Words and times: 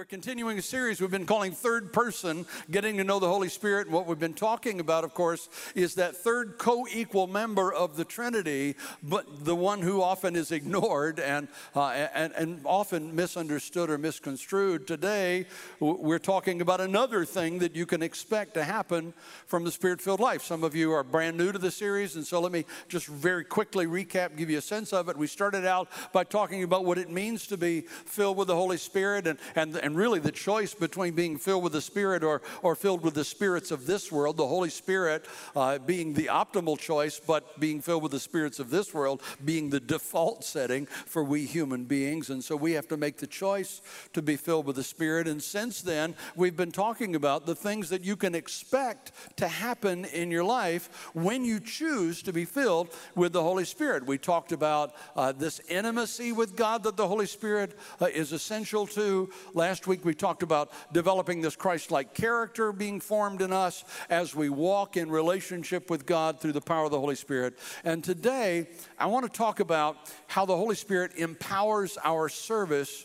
We're 0.00 0.06
continuing 0.06 0.58
a 0.58 0.62
series 0.62 0.98
we've 0.98 1.10
been 1.10 1.26
calling 1.26 1.52
Third 1.52 1.92
Person, 1.92 2.46
Getting 2.70 2.96
to 2.96 3.04
Know 3.04 3.18
the 3.18 3.28
Holy 3.28 3.50
Spirit. 3.50 3.86
And 3.86 3.94
what 3.94 4.06
we've 4.06 4.18
been 4.18 4.32
talking 4.32 4.80
about, 4.80 5.04
of 5.04 5.12
course, 5.12 5.50
is 5.74 5.96
that 5.96 6.16
third 6.16 6.56
co 6.56 6.86
equal 6.90 7.26
member 7.26 7.70
of 7.70 7.98
the 7.98 8.06
Trinity, 8.06 8.76
but 9.02 9.44
the 9.44 9.54
one 9.54 9.82
who 9.82 10.00
often 10.00 10.36
is 10.36 10.52
ignored 10.52 11.20
and, 11.20 11.48
uh, 11.76 11.88
and, 12.14 12.32
and 12.32 12.62
often 12.64 13.14
misunderstood 13.14 13.90
or 13.90 13.98
misconstrued. 13.98 14.86
Today, 14.86 15.44
we're 15.80 16.18
talking 16.18 16.62
about 16.62 16.80
another 16.80 17.26
thing 17.26 17.58
that 17.58 17.76
you 17.76 17.84
can 17.84 18.02
expect 18.02 18.54
to 18.54 18.64
happen 18.64 19.12
from 19.44 19.64
the 19.64 19.70
Spirit 19.70 20.00
filled 20.00 20.20
life. 20.20 20.40
Some 20.40 20.64
of 20.64 20.74
you 20.74 20.92
are 20.92 21.04
brand 21.04 21.36
new 21.36 21.52
to 21.52 21.58
the 21.58 21.70
series, 21.70 22.16
and 22.16 22.26
so 22.26 22.40
let 22.40 22.52
me 22.52 22.64
just 22.88 23.06
very 23.06 23.44
quickly 23.44 23.84
recap, 23.84 24.34
give 24.38 24.48
you 24.48 24.56
a 24.56 24.62
sense 24.62 24.94
of 24.94 25.10
it. 25.10 25.18
We 25.18 25.26
started 25.26 25.66
out 25.66 25.88
by 26.14 26.24
talking 26.24 26.62
about 26.62 26.86
what 26.86 26.96
it 26.96 27.10
means 27.10 27.46
to 27.48 27.58
be 27.58 27.82
filled 27.82 28.38
with 28.38 28.48
the 28.48 28.56
Holy 28.56 28.78
Spirit 28.78 29.26
and, 29.26 29.38
and 29.54 29.89
and 29.89 29.89
really 29.96 30.18
the 30.18 30.32
choice 30.32 30.74
between 30.74 31.14
being 31.14 31.38
filled 31.38 31.64
with 31.64 31.72
the 31.72 31.80
Spirit 31.80 32.22
or, 32.22 32.42
or 32.62 32.74
filled 32.74 33.02
with 33.02 33.14
the 33.14 33.24
spirits 33.24 33.70
of 33.70 33.86
this 33.86 34.10
world, 34.10 34.36
the 34.36 34.46
Holy 34.46 34.70
Spirit 34.70 35.26
uh, 35.56 35.78
being 35.78 36.14
the 36.14 36.26
optimal 36.26 36.78
choice, 36.78 37.20
but 37.20 37.58
being 37.58 37.80
filled 37.80 38.02
with 38.02 38.12
the 38.12 38.20
spirits 38.20 38.58
of 38.58 38.70
this 38.70 38.92
world 38.94 39.22
being 39.44 39.70
the 39.70 39.80
default 39.80 40.44
setting 40.44 40.86
for 40.86 41.24
we 41.24 41.46
human 41.46 41.84
beings. 41.84 42.30
And 42.30 42.42
so 42.42 42.56
we 42.56 42.72
have 42.72 42.88
to 42.88 42.96
make 42.96 43.18
the 43.18 43.26
choice 43.26 43.82
to 44.12 44.22
be 44.22 44.36
filled 44.36 44.66
with 44.66 44.76
the 44.76 44.84
Spirit. 44.84 45.26
And 45.26 45.42
since 45.42 45.82
then, 45.82 46.14
we've 46.36 46.56
been 46.56 46.72
talking 46.72 47.14
about 47.14 47.46
the 47.46 47.54
things 47.54 47.88
that 47.90 48.04
you 48.04 48.16
can 48.16 48.34
expect 48.34 49.12
to 49.36 49.48
happen 49.48 50.04
in 50.06 50.30
your 50.30 50.44
life 50.44 51.10
when 51.14 51.44
you 51.44 51.60
choose 51.60 52.22
to 52.22 52.32
be 52.32 52.44
filled 52.44 52.94
with 53.14 53.32
the 53.32 53.42
Holy 53.42 53.64
Spirit. 53.64 54.06
We 54.06 54.18
talked 54.18 54.52
about 54.52 54.94
uh, 55.16 55.32
this 55.32 55.60
intimacy 55.68 56.32
with 56.32 56.56
God 56.56 56.82
that 56.84 56.96
the 56.96 57.08
Holy 57.08 57.26
Spirit 57.26 57.78
uh, 58.00 58.06
is 58.06 58.32
essential 58.32 58.86
to. 58.88 59.30
Last 59.54 59.79
week 59.86 60.04
we 60.04 60.14
talked 60.14 60.42
about 60.42 60.70
developing 60.92 61.40
this 61.40 61.56
Christ 61.56 61.90
like 61.90 62.14
character 62.14 62.72
being 62.72 63.00
formed 63.00 63.42
in 63.42 63.52
us 63.52 63.84
as 64.08 64.34
we 64.34 64.48
walk 64.48 64.96
in 64.96 65.10
relationship 65.10 65.90
with 65.90 66.06
God 66.06 66.40
through 66.40 66.52
the 66.52 66.60
power 66.60 66.84
of 66.84 66.90
the 66.90 67.00
Holy 67.00 67.14
Spirit. 67.14 67.58
And 67.84 68.02
today 68.02 68.68
I 68.98 69.06
want 69.06 69.30
to 69.30 69.36
talk 69.36 69.60
about 69.60 70.12
how 70.26 70.44
the 70.44 70.56
Holy 70.56 70.76
Spirit 70.76 71.12
empowers 71.16 71.98
our 72.04 72.28
service 72.28 73.04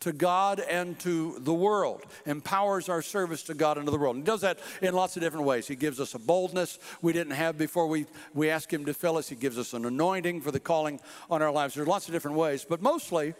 to 0.00 0.12
God 0.12 0.60
and 0.60 0.98
to 1.00 1.36
the 1.40 1.54
world, 1.54 2.02
empowers 2.26 2.88
our 2.88 3.02
service 3.02 3.42
to 3.44 3.54
God 3.54 3.78
and 3.78 3.86
to 3.86 3.90
the 3.90 3.98
world. 3.98 4.16
And 4.16 4.24
he 4.24 4.26
does 4.26 4.42
that 4.42 4.58
in 4.82 4.94
lots 4.94 5.16
of 5.16 5.22
different 5.22 5.46
ways. 5.46 5.66
He 5.66 5.76
gives 5.76 6.00
us 6.00 6.14
a 6.14 6.18
boldness 6.18 6.78
we 7.02 7.12
didn't 7.12 7.32
have 7.32 7.56
before 7.56 7.86
we, 7.86 8.06
we 8.34 8.50
ask 8.50 8.72
Him 8.72 8.84
to 8.84 8.94
fill 8.94 9.16
us. 9.16 9.28
He 9.28 9.36
gives 9.36 9.58
us 9.58 9.72
an 9.72 9.84
anointing 9.84 10.42
for 10.42 10.50
the 10.50 10.60
calling 10.60 11.00
on 11.30 11.42
our 11.42 11.50
lives. 11.50 11.74
There's 11.74 11.88
lots 11.88 12.08
of 12.08 12.12
different 12.12 12.36
ways, 12.36 12.66
but 12.68 12.82
mostly, 12.82 13.34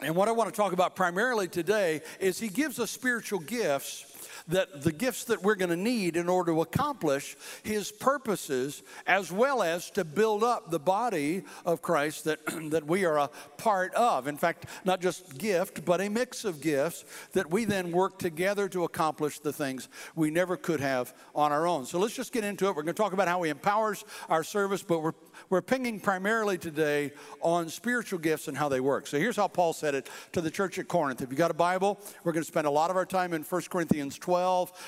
and 0.00 0.14
what 0.14 0.28
I 0.28 0.32
want 0.32 0.52
to 0.52 0.56
talk 0.56 0.72
about 0.72 0.94
primarily 0.94 1.48
today 1.48 2.02
is 2.20 2.38
he 2.38 2.48
gives 2.48 2.78
us 2.78 2.90
spiritual 2.90 3.38
gifts 3.38 4.04
that 4.48 4.82
the 4.82 4.92
gifts 4.92 5.24
that 5.24 5.42
we're 5.42 5.54
going 5.54 5.70
to 5.70 5.76
need 5.76 6.16
in 6.16 6.28
order 6.28 6.52
to 6.52 6.60
accomplish 6.60 7.36
his 7.62 7.90
purposes 7.90 8.82
as 9.06 9.32
well 9.32 9.62
as 9.62 9.90
to 9.90 10.04
build 10.04 10.44
up 10.44 10.70
the 10.70 10.78
body 10.78 11.42
of 11.64 11.82
Christ 11.82 12.24
that, 12.24 12.40
that 12.70 12.86
we 12.86 13.04
are 13.04 13.18
a 13.18 13.30
part 13.56 13.94
of. 13.94 14.28
In 14.28 14.36
fact, 14.36 14.66
not 14.84 15.00
just 15.00 15.36
gift, 15.38 15.84
but 15.84 16.00
a 16.00 16.08
mix 16.08 16.44
of 16.44 16.60
gifts 16.60 17.04
that 17.32 17.50
we 17.50 17.64
then 17.64 17.90
work 17.92 18.18
together 18.18 18.68
to 18.68 18.84
accomplish 18.84 19.38
the 19.40 19.52
things 19.52 19.88
we 20.14 20.30
never 20.30 20.56
could 20.56 20.80
have 20.80 21.14
on 21.34 21.52
our 21.52 21.66
own. 21.66 21.86
So 21.86 21.98
let's 21.98 22.14
just 22.14 22.32
get 22.32 22.44
into 22.44 22.66
it. 22.66 22.68
We're 22.76 22.82
going 22.82 22.94
to 22.94 23.02
talk 23.02 23.12
about 23.12 23.28
how 23.28 23.42
he 23.42 23.50
empowers 23.50 24.04
our 24.28 24.44
service, 24.44 24.82
but 24.82 25.02
we're 25.02 25.12
we're 25.50 25.60
pinging 25.60 26.00
primarily 26.00 26.56
today 26.56 27.12
on 27.42 27.68
spiritual 27.68 28.18
gifts 28.18 28.48
and 28.48 28.56
how 28.56 28.70
they 28.70 28.80
work. 28.80 29.06
So 29.06 29.18
here's 29.18 29.36
how 29.36 29.48
Paul 29.48 29.74
said 29.74 29.94
it 29.94 30.08
to 30.32 30.40
the 30.40 30.50
church 30.50 30.78
at 30.78 30.88
Corinth. 30.88 31.20
If 31.20 31.30
you 31.30 31.36
got 31.36 31.50
a 31.50 31.54
Bible, 31.54 32.00
we're 32.24 32.32
going 32.32 32.42
to 32.42 32.48
spend 32.48 32.66
a 32.66 32.70
lot 32.70 32.90
of 32.90 32.96
our 32.96 33.04
time 33.04 33.34
in 33.34 33.42
1 33.42 33.62
Corinthians 33.70 34.18
12 34.18 34.35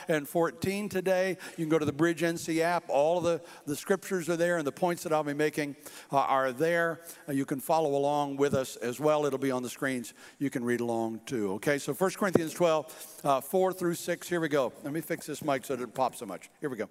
and 0.09 0.29
14 0.29 0.89
today. 0.89 1.37
You 1.57 1.65
can 1.65 1.69
go 1.69 1.79
to 1.79 1.85
the 1.85 1.93
Bridge 1.93 2.23
NC 2.23 2.61
app. 2.61 2.85
All 2.89 3.19
of 3.19 3.25
the, 3.25 3.41
the 3.67 3.77
scriptures 3.77 4.29
are 4.29 4.37
there, 4.37 4.59
and 4.59 4.67
the 4.67 4.73
points 4.73 5.03
that 5.03 5.13
I'll 5.13 5.25
be 5.25 5.35
making 5.35 5.77
uh, 6.13 6.19
are 6.19 6.53
there. 6.53 7.01
Uh, 7.29 7.33
you 7.33 7.45
can 7.45 7.61
follow 7.61 7.97
along 7.97 8.37
with 8.37 8.55
us 8.55 8.77
as 8.77 9.01
well. 9.01 9.27
It'll 9.27 9.39
be 9.39 9.51
on 9.51 9.63
the 9.63 9.71
screens. 9.71 10.15
You 10.39 10.51
can 10.51 10.65
read 10.65 10.81
along 10.81 11.21
too. 11.27 11.53
Okay, 11.55 11.79
so 11.79 11.93
1 11.93 12.11
Corinthians 12.13 12.53
12, 12.53 13.21
uh, 13.25 13.41
4 13.41 13.73
through 13.73 13.95
6. 13.95 14.29
Here 14.29 14.41
we 14.41 14.49
go. 14.49 14.73
Let 14.85 14.93
me 14.93 15.01
fix 15.01 15.27
this 15.27 15.43
mic 15.43 15.65
so 15.65 15.75
it 15.75 15.79
doesn't 15.79 15.95
pop 15.95 16.17
so 16.17 16.27
much. 16.27 16.51
Here 16.61 16.71
we 16.71 16.77
go. 16.77 16.89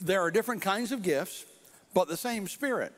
There 0.00 0.22
are 0.22 0.30
different 0.30 0.62
kinds 0.62 0.92
of 0.92 1.02
gifts 1.02 1.44
but 1.94 2.08
the 2.08 2.16
same 2.16 2.46
Spirit. 2.46 2.92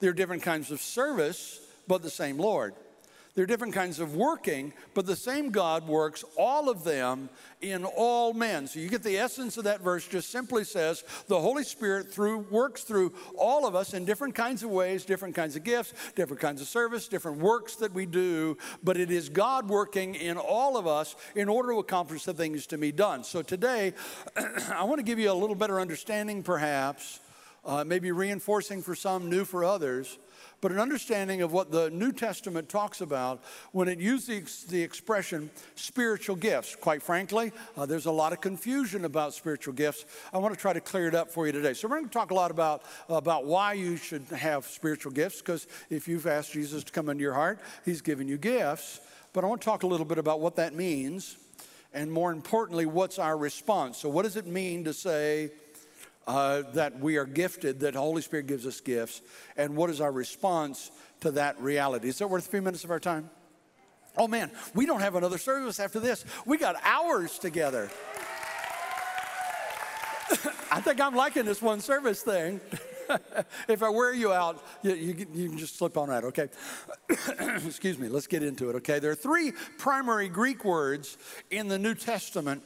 There 0.00 0.10
are 0.10 0.14
different 0.14 0.42
kinds 0.42 0.70
of 0.70 0.80
service, 0.80 1.60
but 1.86 2.02
the 2.02 2.10
same 2.10 2.38
Lord. 2.38 2.74
There 3.34 3.42
are 3.42 3.48
different 3.48 3.74
kinds 3.74 3.98
of 3.98 4.14
working, 4.14 4.72
but 4.94 5.06
the 5.06 5.16
same 5.16 5.50
God 5.50 5.88
works 5.88 6.24
all 6.38 6.70
of 6.70 6.84
them 6.84 7.28
in 7.60 7.84
all 7.84 8.32
men. 8.32 8.68
So 8.68 8.78
you 8.78 8.88
get 8.88 9.02
the 9.02 9.18
essence 9.18 9.56
of 9.56 9.64
that 9.64 9.80
verse 9.80 10.06
just 10.06 10.30
simply 10.30 10.62
says 10.62 11.02
the 11.26 11.40
Holy 11.40 11.64
Spirit 11.64 12.12
through 12.12 12.46
works 12.50 12.84
through 12.84 13.12
all 13.36 13.66
of 13.66 13.74
us 13.74 13.92
in 13.92 14.04
different 14.04 14.36
kinds 14.36 14.62
of 14.62 14.70
ways, 14.70 15.04
different 15.04 15.34
kinds 15.34 15.56
of 15.56 15.64
gifts, 15.64 15.94
different 16.14 16.40
kinds 16.40 16.60
of 16.60 16.68
service, 16.68 17.08
different 17.08 17.38
works 17.38 17.74
that 17.76 17.92
we 17.92 18.06
do, 18.06 18.56
but 18.84 18.96
it 18.96 19.10
is 19.10 19.28
God 19.28 19.68
working 19.68 20.14
in 20.14 20.36
all 20.36 20.76
of 20.76 20.86
us 20.86 21.16
in 21.34 21.48
order 21.48 21.72
to 21.72 21.80
accomplish 21.80 22.22
the 22.22 22.34
things 22.34 22.68
to 22.68 22.78
be 22.78 22.92
done. 22.92 23.24
So 23.24 23.42
today 23.42 23.94
I 24.72 24.84
want 24.84 25.00
to 25.00 25.04
give 25.04 25.18
you 25.18 25.32
a 25.32 25.34
little 25.34 25.56
better 25.56 25.80
understanding 25.80 26.44
perhaps 26.44 27.18
uh, 27.64 27.82
maybe 27.84 28.12
reinforcing 28.12 28.82
for 28.82 28.94
some, 28.94 29.28
new 29.28 29.44
for 29.44 29.64
others, 29.64 30.18
but 30.60 30.72
an 30.72 30.78
understanding 30.78 31.42
of 31.42 31.52
what 31.52 31.70
the 31.70 31.90
New 31.90 32.12
Testament 32.12 32.68
talks 32.68 33.00
about 33.00 33.42
when 33.72 33.88
it 33.88 33.98
uses 33.98 34.64
the 34.64 34.82
expression 34.82 35.50
spiritual 35.74 36.36
gifts. 36.36 36.76
Quite 36.76 37.02
frankly, 37.02 37.52
uh, 37.76 37.86
there's 37.86 38.06
a 38.06 38.12
lot 38.12 38.32
of 38.32 38.40
confusion 38.40 39.04
about 39.04 39.34
spiritual 39.34 39.74
gifts. 39.74 40.04
I 40.32 40.38
want 40.38 40.54
to 40.54 40.60
try 40.60 40.72
to 40.72 40.80
clear 40.80 41.08
it 41.08 41.14
up 41.14 41.30
for 41.30 41.46
you 41.46 41.52
today. 41.52 41.74
So, 41.74 41.88
we're 41.88 41.96
going 41.96 42.08
to 42.08 42.12
talk 42.12 42.30
a 42.30 42.34
lot 42.34 42.50
about, 42.50 42.82
about 43.08 43.46
why 43.46 43.74
you 43.74 43.96
should 43.96 44.24
have 44.28 44.66
spiritual 44.66 45.12
gifts, 45.12 45.40
because 45.40 45.66
if 45.90 46.08
you've 46.08 46.26
asked 46.26 46.52
Jesus 46.52 46.84
to 46.84 46.92
come 46.92 47.08
into 47.08 47.22
your 47.22 47.34
heart, 47.34 47.60
He's 47.84 48.00
given 48.00 48.28
you 48.28 48.38
gifts. 48.38 49.00
But 49.32 49.44
I 49.44 49.48
want 49.48 49.60
to 49.60 49.64
talk 49.64 49.82
a 49.82 49.86
little 49.86 50.06
bit 50.06 50.18
about 50.18 50.40
what 50.40 50.56
that 50.56 50.74
means, 50.74 51.36
and 51.92 52.10
more 52.10 52.32
importantly, 52.32 52.86
what's 52.86 53.18
our 53.18 53.36
response. 53.36 53.98
So, 53.98 54.08
what 54.08 54.22
does 54.22 54.36
it 54.36 54.46
mean 54.46 54.84
to 54.84 54.92
say, 54.92 55.50
uh, 56.26 56.62
that 56.72 56.98
we 57.00 57.16
are 57.16 57.26
gifted, 57.26 57.80
that 57.80 57.94
Holy 57.94 58.22
Spirit 58.22 58.46
gives 58.46 58.66
us 58.66 58.80
gifts, 58.80 59.22
and 59.56 59.76
what 59.76 59.90
is 59.90 60.00
our 60.00 60.12
response 60.12 60.90
to 61.20 61.30
that 61.32 61.60
reality? 61.60 62.08
Is 62.08 62.18
that 62.18 62.28
worth 62.28 62.46
a 62.46 62.50
few 62.50 62.62
minutes 62.62 62.84
of 62.84 62.90
our 62.90 63.00
time? 63.00 63.30
Oh 64.16 64.28
man, 64.28 64.50
we 64.74 64.86
don't 64.86 65.00
have 65.00 65.16
another 65.16 65.38
service 65.38 65.80
after 65.80 65.98
this. 65.98 66.24
We 66.46 66.56
got 66.56 66.76
hours 66.84 67.38
together. 67.38 67.90
I 70.70 70.80
think 70.80 71.00
I'm 71.00 71.14
liking 71.14 71.44
this 71.44 71.60
one 71.60 71.80
service 71.80 72.22
thing. 72.22 72.60
if 73.68 73.82
I 73.82 73.88
wear 73.88 74.14
you 74.14 74.32
out, 74.32 74.64
you, 74.82 74.94
you, 74.94 75.26
you, 75.34 75.48
can 75.48 75.58
just 75.58 75.76
slip 75.76 75.96
on 75.96 76.08
that, 76.08 76.24
okay? 76.24 76.48
Excuse 77.66 77.98
me, 77.98 78.08
let's 78.08 78.26
get 78.26 78.42
into 78.42 78.70
it, 78.70 78.76
okay? 78.76 78.98
There 78.98 79.10
are 79.10 79.16
three 79.16 79.52
primary 79.78 80.28
Greek 80.28 80.64
words 80.64 81.18
in 81.50 81.68
the 81.68 81.78
New 81.78 81.94
Testament 81.94 82.62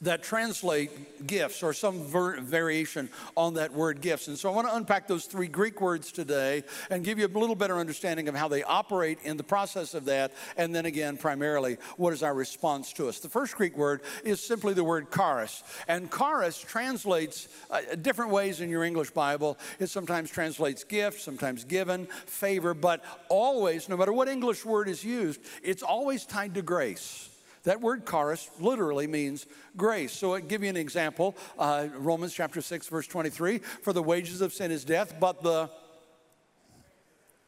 that 0.00 0.22
translate 0.22 1.26
gifts 1.26 1.62
or 1.62 1.72
some 1.72 2.02
ver- 2.04 2.40
variation 2.40 3.08
on 3.36 3.54
that 3.54 3.72
word 3.72 4.00
gifts. 4.00 4.28
And 4.28 4.38
so 4.38 4.50
I 4.50 4.54
want 4.54 4.68
to 4.68 4.74
unpack 4.74 5.08
those 5.08 5.26
three 5.26 5.48
Greek 5.48 5.80
words 5.80 6.12
today 6.12 6.64
and 6.90 7.04
give 7.04 7.18
you 7.18 7.26
a 7.26 7.28
little 7.28 7.54
better 7.54 7.78
understanding 7.78 8.28
of 8.28 8.34
how 8.34 8.48
they 8.48 8.62
operate 8.62 9.18
in 9.22 9.36
the 9.36 9.44
process 9.44 9.94
of 9.94 10.06
that. 10.06 10.32
And 10.56 10.74
then 10.74 10.86
again, 10.86 11.16
primarily, 11.16 11.78
what 11.96 12.12
is 12.12 12.22
our 12.22 12.34
response 12.34 12.92
to 12.94 13.08
us? 13.08 13.20
The 13.20 13.28
first 13.28 13.56
Greek 13.56 13.76
word 13.76 14.02
is 14.24 14.40
simply 14.40 14.74
the 14.74 14.84
word 14.84 15.12
charis. 15.12 15.62
And 15.88 16.10
charis 16.10 16.58
translates 16.58 17.48
uh, 17.70 17.80
different 18.00 18.30
ways 18.30 18.60
in 18.60 18.70
your 18.70 18.84
English 18.84 19.10
Bible. 19.10 19.58
It 19.78 19.88
sometimes 19.88 20.30
translates 20.30 20.84
gift, 20.84 21.20
sometimes 21.20 21.64
given, 21.64 22.06
favor, 22.26 22.74
but 22.74 23.04
always, 23.28 23.88
no 23.88 23.96
matter 23.96 24.12
what 24.12 24.28
English 24.28 24.64
word 24.64 24.88
is 24.88 25.04
used, 25.04 25.40
it's 25.62 25.82
always 25.82 26.24
tied 26.26 26.54
to 26.54 26.62
grace. 26.62 27.28
That 27.66 27.80
word 27.80 28.06
charis 28.06 28.48
literally 28.60 29.08
means 29.08 29.44
grace. 29.76 30.12
So 30.12 30.34
I'll 30.34 30.40
give 30.40 30.62
you 30.62 30.70
an 30.70 30.76
example. 30.76 31.36
Uh, 31.58 31.88
Romans 31.96 32.32
chapter 32.32 32.60
6, 32.60 32.86
verse 32.86 33.08
23. 33.08 33.58
For 33.58 33.92
the 33.92 34.04
wages 34.04 34.40
of 34.40 34.52
sin 34.52 34.70
is 34.70 34.84
death, 34.84 35.16
but 35.18 35.42
the 35.42 35.68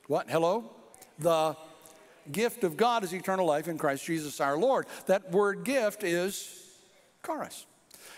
what? 0.08 0.28
Hello? 0.28 0.72
The 1.20 1.56
gift 2.32 2.64
of 2.64 2.76
God 2.76 3.04
is 3.04 3.12
eternal 3.12 3.46
life 3.46 3.68
in 3.68 3.78
Christ 3.78 4.04
Jesus 4.04 4.40
our 4.40 4.58
Lord. 4.58 4.86
That 5.06 5.30
word 5.30 5.62
gift 5.62 6.02
is 6.02 6.64
charis. 7.24 7.66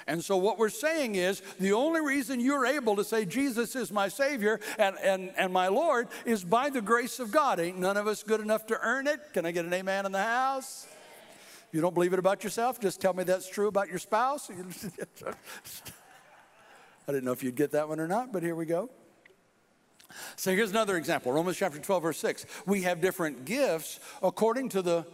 And 0.06 0.24
so, 0.24 0.38
what 0.38 0.58
we're 0.58 0.70
saying 0.70 1.16
is 1.16 1.42
the 1.58 1.74
only 1.74 2.00
reason 2.00 2.40
you're 2.40 2.64
able 2.64 2.96
to 2.96 3.04
say, 3.04 3.26
Jesus 3.26 3.76
is 3.76 3.92
my 3.92 4.08
Savior 4.08 4.58
and, 4.78 4.96
and, 5.02 5.32
and 5.36 5.52
my 5.52 5.68
Lord, 5.68 6.08
is 6.24 6.44
by 6.44 6.70
the 6.70 6.80
grace 6.80 7.20
of 7.20 7.30
God. 7.30 7.60
Ain't 7.60 7.78
none 7.78 7.98
of 7.98 8.06
us 8.06 8.22
good 8.22 8.40
enough 8.40 8.66
to 8.68 8.78
earn 8.80 9.06
it. 9.06 9.20
Can 9.34 9.44
I 9.44 9.50
get 9.50 9.66
an 9.66 9.74
amen 9.74 10.06
in 10.06 10.12
the 10.12 10.22
house? 10.22 10.86
You 11.72 11.80
don't 11.80 11.94
believe 11.94 12.12
it 12.12 12.18
about 12.18 12.42
yourself? 12.42 12.80
Just 12.80 13.00
tell 13.00 13.14
me 13.14 13.24
that's 13.24 13.48
true 13.48 13.68
about 13.68 13.88
your 13.88 13.98
spouse. 13.98 14.50
I 17.08 17.12
didn't 17.12 17.24
know 17.24 17.32
if 17.32 17.42
you'd 17.42 17.54
get 17.54 17.72
that 17.72 17.88
one 17.88 18.00
or 18.00 18.08
not, 18.08 18.32
but 18.32 18.42
here 18.42 18.54
we 18.54 18.66
go. 18.66 18.90
So 20.36 20.54
here's 20.54 20.70
another 20.70 20.96
example 20.96 21.32
Romans 21.32 21.56
chapter 21.56 21.78
12, 21.78 22.02
verse 22.02 22.18
6. 22.18 22.46
We 22.66 22.82
have 22.82 23.00
different 23.00 23.44
gifts 23.44 24.00
according 24.22 24.70
to 24.70 24.82
the 24.82 25.06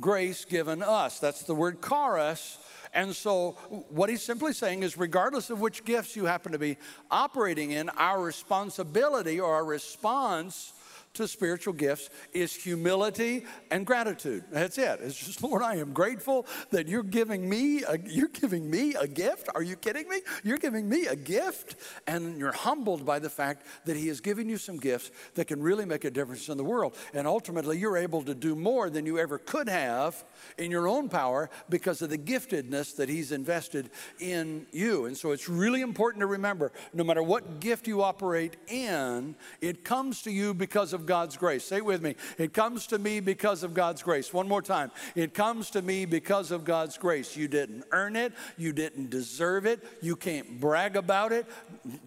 grace 0.00 0.44
given 0.44 0.82
us. 0.82 1.18
That's 1.20 1.42
the 1.42 1.54
word 1.54 1.82
charis. 1.82 2.58
And 2.92 3.14
so, 3.14 3.52
what 3.88 4.10
he's 4.10 4.22
simply 4.22 4.52
saying 4.52 4.82
is, 4.82 4.98
regardless 4.98 5.48
of 5.50 5.60
which 5.60 5.84
gifts 5.84 6.16
you 6.16 6.24
happen 6.24 6.50
to 6.50 6.58
be 6.58 6.76
operating 7.08 7.70
in, 7.70 7.88
our 7.90 8.20
responsibility 8.20 9.38
or 9.38 9.54
our 9.54 9.64
response 9.64 10.72
to 11.14 11.26
spiritual 11.26 11.72
gifts 11.72 12.08
is 12.32 12.54
humility 12.54 13.44
and 13.70 13.84
gratitude. 13.84 14.44
That's 14.50 14.78
it. 14.78 15.00
It's 15.02 15.16
just, 15.16 15.42
Lord, 15.50 15.62
I 15.62 15.76
am 15.76 15.92
grateful 15.92 16.46
that 16.70 16.88
you're 16.88 17.02
giving 17.02 17.48
me 17.48 17.82
a, 17.82 17.98
you're 18.06 18.28
giving 18.28 18.70
me 18.70 18.94
a 18.94 19.06
gift. 19.06 19.48
Are 19.54 19.62
you 19.62 19.76
kidding 19.76 20.08
me? 20.08 20.20
You're 20.44 20.58
giving 20.58 20.88
me 20.88 21.06
a 21.06 21.16
gift, 21.16 21.76
and 22.06 22.38
you're 22.38 22.52
humbled 22.52 23.04
by 23.04 23.18
the 23.18 23.30
fact 23.30 23.66
that 23.86 23.96
He 23.96 24.08
has 24.08 24.20
given 24.20 24.48
you 24.48 24.56
some 24.56 24.76
gifts 24.76 25.10
that 25.34 25.46
can 25.46 25.60
really 25.60 25.84
make 25.84 26.04
a 26.04 26.10
difference 26.10 26.48
in 26.48 26.56
the 26.56 26.64
world. 26.64 26.96
And 27.12 27.26
ultimately, 27.26 27.78
you're 27.78 27.96
able 27.96 28.22
to 28.22 28.34
do 28.34 28.54
more 28.54 28.88
than 28.88 29.04
you 29.04 29.18
ever 29.18 29.38
could 29.38 29.68
have 29.68 30.24
in 30.58 30.70
your 30.70 30.86
own 30.86 31.08
power 31.08 31.50
because 31.68 32.02
of 32.02 32.10
the 32.10 32.18
giftedness 32.18 32.94
that 32.96 33.08
He's 33.08 33.32
invested 33.32 33.90
in 34.20 34.66
you. 34.70 35.06
And 35.06 35.16
so, 35.16 35.32
it's 35.32 35.48
really 35.48 35.80
important 35.80 36.20
to 36.20 36.26
remember, 36.26 36.70
no 36.94 37.02
matter 37.02 37.22
what 37.22 37.58
gift 37.58 37.88
you 37.88 38.02
operate 38.02 38.56
in, 38.68 39.34
it 39.60 39.84
comes 39.84 40.22
to 40.22 40.30
you 40.30 40.54
because 40.54 40.92
of 40.92 40.99
of 41.00 41.06
God's 41.06 41.36
grace. 41.36 41.64
Say 41.64 41.80
with 41.80 42.02
me. 42.02 42.14
It 42.36 42.52
comes 42.52 42.86
to 42.88 42.98
me 42.98 43.20
because 43.20 43.62
of 43.62 43.72
God's 43.72 44.02
grace. 44.02 44.32
One 44.32 44.46
more 44.46 44.60
time. 44.60 44.90
It 45.14 45.32
comes 45.32 45.70
to 45.70 45.82
me 45.82 46.04
because 46.04 46.50
of 46.50 46.64
God's 46.64 46.98
grace. 46.98 47.36
You 47.36 47.48
didn't 47.48 47.84
earn 47.90 48.16
it, 48.16 48.32
you 48.58 48.72
didn't 48.72 49.08
deserve 49.08 49.64
it, 49.66 49.82
you 50.02 50.14
can't 50.14 50.60
brag 50.60 50.96
about 50.96 51.32
it. 51.32 51.46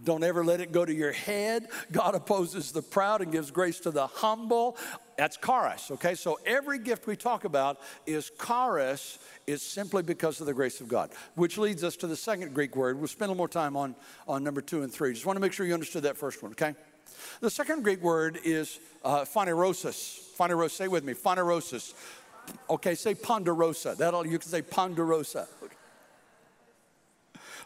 Don't 0.04 0.24
ever 0.24 0.45
let 0.45 0.62
it 0.62 0.72
go 0.72 0.86
to 0.86 0.94
your 0.94 1.12
head. 1.12 1.68
God 1.92 2.13
opposes 2.13 2.72
the 2.72 2.81
proud 2.84 3.22
and 3.22 3.31
gives 3.31 3.50
grace 3.50 3.80
to 3.81 3.92
the 3.92 4.06
humble. 4.07 4.78
That's 5.18 5.38
charis, 5.38 5.89
okay? 5.92 6.16
So 6.16 6.39
every 6.46 6.80
gift 6.80 7.07
we 7.07 7.16
talk 7.16 7.46
about 7.46 7.80
is 8.06 8.31
charis, 8.46 9.19
is 9.48 9.62
simply 9.62 10.04
because 10.04 10.39
of 10.39 10.48
the 10.48 10.54
grace 10.54 10.81
of 10.81 10.88
God, 10.88 11.12
which 11.36 11.57
leads 11.57 11.84
us 11.84 11.96
to 11.98 12.07
the 12.07 12.16
second 12.16 12.54
Greek 12.54 12.75
word. 12.75 12.98
We'll 12.98 13.07
spend 13.07 13.30
a 13.30 13.31
little 13.31 13.38
more 13.38 13.48
time 13.48 13.75
on, 13.75 13.96
on 14.28 14.44
number 14.44 14.62
two 14.62 14.84
and 14.84 14.92
three. 14.92 15.13
Just 15.13 15.25
want 15.25 15.38
to 15.38 15.42
make 15.42 15.54
sure 15.54 15.66
you 15.66 15.74
understood 15.74 16.04
that 16.04 16.18
first 16.18 16.42
one, 16.42 16.51
okay? 16.54 16.75
The 17.40 17.50
second 17.50 17.84
Greek 17.84 18.02
word 18.02 18.40
is 18.44 18.80
uh, 19.04 19.22
phanerosis. 19.22 20.20
Phanerosis, 20.38 20.72
say 20.72 20.88
with 20.88 21.04
me, 21.04 21.14
phanerosis. 21.14 21.94
Okay, 22.70 22.96
say 22.96 23.16
ponderosa. 23.16 23.96
That'll, 23.98 24.25
you 24.25 24.40
can 24.40 24.50
say 24.50 24.62
ponderosa. 24.62 25.48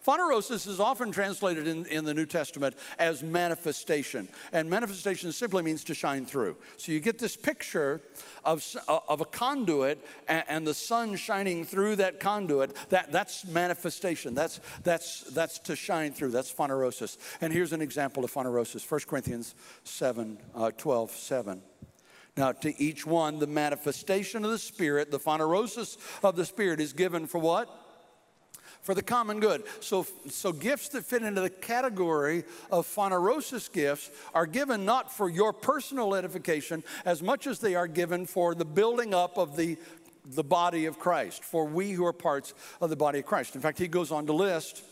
Phanerosis 0.05 0.67
is 0.67 0.79
often 0.79 1.11
translated 1.11 1.67
in, 1.67 1.85
in 1.87 2.05
the 2.05 2.13
New 2.13 2.25
Testament 2.25 2.75
as 2.99 3.23
manifestation. 3.23 4.27
And 4.51 4.69
manifestation 4.69 5.31
simply 5.31 5.63
means 5.63 5.83
to 5.85 5.93
shine 5.93 6.25
through. 6.25 6.57
So 6.77 6.91
you 6.91 6.99
get 6.99 7.19
this 7.19 7.35
picture 7.35 8.01
of, 8.43 8.65
uh, 8.87 8.99
of 9.07 9.21
a 9.21 9.25
conduit 9.25 10.05
and, 10.27 10.43
and 10.47 10.67
the 10.67 10.73
sun 10.73 11.15
shining 11.15 11.65
through 11.65 11.97
that 11.97 12.19
conduit. 12.19 12.75
That, 12.89 13.11
that's 13.11 13.45
manifestation. 13.45 14.33
That's, 14.33 14.59
that's, 14.83 15.21
that's 15.21 15.59
to 15.59 15.75
shine 15.75 16.13
through. 16.13 16.31
That's 16.31 16.51
phanerosis. 16.51 17.17
And 17.41 17.51
here's 17.53 17.73
an 17.73 17.81
example 17.81 18.23
of 18.23 18.33
phanerosis 18.33 18.89
1 18.89 19.01
Corinthians 19.07 19.55
7 19.83 20.37
uh, 20.55 20.71
12, 20.77 21.11
7. 21.11 21.61
Now, 22.35 22.51
to 22.51 22.81
each 22.81 23.05
one, 23.05 23.39
the 23.39 23.47
manifestation 23.47 24.45
of 24.45 24.51
the 24.51 24.59
Spirit, 24.59 25.09
the 25.09 25.19
phanerosis 25.19 25.97
of 26.23 26.35
the 26.35 26.45
Spirit 26.45 26.79
is 26.79 26.93
given 26.93 27.25
for 27.25 27.39
what? 27.39 27.86
For 28.81 28.93
the 28.93 29.01
common 29.01 29.39
good. 29.39 29.63
So, 29.79 30.05
so 30.29 30.51
gifts 30.51 30.89
that 30.89 31.05
fit 31.05 31.23
into 31.23 31.41
the 31.41 31.49
category 31.49 32.43
of 32.71 32.87
phanerosis 32.87 33.71
gifts 33.71 34.11
are 34.33 34.45
given 34.45 34.85
not 34.85 35.11
for 35.11 35.29
your 35.29 35.53
personal 35.53 36.15
edification 36.15 36.83
as 37.05 37.21
much 37.21 37.47
as 37.47 37.59
they 37.59 37.75
are 37.75 37.87
given 37.87 38.25
for 38.25 38.55
the 38.55 38.65
building 38.65 39.13
up 39.13 39.37
of 39.37 39.55
the, 39.55 39.77
the 40.25 40.43
body 40.43 40.85
of 40.85 40.99
Christ, 40.99 41.43
for 41.43 41.65
we 41.65 41.91
who 41.91 42.05
are 42.05 42.13
parts 42.13 42.53
of 42.81 42.89
the 42.89 42.95
body 42.95 43.19
of 43.19 43.25
Christ. 43.25 43.55
In 43.55 43.61
fact, 43.61 43.77
he 43.77 43.87
goes 43.87 44.11
on 44.11 44.25
to 44.27 44.33
list 44.33 44.83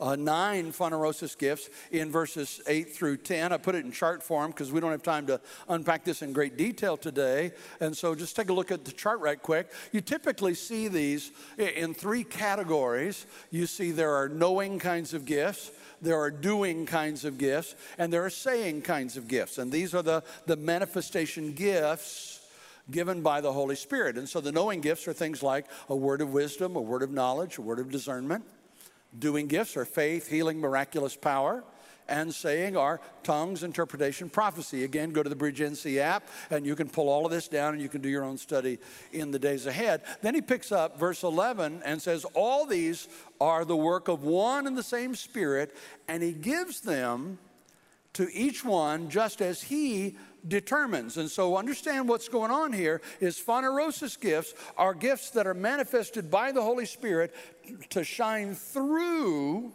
uh, 0.00 0.16
nine 0.16 0.72
phanerosis 0.72 1.36
gifts 1.36 1.70
in 1.90 2.10
verses 2.10 2.60
8 2.66 2.92
through 2.94 3.18
10. 3.18 3.52
I 3.52 3.56
put 3.56 3.74
it 3.74 3.84
in 3.84 3.92
chart 3.92 4.22
form 4.22 4.50
because 4.50 4.72
we 4.72 4.80
don't 4.80 4.90
have 4.90 5.02
time 5.02 5.26
to 5.26 5.40
unpack 5.68 6.04
this 6.04 6.22
in 6.22 6.32
great 6.32 6.56
detail 6.56 6.96
today. 6.96 7.52
And 7.80 7.96
so 7.96 8.14
just 8.14 8.36
take 8.36 8.48
a 8.48 8.52
look 8.52 8.70
at 8.70 8.84
the 8.84 8.92
chart 8.92 9.20
right 9.20 9.40
quick. 9.40 9.72
You 9.92 10.00
typically 10.00 10.54
see 10.54 10.88
these 10.88 11.32
in 11.58 11.94
three 11.94 12.24
categories. 12.24 13.26
You 13.50 13.66
see 13.66 13.90
there 13.90 14.14
are 14.14 14.28
knowing 14.28 14.78
kinds 14.78 15.14
of 15.14 15.24
gifts 15.24 15.70
there 16.04 16.20
are 16.20 16.30
doing 16.30 16.84
kinds 16.84 17.24
of 17.24 17.38
gifts, 17.38 17.74
and 17.96 18.12
there 18.12 18.24
are 18.24 18.30
saying 18.30 18.82
kinds 18.82 19.16
of 19.16 19.26
gifts. 19.26 19.56
And 19.56 19.72
these 19.72 19.94
are 19.94 20.02
the, 20.02 20.22
the 20.44 20.56
manifestation 20.56 21.54
gifts 21.54 22.40
given 22.90 23.22
by 23.22 23.40
the 23.40 23.52
Holy 23.52 23.76
Spirit. 23.76 24.18
And 24.18 24.28
so 24.28 24.40
the 24.40 24.52
knowing 24.52 24.80
gifts 24.80 25.08
are 25.08 25.12
things 25.12 25.42
like 25.42 25.66
a 25.88 25.96
word 25.96 26.20
of 26.20 26.32
wisdom, 26.32 26.76
a 26.76 26.80
word 26.80 27.02
of 27.02 27.10
knowledge, 27.10 27.58
a 27.58 27.62
word 27.62 27.78
of 27.78 27.90
discernment. 27.90 28.44
Doing 29.18 29.46
gifts 29.46 29.76
are 29.76 29.84
faith, 29.84 30.28
healing, 30.28 30.60
miraculous 30.60 31.16
power, 31.16 31.64
and 32.08 32.34
saying 32.34 32.76
are 32.76 33.00
tongues, 33.22 33.62
interpretation, 33.62 34.28
prophecy. 34.28 34.84
Again, 34.84 35.10
go 35.10 35.22
to 35.22 35.28
the 35.28 35.36
Bridge 35.36 35.60
NC 35.60 35.98
app 35.98 36.28
and 36.50 36.66
you 36.66 36.76
can 36.76 36.88
pull 36.88 37.08
all 37.08 37.24
of 37.24 37.32
this 37.32 37.48
down 37.48 37.72
and 37.72 37.82
you 37.82 37.88
can 37.88 38.00
do 38.00 38.08
your 38.08 38.24
own 38.24 38.36
study 38.36 38.78
in 39.12 39.30
the 39.30 39.38
days 39.38 39.66
ahead. 39.66 40.02
Then 40.20 40.34
he 40.34 40.42
picks 40.42 40.72
up 40.72 40.98
verse 40.98 41.22
11 41.22 41.82
and 41.84 42.02
says, 42.02 42.24
All 42.34 42.66
these 42.66 43.08
are 43.40 43.64
the 43.64 43.76
work 43.76 44.08
of 44.08 44.24
one 44.24 44.66
and 44.66 44.76
the 44.76 44.82
same 44.82 45.14
Spirit, 45.14 45.74
and 46.08 46.22
he 46.22 46.32
gives 46.32 46.80
them 46.80 47.38
to 48.14 48.28
each 48.32 48.64
one 48.64 49.10
just 49.10 49.40
as 49.40 49.62
he 49.62 50.16
determines. 50.46 51.16
And 51.16 51.30
so 51.30 51.56
understand 51.56 52.08
what's 52.08 52.28
going 52.28 52.50
on 52.50 52.72
here 52.72 53.00
is 53.20 53.38
phanerosis 53.38 54.18
gifts 54.18 54.54
are 54.76 54.94
gifts 54.94 55.30
that 55.30 55.46
are 55.46 55.54
manifested 55.54 56.30
by 56.30 56.52
the 56.52 56.62
Holy 56.62 56.86
Spirit 56.86 57.34
to 57.90 58.04
shine 58.04 58.54
through 58.54 59.72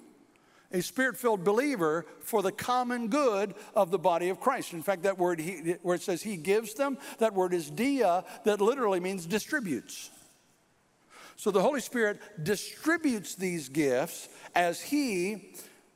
a 0.71 0.81
spirit 0.81 1.17
filled 1.17 1.43
believer 1.43 2.05
for 2.21 2.43
the 2.43 2.51
common 2.51 3.07
good 3.07 3.55
of 3.73 3.89
the 3.89 3.97
body 3.97 4.29
of 4.29 4.39
Christ. 4.39 4.73
In 4.73 4.83
fact, 4.83 5.03
that 5.03 5.17
word, 5.17 5.39
he, 5.39 5.75
where 5.81 5.95
it 5.95 6.01
says 6.01 6.21
he 6.21 6.37
gives 6.37 6.75
them, 6.75 6.97
that 7.17 7.33
word 7.33 7.53
is 7.53 7.71
dia, 7.71 8.23
that 8.43 8.61
literally 8.61 8.99
means 8.99 9.25
distributes. 9.25 10.11
So 11.35 11.51
the 11.51 11.61
Holy 11.61 11.81
Spirit 11.81 12.19
distributes 12.43 13.33
these 13.35 13.69
gifts 13.69 14.29
as 14.53 14.81
he 14.81 15.53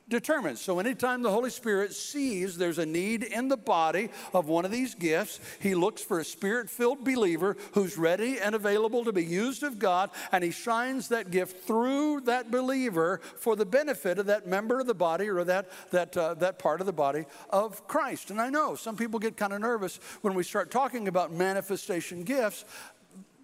determines. 0.08 0.60
So, 0.60 0.78
anytime 0.78 1.22
the 1.22 1.30
Holy 1.30 1.50
Spirit 1.50 1.92
sees 1.92 2.56
there's 2.56 2.78
a 2.78 2.86
need 2.86 3.22
in 3.22 3.48
the 3.48 3.56
body 3.56 4.10
of 4.32 4.48
one 4.48 4.64
of 4.64 4.70
these 4.70 4.94
gifts, 4.94 5.40
He 5.60 5.74
looks 5.74 6.02
for 6.02 6.20
a 6.20 6.24
spirit 6.24 6.68
filled 6.68 7.04
believer 7.04 7.56
who's 7.72 7.96
ready 7.96 8.38
and 8.38 8.54
available 8.54 9.04
to 9.04 9.12
be 9.12 9.24
used 9.24 9.62
of 9.62 9.78
God, 9.78 10.10
and 10.32 10.44
He 10.44 10.50
shines 10.50 11.08
that 11.08 11.30
gift 11.30 11.66
through 11.66 12.22
that 12.22 12.50
believer 12.50 13.20
for 13.38 13.56
the 13.56 13.66
benefit 13.66 14.18
of 14.18 14.26
that 14.26 14.46
member 14.46 14.80
of 14.80 14.86
the 14.86 14.94
body 14.94 15.28
or 15.28 15.44
that, 15.44 15.70
that, 15.90 16.16
uh, 16.16 16.34
that 16.34 16.58
part 16.58 16.80
of 16.80 16.86
the 16.86 16.92
body 16.92 17.24
of 17.50 17.86
Christ. 17.88 18.30
And 18.30 18.40
I 18.40 18.50
know 18.50 18.74
some 18.74 18.96
people 18.96 19.18
get 19.18 19.36
kind 19.36 19.52
of 19.52 19.60
nervous 19.60 19.98
when 20.20 20.34
we 20.34 20.42
start 20.42 20.70
talking 20.70 21.08
about 21.08 21.32
manifestation 21.32 22.24
gifts, 22.24 22.64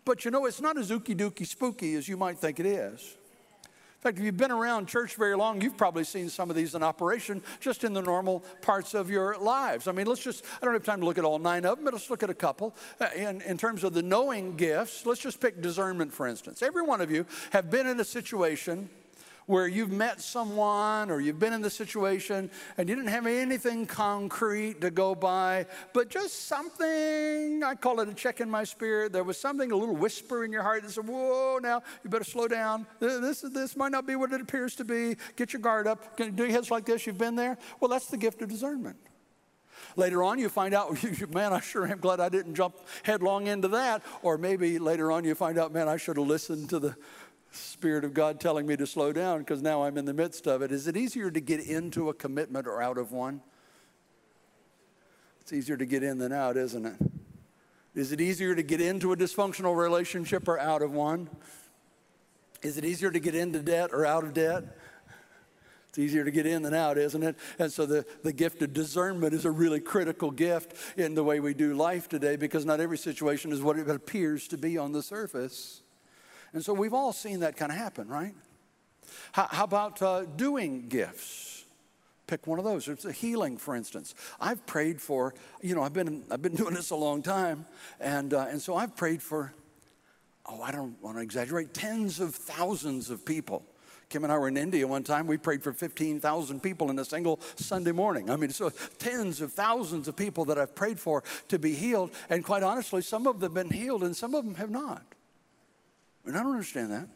but 0.04 0.24
you 0.24 0.30
know, 0.30 0.46
it's 0.46 0.60
not 0.60 0.76
as 0.78 0.90
ooky 0.90 1.16
dooky 1.16 1.46
spooky 1.46 1.94
as 1.94 2.08
you 2.08 2.16
might 2.16 2.38
think 2.38 2.60
it 2.60 2.66
is. 2.66 3.16
In 4.00 4.02
fact, 4.02 4.18
if 4.18 4.24
you've 4.24 4.38
been 4.38 4.50
around 4.50 4.88
church 4.88 5.16
very 5.16 5.36
long, 5.36 5.60
you've 5.60 5.76
probably 5.76 6.04
seen 6.04 6.30
some 6.30 6.48
of 6.48 6.56
these 6.56 6.74
in 6.74 6.82
operation 6.82 7.42
just 7.60 7.84
in 7.84 7.92
the 7.92 8.00
normal 8.00 8.42
parts 8.62 8.94
of 8.94 9.10
your 9.10 9.36
lives. 9.36 9.86
I 9.86 9.92
mean, 9.92 10.06
let's 10.06 10.22
just, 10.22 10.42
I 10.62 10.64
don't 10.64 10.72
have 10.72 10.84
time 10.84 11.00
to 11.00 11.04
look 11.04 11.18
at 11.18 11.24
all 11.26 11.38
nine 11.38 11.66
of 11.66 11.76
them, 11.76 11.84
but 11.84 11.92
let's 11.92 12.08
look 12.08 12.22
at 12.22 12.30
a 12.30 12.34
couple. 12.34 12.74
Uh, 12.98 13.08
in, 13.14 13.42
in 13.42 13.58
terms 13.58 13.84
of 13.84 13.92
the 13.92 14.02
knowing 14.02 14.56
gifts, 14.56 15.04
let's 15.04 15.20
just 15.20 15.38
pick 15.38 15.60
discernment, 15.60 16.14
for 16.14 16.26
instance. 16.26 16.62
Every 16.62 16.80
one 16.80 17.02
of 17.02 17.10
you 17.10 17.26
have 17.50 17.70
been 17.70 17.86
in 17.86 18.00
a 18.00 18.04
situation 18.04 18.88
where 19.50 19.66
you've 19.66 19.90
met 19.90 20.20
someone 20.20 21.10
or 21.10 21.20
you've 21.20 21.40
been 21.40 21.52
in 21.52 21.60
the 21.60 21.68
situation 21.68 22.48
and 22.78 22.88
you 22.88 22.94
didn't 22.94 23.10
have 23.10 23.26
anything 23.26 23.84
concrete 23.84 24.80
to 24.80 24.92
go 24.92 25.12
by, 25.12 25.66
but 25.92 26.08
just 26.08 26.46
something, 26.46 27.64
I 27.64 27.74
call 27.74 27.98
it 27.98 28.08
a 28.08 28.14
check 28.14 28.40
in 28.40 28.48
my 28.48 28.62
spirit. 28.62 29.12
There 29.12 29.24
was 29.24 29.38
something, 29.38 29.72
a 29.72 29.76
little 29.76 29.96
whisper 29.96 30.44
in 30.44 30.52
your 30.52 30.62
heart 30.62 30.84
that 30.84 30.92
said, 30.92 31.06
Whoa, 31.06 31.58
now 31.60 31.82
you 32.04 32.10
better 32.10 32.22
slow 32.22 32.46
down. 32.46 32.86
This, 33.00 33.40
this 33.40 33.76
might 33.76 33.90
not 33.90 34.06
be 34.06 34.14
what 34.14 34.32
it 34.32 34.40
appears 34.40 34.76
to 34.76 34.84
be. 34.84 35.16
Get 35.34 35.52
your 35.52 35.60
guard 35.60 35.88
up. 35.88 36.16
Can 36.16 36.26
you 36.26 36.32
do 36.32 36.44
your 36.44 36.52
heads 36.52 36.70
like 36.70 36.86
this? 36.86 37.04
You've 37.04 37.18
been 37.18 37.34
there? 37.34 37.58
Well, 37.80 37.88
that's 37.88 38.06
the 38.06 38.16
gift 38.16 38.40
of 38.42 38.48
discernment. 38.48 38.98
Later 39.96 40.22
on, 40.22 40.38
you 40.38 40.48
find 40.48 40.74
out, 40.74 40.96
man, 41.34 41.52
I 41.52 41.60
sure 41.60 41.86
am 41.86 41.98
glad 41.98 42.20
I 42.20 42.28
didn't 42.28 42.54
jump 42.54 42.76
headlong 43.02 43.48
into 43.48 43.68
that. 43.68 44.02
Or 44.22 44.38
maybe 44.38 44.78
later 44.78 45.10
on, 45.10 45.24
you 45.24 45.34
find 45.34 45.58
out, 45.58 45.72
man, 45.72 45.88
I 45.88 45.96
should 45.96 46.16
have 46.16 46.26
listened 46.26 46.70
to 46.70 46.78
the 46.78 46.96
Spirit 47.50 48.04
of 48.04 48.14
God 48.14 48.40
telling 48.40 48.66
me 48.66 48.76
to 48.76 48.86
slow 48.86 49.12
down 49.12 49.40
because 49.40 49.60
now 49.60 49.82
I'm 49.82 49.98
in 49.98 50.04
the 50.04 50.14
midst 50.14 50.46
of 50.46 50.62
it. 50.62 50.70
Is 50.70 50.86
it 50.86 50.96
easier 50.96 51.30
to 51.30 51.40
get 51.40 51.60
into 51.60 52.08
a 52.08 52.14
commitment 52.14 52.66
or 52.66 52.80
out 52.80 52.96
of 52.96 53.12
one? 53.12 53.40
It's 55.40 55.52
easier 55.52 55.76
to 55.76 55.86
get 55.86 56.02
in 56.02 56.18
than 56.18 56.32
out, 56.32 56.56
isn't 56.56 56.86
it? 56.86 56.94
Is 57.94 58.12
it 58.12 58.20
easier 58.20 58.54
to 58.54 58.62
get 58.62 58.80
into 58.80 59.12
a 59.12 59.16
dysfunctional 59.16 59.76
relationship 59.76 60.46
or 60.46 60.60
out 60.60 60.80
of 60.80 60.92
one? 60.92 61.28
Is 62.62 62.78
it 62.78 62.84
easier 62.84 63.10
to 63.10 63.18
get 63.18 63.34
into 63.34 63.60
debt 63.60 63.90
or 63.92 64.06
out 64.06 64.22
of 64.22 64.32
debt? 64.32 64.64
It's 65.88 65.98
easier 65.98 66.24
to 66.24 66.30
get 66.30 66.46
in 66.46 66.62
than 66.62 66.72
out, 66.72 66.98
isn't 66.98 67.22
it? 67.22 67.34
And 67.58 67.72
so 67.72 67.84
the, 67.84 68.06
the 68.22 68.32
gift 68.32 68.62
of 68.62 68.72
discernment 68.72 69.34
is 69.34 69.44
a 69.44 69.50
really 69.50 69.80
critical 69.80 70.30
gift 70.30 70.76
in 70.96 71.16
the 71.16 71.24
way 71.24 71.40
we 71.40 71.52
do 71.52 71.74
life 71.74 72.08
today 72.08 72.36
because 72.36 72.64
not 72.64 72.78
every 72.78 72.96
situation 72.96 73.50
is 73.50 73.60
what 73.60 73.76
it 73.76 73.90
appears 73.90 74.46
to 74.48 74.56
be 74.56 74.78
on 74.78 74.92
the 74.92 75.02
surface. 75.02 75.82
And 76.52 76.64
so 76.64 76.72
we've 76.72 76.94
all 76.94 77.12
seen 77.12 77.40
that 77.40 77.56
kind 77.56 77.70
of 77.70 77.78
happen, 77.78 78.08
right? 78.08 78.34
How, 79.32 79.48
how 79.50 79.64
about 79.64 80.02
uh, 80.02 80.24
doing 80.24 80.88
gifts? 80.88 81.64
Pick 82.26 82.46
one 82.46 82.58
of 82.58 82.64
those. 82.64 82.86
It's 82.88 83.04
a 83.04 83.12
healing, 83.12 83.56
for 83.56 83.74
instance. 83.74 84.14
I've 84.40 84.64
prayed 84.66 85.00
for, 85.00 85.34
you 85.62 85.74
know, 85.74 85.82
I've 85.82 85.92
been, 85.92 86.24
I've 86.30 86.42
been 86.42 86.54
doing 86.56 86.74
this 86.74 86.90
a 86.90 86.96
long 86.96 87.22
time, 87.22 87.66
and, 87.98 88.34
uh, 88.34 88.46
and 88.50 88.60
so 88.60 88.76
I've 88.76 88.96
prayed 88.96 89.22
for, 89.22 89.52
oh, 90.46 90.62
I 90.62 90.72
don't 90.72 91.00
want 91.02 91.16
to 91.16 91.22
exaggerate, 91.22 91.74
tens 91.74 92.20
of 92.20 92.34
thousands 92.34 93.10
of 93.10 93.24
people 93.24 93.64
Kim 94.10 94.24
and 94.24 94.32
I 94.32 94.38
were 94.38 94.48
in 94.48 94.56
India 94.56 94.86
one 94.86 95.04
time. 95.04 95.28
We 95.28 95.38
prayed 95.38 95.62
for 95.62 95.72
15,000 95.72 96.60
people 96.60 96.90
in 96.90 96.98
a 96.98 97.04
single 97.04 97.38
Sunday 97.54 97.92
morning. 97.92 98.28
I 98.28 98.34
mean, 98.34 98.50
so 98.50 98.70
tens 98.98 99.40
of 99.40 99.52
thousands 99.52 100.08
of 100.08 100.16
people 100.16 100.44
that 100.46 100.58
I've 100.58 100.74
prayed 100.74 100.98
for 100.98 101.22
to 101.46 101.60
be 101.60 101.74
healed. 101.74 102.10
And 102.28 102.44
quite 102.44 102.64
honestly, 102.64 103.02
some 103.02 103.28
of 103.28 103.38
them 103.38 103.54
have 103.54 103.68
been 103.68 103.78
healed 103.78 104.02
and 104.02 104.14
some 104.14 104.34
of 104.34 104.44
them 104.44 104.56
have 104.56 104.70
not. 104.70 105.09
And 106.24 106.36
I 106.36 106.42
don't 106.42 106.52
understand 106.52 106.92
that. 106.92 107.08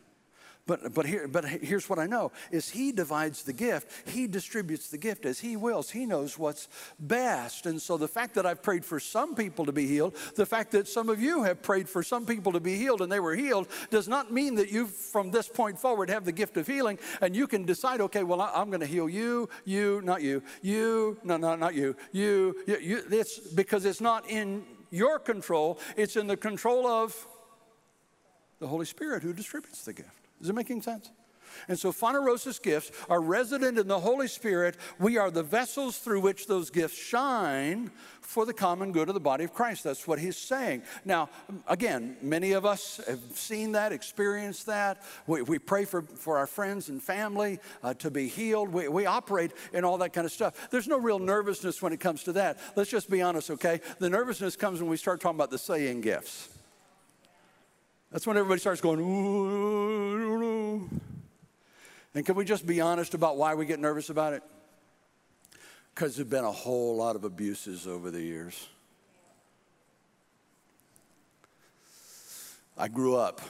But, 0.66 0.94
but, 0.94 1.04
here, 1.04 1.28
but 1.28 1.44
here's 1.44 1.90
what 1.90 1.98
I 1.98 2.06
know 2.06 2.32
is 2.50 2.70
he 2.70 2.90
divides 2.90 3.42
the 3.42 3.52
gift. 3.52 4.08
He 4.08 4.26
distributes 4.26 4.88
the 4.88 4.96
gift 4.96 5.26
as 5.26 5.38
he 5.38 5.56
wills. 5.56 5.90
He 5.90 6.06
knows 6.06 6.38
what's 6.38 6.68
best. 6.98 7.66
And 7.66 7.80
so 7.80 7.98
the 7.98 8.08
fact 8.08 8.34
that 8.36 8.46
I've 8.46 8.62
prayed 8.62 8.82
for 8.82 8.98
some 8.98 9.34
people 9.34 9.66
to 9.66 9.72
be 9.72 9.86
healed, 9.86 10.16
the 10.36 10.46
fact 10.46 10.70
that 10.72 10.88
some 10.88 11.10
of 11.10 11.20
you 11.20 11.42
have 11.42 11.60
prayed 11.60 11.86
for 11.86 12.02
some 12.02 12.24
people 12.24 12.52
to 12.52 12.60
be 12.60 12.76
healed 12.76 13.02
and 13.02 13.12
they 13.12 13.20
were 13.20 13.34
healed 13.34 13.68
does 13.90 14.08
not 14.08 14.32
mean 14.32 14.54
that 14.54 14.70
you 14.70 14.86
from 14.86 15.30
this 15.30 15.48
point 15.48 15.78
forward 15.78 16.08
have 16.08 16.24
the 16.24 16.32
gift 16.32 16.56
of 16.56 16.66
healing 16.66 16.98
and 17.20 17.36
you 17.36 17.46
can 17.46 17.66
decide, 17.66 18.00
okay, 18.00 18.22
well, 18.22 18.40
I'm 18.40 18.70
going 18.70 18.80
to 18.80 18.86
heal 18.86 19.08
you, 19.08 19.50
you, 19.66 20.00
not 20.02 20.22
you, 20.22 20.42
you, 20.62 21.18
no, 21.24 21.36
no, 21.36 21.56
not 21.56 21.74
you, 21.74 21.94
you, 22.12 22.56
you, 22.66 22.78
you. 22.78 23.02
It's 23.10 23.38
because 23.38 23.84
it's 23.84 24.00
not 24.00 24.30
in 24.30 24.64
your 24.90 25.18
control. 25.18 25.78
It's 25.94 26.16
in 26.16 26.26
the 26.26 26.38
control 26.38 26.86
of 26.86 27.26
the 28.58 28.66
Holy 28.66 28.86
Spirit 28.86 29.22
who 29.22 29.32
distributes 29.32 29.84
the 29.84 29.92
gift. 29.92 30.28
Is 30.40 30.48
it 30.48 30.54
making 30.54 30.82
sense? 30.82 31.10
And 31.68 31.78
so, 31.78 31.92
phanerosis 31.92 32.60
gifts 32.60 32.90
are 33.08 33.20
resident 33.20 33.78
in 33.78 33.88
the 33.88 34.00
Holy 34.00 34.28
Spirit. 34.28 34.76
We 34.98 35.18
are 35.18 35.30
the 35.30 35.42
vessels 35.42 35.98
through 35.98 36.20
which 36.20 36.46
those 36.46 36.70
gifts 36.70 36.96
shine 36.96 37.90
for 38.20 38.46
the 38.46 38.52
common 38.52 38.92
good 38.92 39.08
of 39.08 39.14
the 39.14 39.20
body 39.20 39.44
of 39.44 39.52
Christ. 39.52 39.84
That's 39.84 40.06
what 40.06 40.18
he's 40.18 40.36
saying. 40.36 40.82
Now, 41.04 41.28
again, 41.68 42.16
many 42.22 42.52
of 42.52 42.64
us 42.64 43.00
have 43.06 43.20
seen 43.34 43.72
that, 43.72 43.92
experienced 43.92 44.66
that. 44.66 45.02
We, 45.26 45.42
we 45.42 45.58
pray 45.58 45.84
for, 45.84 46.02
for 46.02 46.38
our 46.38 46.46
friends 46.46 46.88
and 46.88 47.02
family 47.02 47.60
uh, 47.82 47.94
to 47.94 48.10
be 48.10 48.28
healed. 48.28 48.70
We, 48.70 48.88
we 48.88 49.06
operate 49.06 49.52
in 49.72 49.84
all 49.84 49.98
that 49.98 50.12
kind 50.12 50.24
of 50.24 50.32
stuff. 50.32 50.70
There's 50.70 50.88
no 50.88 50.98
real 50.98 51.18
nervousness 51.18 51.82
when 51.82 51.92
it 51.92 52.00
comes 52.00 52.24
to 52.24 52.32
that. 52.32 52.58
Let's 52.76 52.90
just 52.90 53.10
be 53.10 53.22
honest, 53.22 53.50
okay? 53.50 53.80
The 53.98 54.10
nervousness 54.10 54.56
comes 54.56 54.80
when 54.80 54.90
we 54.90 54.96
start 54.96 55.20
talking 55.20 55.36
about 55.36 55.50
the 55.50 55.58
saying 55.58 56.00
gifts. 56.00 56.53
That's 58.14 58.26
when 58.28 58.36
everybody 58.36 58.60
starts 58.60 58.80
going, 58.80 59.00
ooh, 59.00 60.88
And 62.14 62.24
can 62.24 62.36
we 62.36 62.44
just 62.44 62.64
be 62.64 62.80
honest 62.80 63.12
about 63.14 63.36
why 63.36 63.56
we 63.56 63.66
get 63.66 63.80
nervous 63.80 64.08
about 64.08 64.34
it? 64.34 64.44
Because 65.92 66.14
there's 66.14 66.28
been 66.28 66.44
a 66.44 66.52
whole 66.52 66.94
lot 66.94 67.16
of 67.16 67.24
abuses 67.24 67.88
over 67.88 68.12
the 68.12 68.22
years. 68.22 68.68
I 72.78 72.86
grew 72.86 73.16
up 73.16 73.40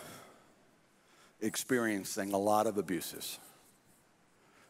experiencing 1.43 2.33
a 2.33 2.39
lot 2.39 2.67
of 2.67 2.79
abuses. 2.79 3.39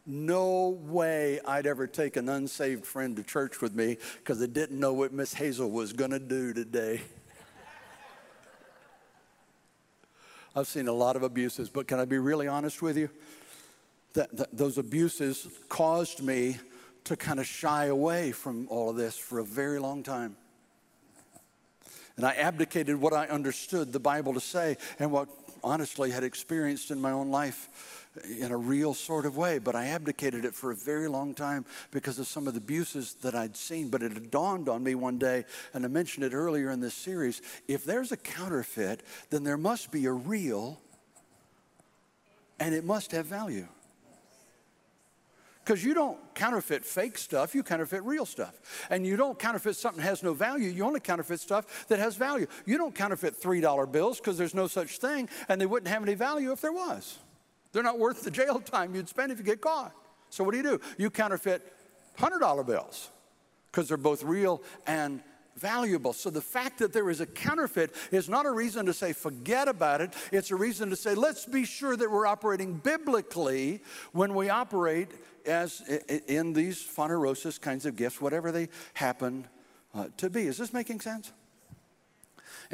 No 0.07 0.71
way 0.71 1.39
I'd 1.47 1.69
ever 1.69 1.87
take 1.87 2.17
an 2.17 2.29
unsaved 2.29 2.85
friend 2.85 3.15
to 3.15 3.23
church 3.23 3.61
with 3.61 3.77
me 3.77 3.99
because 4.19 4.43
I 4.43 4.47
didn't 4.47 4.81
know 4.81 4.93
what 4.93 5.13
Miss 5.13 5.35
Hazel 5.35 5.71
was 5.71 5.93
going 5.93 6.11
to 6.11 6.19
do 6.19 6.53
today. 6.53 7.03
I've 10.57 10.69
seen 10.69 10.87
a 10.87 10.93
lot 10.93 11.17
of 11.17 11.23
abuses, 11.23 11.69
but 11.69 11.89
can 11.89 11.99
I 11.99 12.05
be 12.05 12.19
really 12.19 12.47
honest 12.47 12.81
with 12.81 12.97
you? 12.97 13.11
That, 14.13 14.37
that 14.37 14.57
those 14.57 14.79
abuses 14.79 15.49
caused 15.69 16.23
me 16.23 16.59
to 17.05 17.17
kind 17.17 17.41
of 17.41 17.47
shy 17.47 17.87
away 17.87 18.31
from 18.31 18.69
all 18.71 18.91
of 18.91 18.97
this 18.97 19.17
for 19.17 19.41
a 19.41 19.45
very 19.45 19.81
long 19.81 20.03
time. 20.03 20.37
And 22.17 22.25
I 22.25 22.35
abdicated 22.35 22.97
what 22.97 23.13
I 23.13 23.27
understood 23.27 23.93
the 23.93 23.99
Bible 23.99 24.35
to 24.35 24.41
say 24.41 24.77
and 25.01 25.11
what 25.11 25.29
honestly 25.65 26.13
had 26.13 26.23
experienced 26.23 26.93
in 26.93 27.01
my 27.01 27.11
own 27.11 27.31
life 27.31 28.04
in 28.41 28.53
a 28.53 28.57
real 28.57 28.95
sort 28.95 29.27
of 29.27 29.37
way, 29.37 29.59
but 29.59 29.75
I 29.75 29.87
abdicated 29.87 30.45
it 30.45 30.55
for 30.55 30.71
a 30.71 30.77
very 30.77 31.09
long 31.09 31.35
time 31.35 31.65
because 31.91 32.19
of 32.19 32.27
some 32.27 32.47
of 32.47 32.55
the 32.55 32.59
abuses 32.59 33.15
that 33.23 33.35
I'd 33.35 33.57
seen. 33.57 33.89
But 33.89 34.03
it 34.03 34.31
dawned 34.31 34.69
on 34.69 34.83
me 34.83 34.95
one 34.95 35.19
day, 35.19 35.45
and 35.73 35.85
I 35.85 35.89
mentioned 35.89 36.25
it 36.25 36.33
earlier 36.33 36.71
in 36.71 36.81
this 36.81 36.95
series 36.95 37.43
if 37.67 37.85
there's 37.85 38.13
a 38.13 38.17
counterfeit, 38.17 39.03
then 39.31 39.45
there 39.45 39.57
must 39.57 39.91
be 39.91 40.07
a 40.07 40.13
real, 40.13 40.81
and 42.61 42.75
it 42.75 42.85
must 42.85 43.13
have 43.13 43.27
value. 43.27 43.67
Because 45.65 45.83
you 45.83 45.95
don't 45.95 46.19
counterfeit 46.35 46.85
fake 46.85 47.17
stuff, 47.17 47.55
you 47.55 47.63
counterfeit 47.63 48.03
real 48.03 48.27
stuff. 48.27 48.87
And 48.91 49.07
you 49.07 49.17
don't 49.17 49.39
counterfeit 49.39 49.77
something 49.77 50.03
that 50.03 50.09
has 50.09 50.23
no 50.23 50.35
value, 50.35 50.69
you 50.69 50.85
only 50.85 51.01
counterfeit 51.01 51.41
stuff 51.41 51.87
that 51.89 51.99
has 51.99 52.17
value. 52.17 52.47
You 52.67 52.77
don't 52.77 52.95
counterfeit 52.95 53.41
$3 53.41 53.91
bills 53.91 54.19
because 54.19 54.37
there's 54.37 54.55
no 54.55 54.67
such 54.67 54.99
thing, 54.99 55.29
and 55.49 55.59
they 55.59 55.67
wouldn't 55.67 55.89
have 55.89 56.03
any 56.03 56.15
value 56.15 56.53
if 56.53 56.61
there 56.61 56.73
was. 56.73 57.19
They're 57.75 57.83
not 57.83 57.99
worth 57.99 58.23
the 58.23 58.31
jail 58.31 58.61
time 58.61 58.95
you'd 58.95 59.09
spend 59.09 59.33
if 59.33 59.39
you 59.39 59.45
get 59.45 59.61
caught. 59.61 59.93
So 60.31 60.45
what 60.45 60.53
do 60.53 60.57
you 60.57 60.63
do? 60.63 60.81
You 60.97 61.11
counterfeit 61.11 61.61
$100 62.19 62.67
bills 62.67 63.11
because 63.71 63.89
they're 63.89 63.97
both 63.97 64.23
real 64.23 64.63
and 64.87 65.21
valuable. 65.57 66.13
So 66.13 66.31
the 66.31 66.41
fact 66.41 66.79
that 66.79 66.93
there 66.93 67.11
is 67.11 67.21
a 67.21 67.27
counterfeit 67.27 67.95
is 68.13 68.29
not 68.29 68.47
a 68.47 68.51
reason 68.51 68.87
to 68.87 68.95
say 68.95 69.13
forget 69.13 69.67
about 69.67 70.01
it. 70.01 70.15
It's 70.31 70.53
a 70.53 70.57
reason 70.57 70.91
to 70.91 70.97
say 70.97 71.15
let's 71.15 71.47
be 71.47 71.65
sure 71.65 71.97
that 71.97 72.11
we're 72.11 72.27
operating 72.27 72.75
biblically 72.75 73.83
when 74.13 74.35
we 74.35 74.49
operate 74.51 75.11
as 75.45 75.81
in 76.27 76.53
these 76.53 76.79
phanerosis 76.79 77.61
kinds 77.61 77.87
of 77.87 77.97
gifts, 77.97 78.21
whatever 78.21 78.53
they 78.53 78.69
happen 78.95 79.47
uh, 79.95 80.07
to 80.17 80.31
be. 80.31 80.47
Is 80.47 80.59
this 80.59 80.73
making 80.73 81.01
sense? 81.01 81.33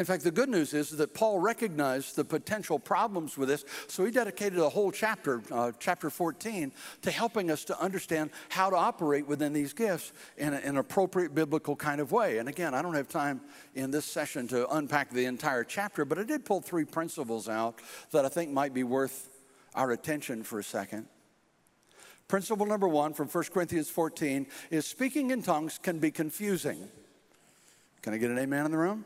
In 0.00 0.07
fact, 0.07 0.25
the 0.25 0.30
good 0.30 0.49
news 0.49 0.73
is 0.73 0.88
that 0.92 1.12
Paul 1.12 1.40
recognized 1.40 2.16
the 2.16 2.25
potential 2.25 2.78
problems 2.78 3.37
with 3.37 3.50
this, 3.50 3.66
so 3.87 4.02
he 4.02 4.11
dedicated 4.11 4.59
a 4.59 4.71
whole 4.71 4.90
chapter, 4.90 5.42
uh, 5.52 5.73
chapter 5.78 6.09
14, 6.09 6.73
to 7.02 7.11
helping 7.11 7.50
us 7.50 7.64
to 7.64 7.78
understand 7.78 8.30
how 8.49 8.71
to 8.71 8.76
operate 8.76 9.26
within 9.26 9.52
these 9.52 9.75
gifts 9.75 10.14
in, 10.38 10.54
in 10.54 10.61
an 10.71 10.76
appropriate 10.78 11.35
biblical 11.35 11.76
kind 11.76 12.00
of 12.00 12.12
way. 12.12 12.38
And 12.38 12.49
again, 12.49 12.73
I 12.73 12.80
don't 12.80 12.95
have 12.95 13.09
time 13.09 13.42
in 13.75 13.90
this 13.90 14.07
session 14.07 14.49
to 14.49 14.66
unpack 14.75 15.11
the 15.11 15.26
entire 15.26 15.64
chapter, 15.64 16.07
but 16.07 16.19
I 16.19 16.23
did 16.23 16.47
pull 16.47 16.62
three 16.62 16.87
principles 16.87 17.47
out 17.47 17.75
that 18.12 18.25
I 18.25 18.30
think 18.30 18.50
might 18.52 18.73
be 18.73 18.85
worth 18.85 19.28
our 19.75 19.90
attention 19.90 20.45
for 20.45 20.59
a 20.59 20.64
second. 20.64 21.09
Principle 22.26 22.64
number 22.64 22.88
one 22.88 23.12
from 23.12 23.28
1 23.28 23.45
Corinthians 23.52 23.90
14 23.90 24.47
is 24.71 24.87
speaking 24.87 25.30
in 25.30 25.42
tongues 25.42 25.78
can 25.78 25.99
be 25.99 26.11
confusing. 26.11 26.88
Can 28.00 28.14
I 28.14 28.16
get 28.16 28.30
an 28.30 28.38
amen 28.38 28.64
in 28.64 28.73
the 28.73 28.78
room? 28.78 29.04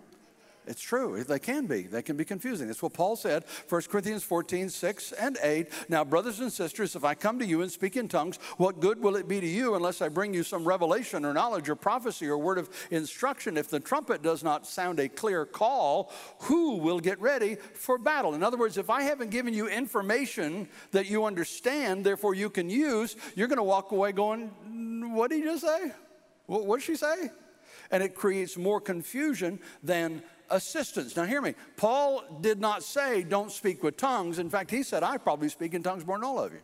It's 0.66 0.80
true. 0.80 1.23
They 1.23 1.38
can 1.38 1.66
be. 1.66 1.83
They 1.83 2.02
can 2.02 2.16
be 2.16 2.25
confusing. 2.25 2.68
That's 2.68 2.83
what 2.83 2.94
Paul 2.94 3.16
said, 3.16 3.44
1 3.68 3.83
Corinthians 3.83 4.25
14, 4.25 4.71
6 4.71 5.12
and 5.12 5.38
8. 5.42 5.68
Now, 5.90 6.04
brothers 6.04 6.40
and 6.40 6.50
sisters, 6.52 6.97
if 6.97 7.04
I 7.04 7.14
come 7.14 7.38
to 7.38 7.47
you 7.47 7.61
and 7.61 7.71
speak 7.71 7.97
in 7.97 8.09
tongues, 8.09 8.38
what 8.56 8.80
good 8.80 9.00
will 9.02 9.16
it 9.16 9.28
be 9.28 9.40
to 9.40 9.47
you 9.47 9.75
unless 9.75 10.00
I 10.00 10.09
bring 10.09 10.33
you 10.33 10.42
some 10.42 10.64
revelation 10.64 11.25
or 11.25 11.35
knowledge 11.35 11.68
or 11.68 11.75
prophecy 11.75 12.26
or 12.26 12.38
word 12.38 12.59
of 12.59 12.71
instruction? 12.90 13.56
If 13.56 13.68
the 13.68 13.80
trumpet 13.80 14.23
does 14.23 14.42
not 14.42 14.66
sound 14.66 15.00
a 15.00 15.09
clear 15.09 15.44
call, 15.44 16.11
who 16.40 16.76
will 16.76 17.00
get 17.00 17.21
ready 17.21 17.56
for 17.75 17.99
battle? 17.99 18.35
In 18.35 18.42
other 18.42 18.56
words, 18.56 18.78
if 18.78 18.88
I 18.88 19.02
haven't 19.02 19.30
given 19.30 19.52
you 19.52 19.68
information 19.68 20.68
that 20.92 21.06
you 21.06 21.25
understand, 21.25 22.04
therefore 22.04 22.35
you 22.35 22.49
can 22.49 22.71
use, 22.71 23.16
you're 23.35 23.49
going 23.49 23.59
to 23.59 23.62
walk 23.62 23.92
away 23.92 24.12
going, 24.12 24.49
What 25.14 25.30
did 25.30 25.40
he 25.40 25.42
just 25.42 25.62
say? 25.62 25.92
What 26.47 26.78
did 26.78 26.85
she 26.85 26.97
say? 26.97 27.30
And 27.90 28.02
it 28.02 28.14
creates 28.14 28.56
more 28.56 28.80
confusion 28.80 29.61
than 29.83 30.23
assistance. 30.51 31.17
Now, 31.17 31.25
hear 31.25 31.41
me. 31.41 31.55
Paul 31.77 32.23
did 32.41 32.61
not 32.61 32.83
say, 32.83 33.23
don't 33.23 33.51
speak 33.51 33.83
with 33.83 33.97
tongues. 33.97 34.39
In 34.39 34.51
fact, 34.51 34.71
he 34.71 34.83
said, 34.83 35.03
I 35.03 35.17
probably 35.17 35.49
speak 35.49 35.75
in 35.75 35.83
tongues 35.83 36.07
more 36.07 36.17
than 36.17 36.25
all 36.25 36.39
of 36.39 36.53
you. 36.53 36.61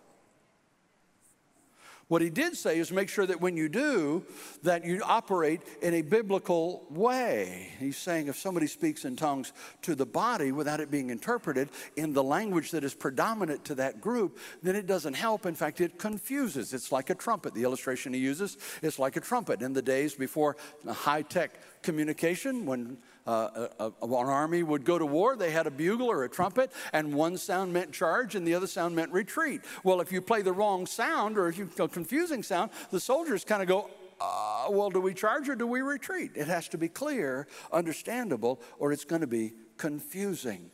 What 2.10 2.22
he 2.22 2.28
did 2.28 2.56
say 2.56 2.80
is 2.80 2.90
make 2.90 3.08
sure 3.08 3.24
that 3.24 3.40
when 3.40 3.56
you 3.56 3.68
do, 3.68 4.24
that 4.64 4.84
you 4.84 5.00
operate 5.04 5.60
in 5.80 5.94
a 5.94 6.02
biblical 6.02 6.84
way. 6.90 7.70
He's 7.78 7.96
saying 7.96 8.26
if 8.26 8.36
somebody 8.36 8.66
speaks 8.66 9.04
in 9.04 9.14
tongues 9.14 9.52
to 9.82 9.94
the 9.94 10.06
body 10.06 10.50
without 10.50 10.80
it 10.80 10.90
being 10.90 11.10
interpreted 11.10 11.68
in 11.94 12.12
the 12.12 12.24
language 12.24 12.72
that 12.72 12.82
is 12.82 12.94
predominant 12.94 13.64
to 13.66 13.76
that 13.76 14.00
group, 14.00 14.40
then 14.60 14.74
it 14.74 14.88
doesn't 14.88 15.14
help. 15.14 15.46
In 15.46 15.54
fact, 15.54 15.80
it 15.80 16.00
confuses. 16.00 16.74
It's 16.74 16.90
like 16.90 17.10
a 17.10 17.14
trumpet. 17.14 17.54
The 17.54 17.62
illustration 17.62 18.12
he 18.12 18.18
uses 18.18 18.58
is 18.82 18.98
like 18.98 19.14
a 19.14 19.20
trumpet. 19.20 19.62
In 19.62 19.72
the 19.72 19.80
days 19.80 20.16
before 20.16 20.56
high 20.88 21.22
tech 21.22 21.52
communication, 21.84 22.66
when 22.66 22.98
uh, 23.26 23.68
uh, 23.78 23.90
an 24.00 24.28
army 24.28 24.62
would 24.62 24.84
go 24.84 24.98
to 24.98 25.06
war, 25.06 25.36
they 25.36 25.50
had 25.50 25.66
a 25.66 25.70
bugle 25.70 26.10
or 26.10 26.24
a 26.24 26.28
trumpet, 26.28 26.72
and 26.92 27.14
one 27.14 27.36
sound 27.36 27.72
meant 27.72 27.92
charge 27.92 28.34
and 28.34 28.46
the 28.46 28.54
other 28.54 28.66
sound 28.66 28.96
meant 28.96 29.12
retreat. 29.12 29.60
Well, 29.84 30.00
if 30.00 30.12
you 30.12 30.20
play 30.20 30.42
the 30.42 30.52
wrong 30.52 30.86
sound 30.86 31.38
or 31.38 31.48
if 31.48 31.58
you 31.58 31.68
a 31.78 31.88
confusing 31.88 32.42
sound, 32.42 32.70
the 32.90 33.00
soldiers 33.00 33.44
kind 33.44 33.62
of 33.62 33.68
go, 33.68 33.90
uh, 34.20 34.66
well, 34.70 34.90
do 34.90 35.00
we 35.00 35.14
charge 35.14 35.48
or 35.48 35.54
do 35.54 35.66
we 35.66 35.80
retreat? 35.80 36.32
It 36.34 36.46
has 36.46 36.68
to 36.68 36.78
be 36.78 36.88
clear, 36.88 37.46
understandable, 37.72 38.60
or 38.78 38.92
it's 38.92 39.04
going 39.04 39.22
to 39.22 39.26
be 39.26 39.54
confusing. 39.78 40.70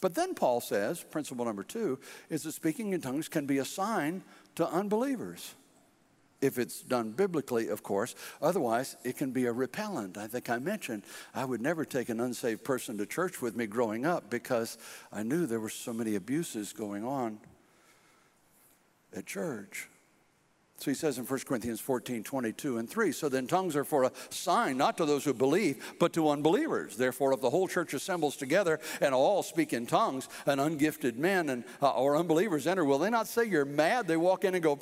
But 0.00 0.14
then 0.14 0.34
Paul 0.34 0.60
says, 0.60 1.02
principle 1.02 1.46
number 1.46 1.62
two, 1.62 1.98
is 2.28 2.42
that 2.42 2.52
speaking 2.52 2.92
in 2.92 3.00
tongues 3.00 3.28
can 3.28 3.46
be 3.46 3.58
a 3.58 3.64
sign 3.64 4.22
to 4.56 4.68
unbelievers. 4.68 5.54
If 6.40 6.58
it's 6.58 6.82
done 6.82 7.12
biblically, 7.12 7.68
of 7.68 7.82
course. 7.82 8.14
Otherwise, 8.42 8.96
it 9.04 9.16
can 9.16 9.30
be 9.30 9.46
a 9.46 9.52
repellent. 9.52 10.18
I 10.18 10.26
think 10.26 10.50
I 10.50 10.58
mentioned 10.58 11.02
I 11.34 11.44
would 11.44 11.60
never 11.60 11.84
take 11.84 12.08
an 12.08 12.20
unsaved 12.20 12.62
person 12.62 12.98
to 12.98 13.06
church 13.06 13.40
with 13.40 13.56
me 13.56 13.66
growing 13.66 14.04
up 14.04 14.28
because 14.28 14.76
I 15.12 15.22
knew 15.22 15.46
there 15.46 15.60
were 15.60 15.70
so 15.70 15.92
many 15.92 16.14
abuses 16.14 16.72
going 16.72 17.04
on 17.04 17.38
at 19.14 19.26
church. 19.26 19.88
So 20.78 20.90
he 20.90 20.94
says 20.94 21.16
in 21.18 21.24
1 21.24 21.40
Corinthians 21.40 21.80
14, 21.80 22.22
22 22.22 22.78
and 22.78 22.88
3. 22.88 23.10
So 23.12 23.28
then 23.28 23.46
tongues 23.46 23.76
are 23.76 23.84
for 23.84 24.04
a 24.04 24.12
sign, 24.28 24.76
not 24.76 24.98
to 24.98 25.06
those 25.06 25.24
who 25.24 25.32
believe, 25.32 25.94
but 25.98 26.12
to 26.12 26.28
unbelievers. 26.28 26.96
Therefore, 26.96 27.32
if 27.32 27.40
the 27.40 27.48
whole 27.48 27.66
church 27.66 27.94
assembles 27.94 28.36
together 28.36 28.78
and 29.00 29.14
all 29.14 29.42
speak 29.42 29.72
in 29.72 29.86
tongues, 29.86 30.28
and 30.46 30.60
ungifted 30.60 31.16
men 31.16 31.48
and, 31.48 31.64
uh, 31.80 31.92
or 31.92 32.16
unbelievers 32.16 32.66
enter, 32.66 32.84
will 32.84 32.98
they 32.98 33.10
not 33.10 33.26
say 33.26 33.44
you're 33.44 33.64
mad? 33.64 34.06
They 34.06 34.16
walk 34.16 34.44
in 34.44 34.54
and 34.54 34.62
go, 34.62 34.78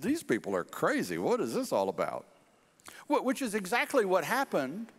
These 0.00 0.22
people 0.22 0.54
are 0.54 0.64
crazy. 0.64 1.18
What 1.18 1.40
is 1.40 1.52
this 1.52 1.72
all 1.72 1.88
about? 1.88 2.26
Which 3.08 3.42
is 3.42 3.54
exactly 3.54 4.04
what 4.04 4.24
happened 4.24 4.92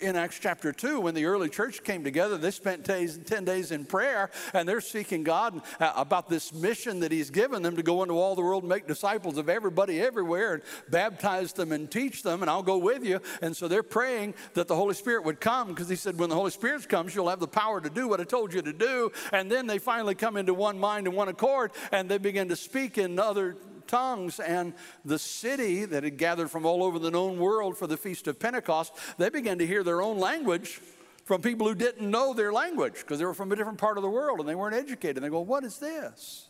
in 0.00 0.16
Acts 0.16 0.38
chapter 0.38 0.72
2, 0.72 1.00
when 1.00 1.14
the 1.14 1.26
early 1.26 1.48
church 1.48 1.82
came 1.84 2.04
together, 2.04 2.36
they 2.36 2.50
spent 2.50 2.84
days, 2.84 3.18
10 3.18 3.44
days 3.44 3.70
in 3.70 3.84
prayer 3.84 4.30
and 4.54 4.68
they're 4.68 4.80
seeking 4.80 5.22
God 5.22 5.60
uh, 5.78 5.92
about 5.96 6.28
this 6.28 6.52
mission 6.52 7.00
that 7.00 7.12
He's 7.12 7.30
given 7.30 7.62
them 7.62 7.76
to 7.76 7.82
go 7.82 8.02
into 8.02 8.14
all 8.14 8.34
the 8.34 8.42
world 8.42 8.62
and 8.62 8.70
make 8.70 8.86
disciples 8.86 9.38
of 9.38 9.48
everybody 9.48 10.00
everywhere 10.00 10.54
and 10.54 10.62
baptize 10.88 11.52
them 11.52 11.72
and 11.72 11.90
teach 11.90 12.22
them, 12.22 12.42
and 12.42 12.50
I'll 12.50 12.62
go 12.62 12.78
with 12.78 13.04
you. 13.04 13.20
And 13.42 13.56
so 13.56 13.68
they're 13.68 13.82
praying 13.82 14.34
that 14.54 14.68
the 14.68 14.76
Holy 14.76 14.94
Spirit 14.94 15.24
would 15.24 15.40
come 15.40 15.68
because 15.68 15.88
He 15.88 15.96
said, 15.96 16.18
When 16.18 16.30
the 16.30 16.36
Holy 16.36 16.50
Spirit 16.50 16.88
comes, 16.88 17.14
you'll 17.14 17.28
have 17.28 17.40
the 17.40 17.48
power 17.48 17.80
to 17.80 17.90
do 17.90 18.08
what 18.08 18.20
I 18.20 18.24
told 18.24 18.54
you 18.54 18.62
to 18.62 18.72
do. 18.72 19.12
And 19.32 19.50
then 19.50 19.66
they 19.66 19.78
finally 19.78 20.14
come 20.14 20.36
into 20.36 20.54
one 20.54 20.78
mind 20.78 21.06
and 21.06 21.16
one 21.16 21.28
accord 21.28 21.72
and 21.92 22.08
they 22.08 22.18
begin 22.18 22.48
to 22.48 22.56
speak 22.56 22.98
in 22.98 23.18
other 23.18 23.56
tongues. 23.90 24.40
And 24.40 24.72
the 25.04 25.18
city 25.18 25.84
that 25.84 26.04
had 26.04 26.16
gathered 26.16 26.50
from 26.50 26.64
all 26.64 26.82
over 26.82 26.98
the 26.98 27.10
known 27.10 27.38
world 27.38 27.76
for 27.76 27.86
the 27.86 27.96
Feast 27.96 28.28
of 28.28 28.38
Pentecost, 28.38 28.92
they 29.18 29.28
began 29.28 29.58
to 29.58 29.66
hear 29.66 29.82
their 29.82 30.00
own 30.00 30.18
language 30.18 30.80
from 31.24 31.42
people 31.42 31.68
who 31.68 31.74
didn't 31.74 32.08
know 32.08 32.32
their 32.32 32.52
language 32.52 32.94
because 32.94 33.18
they 33.18 33.24
were 33.24 33.34
from 33.34 33.52
a 33.52 33.56
different 33.56 33.78
part 33.78 33.96
of 33.96 34.02
the 34.02 34.10
world 34.10 34.40
and 34.40 34.48
they 34.48 34.54
weren't 34.54 34.74
educated. 34.74 35.18
And 35.18 35.24
they 35.24 35.30
go, 35.30 35.40
What 35.40 35.64
is 35.64 35.78
this? 35.78 36.48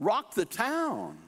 Rock 0.00 0.34
the 0.34 0.44
town. 0.44 1.18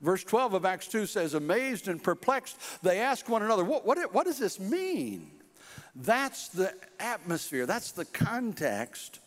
Verse 0.00 0.24
12 0.24 0.54
of 0.54 0.64
Acts 0.64 0.88
2 0.88 1.06
says, 1.06 1.34
Amazed 1.34 1.86
and 1.86 2.02
perplexed, 2.02 2.58
they 2.82 2.98
ask 2.98 3.28
one 3.28 3.42
another, 3.42 3.64
What, 3.64 3.86
what, 3.86 4.12
what 4.12 4.26
does 4.26 4.38
this 4.38 4.58
mean? 4.58 5.30
That's 5.94 6.48
the 6.48 6.74
atmosphere, 6.98 7.66
that's 7.66 7.92
the 7.92 8.04
context 8.04 9.20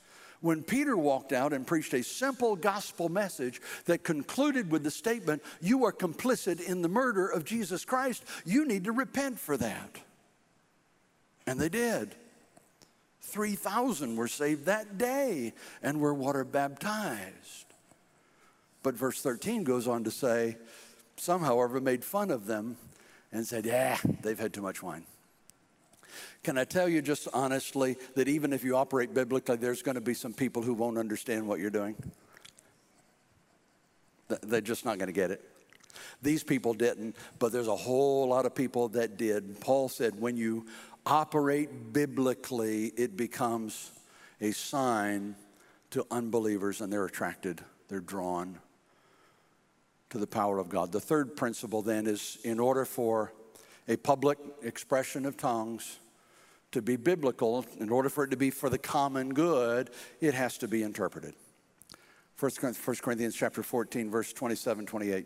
when 0.45 0.61
Peter 0.61 0.95
walked 0.95 1.33
out 1.33 1.53
and 1.53 1.65
preached 1.65 1.93
a 1.95 2.03
simple 2.03 2.55
gospel 2.55 3.09
message 3.09 3.59
that 3.85 4.03
concluded 4.03 4.69
with 4.69 4.83
the 4.83 4.91
statement, 4.91 5.41
You 5.59 5.85
are 5.85 5.91
complicit 5.91 6.61
in 6.61 6.83
the 6.83 6.87
murder 6.87 7.27
of 7.27 7.43
Jesus 7.43 7.83
Christ. 7.83 8.23
You 8.45 8.65
need 8.65 8.83
to 8.83 8.91
repent 8.91 9.39
for 9.39 9.57
that. 9.57 9.97
And 11.47 11.59
they 11.59 11.69
did. 11.69 12.13
3,000 13.21 14.15
were 14.15 14.27
saved 14.27 14.65
that 14.65 14.99
day 14.99 15.53
and 15.81 15.99
were 15.99 16.13
water 16.13 16.43
baptized. 16.43 17.65
But 18.83 18.93
verse 18.93 19.21
13 19.21 19.63
goes 19.63 19.87
on 19.87 20.03
to 20.03 20.11
say, 20.11 20.57
Some, 21.17 21.41
however, 21.41 21.81
made 21.81 22.05
fun 22.05 22.29
of 22.29 22.45
them 22.45 22.77
and 23.31 23.47
said, 23.47 23.65
Yeah, 23.65 23.97
they've 24.21 24.39
had 24.39 24.53
too 24.53 24.61
much 24.61 24.83
wine. 24.83 25.05
Can 26.45 26.59
I 26.59 26.63
tell 26.63 26.87
you 26.87 27.01
just 27.01 27.27
honestly 27.33 27.97
that 28.13 28.27
even 28.27 28.53
if 28.53 28.63
you 28.63 28.77
operate 28.77 29.15
biblically, 29.15 29.55
there's 29.55 29.81
going 29.81 29.95
to 29.95 30.01
be 30.01 30.13
some 30.13 30.31
people 30.31 30.61
who 30.61 30.75
won't 30.75 30.99
understand 30.99 31.47
what 31.47 31.59
you're 31.59 31.71
doing? 31.71 31.95
They're 34.43 34.61
just 34.61 34.85
not 34.85 34.99
going 34.99 35.07
to 35.07 35.11
get 35.11 35.31
it. 35.31 35.41
These 36.21 36.43
people 36.43 36.75
didn't, 36.75 37.15
but 37.39 37.51
there's 37.51 37.67
a 37.67 37.75
whole 37.75 38.27
lot 38.27 38.45
of 38.45 38.53
people 38.53 38.89
that 38.89 39.17
did. 39.17 39.59
Paul 39.59 39.89
said, 39.89 40.21
when 40.21 40.37
you 40.37 40.67
operate 41.03 41.91
biblically, 41.91 42.89
it 42.95 43.17
becomes 43.17 43.89
a 44.39 44.51
sign 44.51 45.35
to 45.89 46.05
unbelievers 46.11 46.79
and 46.79 46.93
they're 46.93 47.05
attracted, 47.05 47.59
they're 47.87 47.99
drawn 47.99 48.59
to 50.11 50.19
the 50.19 50.27
power 50.27 50.59
of 50.59 50.69
God. 50.69 50.91
The 50.91 51.01
third 51.01 51.35
principle 51.35 51.81
then 51.81 52.05
is 52.05 52.37
in 52.43 52.59
order 52.59 52.85
for 52.85 53.33
a 53.87 53.97
public 53.97 54.37
expression 54.61 55.25
of 55.25 55.37
tongues 55.37 55.97
to 56.71 56.81
be 56.81 56.95
biblical, 56.95 57.65
in 57.79 57.89
order 57.89 58.09
for 58.09 58.23
it 58.25 58.31
to 58.31 58.37
be 58.37 58.49
for 58.49 58.69
the 58.69 58.77
common 58.77 59.33
good, 59.33 59.89
it 60.19 60.33
has 60.33 60.57
to 60.57 60.67
be 60.67 60.83
interpreted. 60.83 61.33
1 62.39 62.51
Corinthians 63.01 63.35
chapter 63.35 63.63
14, 63.63 64.11
verse 64.11 64.33
27, 64.33 64.85
28. 64.85 65.25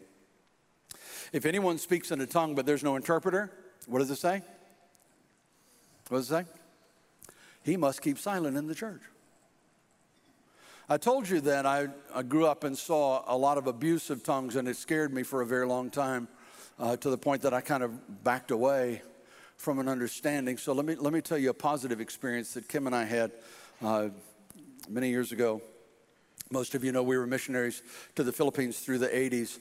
If 1.33 1.45
anyone 1.45 1.77
speaks 1.77 2.11
in 2.11 2.21
a 2.21 2.27
tongue 2.27 2.55
but 2.55 2.65
there's 2.65 2.83
no 2.83 2.95
interpreter, 2.95 3.51
what 3.87 3.99
does 3.99 4.11
it 4.11 4.17
say? 4.17 4.43
What 6.09 6.19
does 6.19 6.31
it 6.31 6.45
say? 6.45 6.45
He 7.63 7.77
must 7.77 8.01
keep 8.01 8.19
silent 8.19 8.57
in 8.57 8.67
the 8.67 8.75
church. 8.75 9.01
I 10.87 10.97
told 10.97 11.29
you 11.29 11.39
that 11.41 11.67
I, 11.67 11.87
I 12.15 12.23
grew 12.23 12.47
up 12.47 12.63
and 12.63 12.75
saw 12.75 13.23
a 13.27 13.37
lot 13.37 13.59
of 13.59 13.67
abuse 13.67 14.09
of 14.09 14.23
tongues, 14.23 14.55
and 14.55 14.67
it 14.67 14.75
scared 14.75 15.13
me 15.13 15.21
for 15.21 15.41
a 15.41 15.45
very 15.45 15.67
long 15.67 15.91
time 15.91 16.27
uh, 16.79 16.97
to 16.97 17.09
the 17.11 17.17
point 17.17 17.43
that 17.43 17.53
I 17.53 17.61
kind 17.61 17.83
of 17.83 18.23
backed 18.23 18.49
away 18.49 19.03
from 19.59 19.77
an 19.77 19.89
understanding. 19.89 20.57
So 20.57 20.71
let 20.71 20.85
me, 20.85 20.95
let 20.95 21.11
me 21.11 21.19
tell 21.19 21.37
you 21.37 21.49
a 21.49 21.53
positive 21.53 21.99
experience 21.99 22.53
that 22.53 22.69
Kim 22.69 22.87
and 22.87 22.95
I 22.95 23.03
had 23.03 23.33
uh, 23.83 24.07
many 24.87 25.09
years 25.09 25.33
ago. 25.33 25.61
Most 26.49 26.75
of 26.75 26.83
you 26.85 26.93
know 26.93 27.03
we 27.03 27.17
were 27.17 27.27
missionaries 27.27 27.83
to 28.15 28.23
the 28.23 28.31
Philippines 28.31 28.79
through 28.79 28.99
the 28.99 29.09
80s. 29.09 29.59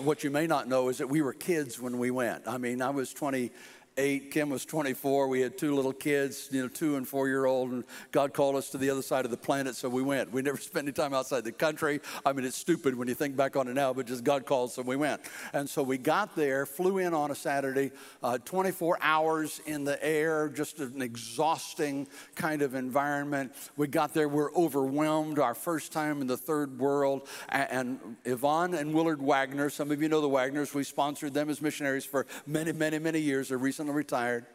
what 0.04 0.24
you 0.24 0.30
may 0.32 0.48
not 0.48 0.68
know 0.68 0.88
is 0.88 0.98
that 0.98 1.08
we 1.08 1.22
were 1.22 1.32
kids 1.32 1.80
when 1.80 1.98
we 1.98 2.10
went. 2.10 2.48
I 2.48 2.58
mean, 2.58 2.82
I 2.82 2.90
was 2.90 3.14
20 3.14 3.52
eight. 3.96 4.30
Kim 4.30 4.50
was 4.50 4.64
24. 4.64 5.28
We 5.28 5.40
had 5.40 5.56
two 5.56 5.74
little 5.74 5.92
kids, 5.92 6.48
you 6.50 6.62
know, 6.62 6.68
two 6.68 6.96
and 6.96 7.06
four 7.06 7.28
year 7.28 7.44
old. 7.44 7.70
And 7.70 7.84
God 8.10 8.34
called 8.34 8.56
us 8.56 8.70
to 8.70 8.78
the 8.78 8.90
other 8.90 9.02
side 9.02 9.24
of 9.24 9.30
the 9.30 9.36
planet, 9.36 9.76
so 9.76 9.88
we 9.88 10.02
went. 10.02 10.32
We 10.32 10.42
never 10.42 10.56
spent 10.60 10.84
any 10.84 10.92
time 10.92 11.14
outside 11.14 11.44
the 11.44 11.52
country. 11.52 12.00
I 12.26 12.32
mean, 12.32 12.44
it's 12.44 12.56
stupid 12.56 12.94
when 12.96 13.08
you 13.08 13.14
think 13.14 13.36
back 13.36 13.56
on 13.56 13.68
it 13.68 13.74
now, 13.74 13.92
but 13.92 14.06
just 14.06 14.24
God 14.24 14.46
called, 14.46 14.72
so 14.72 14.82
we 14.82 14.96
went. 14.96 15.20
And 15.52 15.68
so 15.68 15.82
we 15.82 15.98
got 15.98 16.34
there, 16.34 16.66
flew 16.66 16.98
in 16.98 17.14
on 17.14 17.30
a 17.30 17.34
Saturday, 17.34 17.92
uh, 18.22 18.38
24 18.44 18.98
hours 19.00 19.60
in 19.66 19.84
the 19.84 20.02
air, 20.04 20.48
just 20.48 20.80
an 20.80 21.00
exhausting 21.00 22.08
kind 22.34 22.62
of 22.62 22.74
environment. 22.74 23.52
We 23.76 23.86
got 23.86 24.12
there, 24.12 24.28
we're 24.28 24.52
overwhelmed, 24.54 25.38
our 25.38 25.54
first 25.54 25.92
time 25.92 26.20
in 26.20 26.26
the 26.26 26.36
third 26.36 26.78
world. 26.78 27.28
And 27.48 28.16
Yvonne 28.24 28.74
and 28.74 28.92
Willard 28.92 29.22
Wagner, 29.22 29.70
some 29.70 29.90
of 29.90 30.02
you 30.02 30.08
know 30.08 30.20
the 30.20 30.28
Wagners, 30.28 30.74
we 30.74 30.82
sponsored 30.82 31.32
them 31.32 31.48
as 31.48 31.62
missionaries 31.62 32.04
for 32.04 32.26
many, 32.46 32.72
many, 32.72 32.98
many 32.98 33.20
years. 33.20 33.48
They're 33.48 33.58
recently 33.58 33.83
recently 33.84 33.96
retired. 33.96 34.46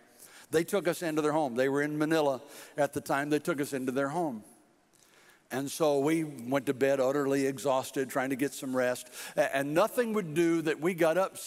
They 0.51 0.63
took 0.63 0.87
us 0.87 1.03
into 1.03 1.21
their 1.21 1.31
home. 1.31 1.55
They 1.55 1.69
were 1.69 1.81
in 1.81 1.97
Manila 1.97 2.41
at 2.77 2.93
the 2.93 3.01
time. 3.01 3.29
They 3.29 3.39
took 3.39 3.61
us 3.61 3.73
into 3.73 3.91
their 3.91 4.09
home. 4.09 4.43
And 5.51 5.69
so 5.69 5.99
we 5.99 6.23
went 6.23 6.65
to 6.67 6.73
bed 6.73 6.99
utterly 6.99 7.45
exhausted, 7.45 8.09
trying 8.09 8.29
to 8.29 8.35
get 8.35 8.53
some 8.53 8.75
rest. 8.75 9.09
And 9.35 9.73
nothing 9.73 10.13
would 10.13 10.33
do 10.33 10.61
that 10.63 10.79
we 10.79 10.93
got 10.93 11.17
up 11.17 11.37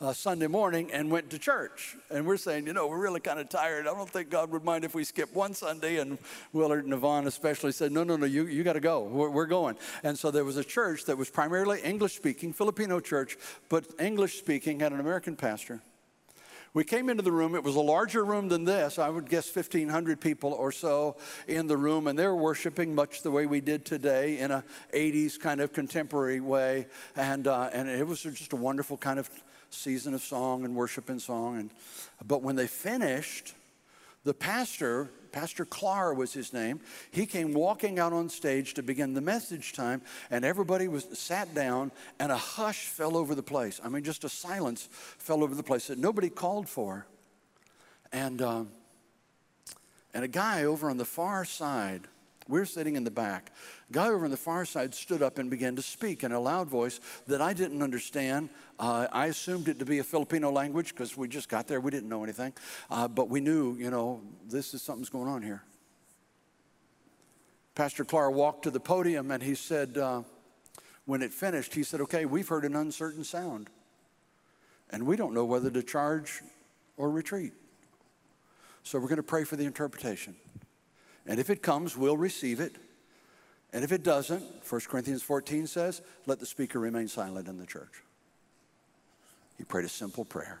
uh, 0.00 0.12
Sunday 0.12 0.46
morning 0.46 0.90
and 0.92 1.10
went 1.10 1.30
to 1.30 1.38
church. 1.38 1.96
And 2.10 2.26
we're 2.26 2.38
saying, 2.38 2.66
you 2.66 2.72
know, 2.72 2.86
we're 2.86 2.98
really 2.98 3.20
kind 3.20 3.38
of 3.38 3.48
tired. 3.48 3.86
I 3.86 3.94
don't 3.94 4.08
think 4.08 4.30
God 4.30 4.50
would 4.50 4.64
mind 4.64 4.84
if 4.84 4.94
we 4.94 5.04
skip 5.04 5.34
one 5.34 5.52
Sunday. 5.52 5.98
And 5.98 6.18
Willard 6.52 6.84
and 6.84 6.94
Yvonne 6.94 7.26
especially 7.26 7.72
said, 7.72 7.92
no, 7.92 8.02
no, 8.04 8.16
no, 8.16 8.26
you, 8.26 8.46
you 8.46 8.62
got 8.62 8.74
to 8.74 8.80
go. 8.80 9.02
We're, 9.02 9.30
we're 9.30 9.46
going. 9.46 9.76
And 10.02 10.18
so 10.18 10.30
there 10.30 10.44
was 10.44 10.56
a 10.56 10.64
church 10.64 11.04
that 11.04 11.18
was 11.18 11.28
primarily 11.28 11.80
English 11.82 12.16
speaking, 12.16 12.52
Filipino 12.52 12.98
church, 12.98 13.36
but 13.68 13.84
English 14.00 14.38
speaking, 14.38 14.80
had 14.80 14.92
an 14.92 15.00
American 15.00 15.36
pastor. 15.36 15.82
We 16.72 16.84
came 16.84 17.08
into 17.08 17.24
the 17.24 17.32
room. 17.32 17.56
It 17.56 17.64
was 17.64 17.74
a 17.74 17.80
larger 17.80 18.24
room 18.24 18.48
than 18.48 18.64
this. 18.64 19.00
I 19.00 19.08
would 19.08 19.28
guess 19.28 19.54
1,500 19.54 20.20
people 20.20 20.52
or 20.52 20.70
so 20.70 21.16
in 21.48 21.66
the 21.66 21.76
room, 21.76 22.06
and 22.06 22.16
they 22.16 22.26
were 22.26 22.36
worshiping 22.36 22.94
much 22.94 23.22
the 23.22 23.30
way 23.30 23.46
we 23.46 23.60
did 23.60 23.84
today 23.84 24.38
in 24.38 24.52
a 24.52 24.62
80s 24.94 25.38
kind 25.38 25.60
of 25.60 25.72
contemporary 25.72 26.38
way. 26.38 26.86
And, 27.16 27.48
uh, 27.48 27.70
and 27.72 27.88
it 27.88 28.06
was 28.06 28.22
just 28.22 28.52
a 28.52 28.56
wonderful 28.56 28.96
kind 28.96 29.18
of 29.18 29.28
season 29.70 30.14
of 30.14 30.22
song 30.22 30.64
and 30.64 30.76
worship 30.76 31.08
and 31.08 31.20
song. 31.20 31.58
And, 31.58 31.70
but 32.24 32.42
when 32.42 32.54
they 32.54 32.68
finished, 32.68 33.54
the 34.24 34.34
pastor 34.34 35.10
Pastor 35.32 35.64
Clark 35.64 36.16
was 36.16 36.32
his 36.32 36.52
name. 36.52 36.80
He 37.10 37.26
came 37.26 37.52
walking 37.52 37.98
out 37.98 38.12
on 38.12 38.28
stage 38.28 38.74
to 38.74 38.82
begin 38.82 39.14
the 39.14 39.20
message 39.20 39.72
time, 39.72 40.02
and 40.30 40.44
everybody 40.44 40.88
was 40.88 41.06
sat 41.18 41.54
down, 41.54 41.92
and 42.18 42.32
a 42.32 42.36
hush 42.36 42.86
fell 42.86 43.16
over 43.16 43.34
the 43.34 43.42
place. 43.42 43.80
I 43.82 43.88
mean, 43.88 44.02
just 44.02 44.24
a 44.24 44.28
silence 44.28 44.88
fell 44.90 45.42
over 45.42 45.54
the 45.54 45.62
place 45.62 45.86
that 45.86 45.98
nobody 45.98 46.28
called 46.28 46.68
for. 46.68 47.06
And, 48.12 48.42
um, 48.42 48.70
and 50.12 50.24
a 50.24 50.28
guy 50.28 50.64
over 50.64 50.90
on 50.90 50.96
the 50.96 51.04
far 51.04 51.44
side, 51.44 52.08
we're 52.50 52.66
sitting 52.66 52.96
in 52.96 53.04
the 53.04 53.10
back. 53.10 53.52
Guy 53.92 54.08
over 54.08 54.24
on 54.24 54.30
the 54.30 54.36
far 54.36 54.64
side 54.64 54.94
stood 54.94 55.22
up 55.22 55.38
and 55.38 55.48
began 55.48 55.76
to 55.76 55.82
speak 55.82 56.24
in 56.24 56.32
a 56.32 56.40
loud 56.40 56.68
voice 56.68 57.00
that 57.26 57.40
I 57.40 57.52
didn't 57.52 57.82
understand. 57.82 58.50
Uh, 58.78 59.06
I 59.12 59.26
assumed 59.26 59.68
it 59.68 59.78
to 59.78 59.84
be 59.84 59.98
a 59.98 60.04
Filipino 60.04 60.50
language 60.50 60.90
because 60.90 61.16
we 61.16 61.28
just 61.28 61.48
got 61.48 61.66
there. 61.68 61.80
We 61.80 61.90
didn't 61.90 62.08
know 62.08 62.24
anything. 62.24 62.52
Uh, 62.90 63.08
but 63.08 63.28
we 63.28 63.40
knew, 63.40 63.76
you 63.76 63.90
know, 63.90 64.20
this 64.48 64.74
is 64.74 64.82
something's 64.82 65.10
going 65.10 65.28
on 65.28 65.42
here. 65.42 65.62
Pastor 67.74 68.04
Clark 68.04 68.34
walked 68.34 68.64
to 68.64 68.70
the 68.70 68.80
podium 68.80 69.30
and 69.30 69.42
he 69.42 69.54
said, 69.54 69.96
uh, 69.96 70.22
when 71.10 71.22
it 71.22 71.32
finished, 71.32 71.74
he 71.74 71.82
said, 71.82 72.00
Okay, 72.00 72.24
we've 72.24 72.46
heard 72.46 72.64
an 72.64 72.76
uncertain 72.76 73.24
sound, 73.24 73.68
and 74.90 75.04
we 75.04 75.16
don't 75.16 75.34
know 75.34 75.44
whether 75.44 75.70
to 75.70 75.82
charge 75.82 76.40
or 76.96 77.10
retreat. 77.10 77.52
So 78.82 78.98
we're 78.98 79.08
going 79.08 79.16
to 79.16 79.22
pray 79.22 79.44
for 79.44 79.56
the 79.56 79.64
interpretation. 79.64 80.36
And 81.30 81.38
if 81.38 81.48
it 81.48 81.62
comes, 81.62 81.96
we'll 81.96 82.16
receive 82.16 82.58
it. 82.58 82.74
And 83.72 83.84
if 83.84 83.92
it 83.92 84.02
doesn't, 84.02 84.42
1 84.68 84.80
Corinthians 84.88 85.22
14 85.22 85.68
says, 85.68 86.02
let 86.26 86.40
the 86.40 86.44
speaker 86.44 86.80
remain 86.80 87.06
silent 87.06 87.46
in 87.46 87.56
the 87.56 87.66
church. 87.66 88.02
He 89.56 89.62
prayed 89.62 89.84
a 89.84 89.88
simple 89.88 90.24
prayer 90.24 90.60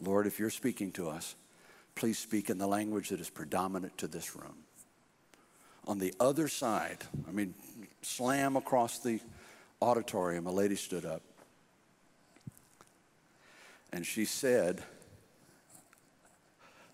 Lord, 0.00 0.26
if 0.28 0.38
you're 0.38 0.50
speaking 0.50 0.92
to 0.92 1.08
us, 1.08 1.34
please 1.96 2.16
speak 2.16 2.48
in 2.48 2.58
the 2.58 2.66
language 2.66 3.08
that 3.08 3.20
is 3.20 3.28
predominant 3.28 3.98
to 3.98 4.06
this 4.06 4.36
room. 4.36 4.54
On 5.88 5.98
the 5.98 6.14
other 6.20 6.46
side, 6.46 6.98
I 7.28 7.32
mean, 7.32 7.52
slam 8.02 8.56
across 8.56 9.00
the 9.00 9.18
auditorium, 9.80 10.46
a 10.46 10.52
lady 10.52 10.76
stood 10.76 11.04
up. 11.04 11.22
And 13.92 14.06
she 14.06 14.26
said, 14.26 14.84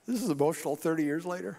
This 0.07 0.22
is 0.22 0.31
emotional 0.31 0.74
30 0.74 1.05
years 1.05 1.27
later. 1.27 1.59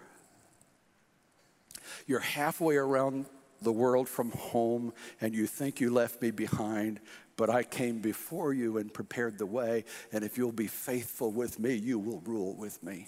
You're 2.08 2.19
halfway 2.19 2.75
around 2.75 3.25
the 3.62 3.71
world 3.71 4.08
from 4.08 4.32
home 4.32 4.93
and 5.21 5.34
you 5.34 5.47
think 5.47 5.80
you 5.80 5.91
left 5.91 6.21
me 6.21 6.32
behind, 6.32 6.99
but 7.36 7.49
I 7.49 7.63
came 7.63 7.99
before 7.99 8.54
you 8.54 8.78
and 8.78 8.93
prepared 8.93 9.38
the 9.38 9.45
way. 9.45 9.86
And 10.12 10.23
if 10.23 10.38
you'll 10.38 10.52
be 10.52 10.67
faithful 10.67 11.32
with 11.32 11.60
me, 11.60 11.73
you 11.73 11.99
will 11.99 12.21
rule 12.21 12.56
with 12.56 12.82
me. 12.84 13.08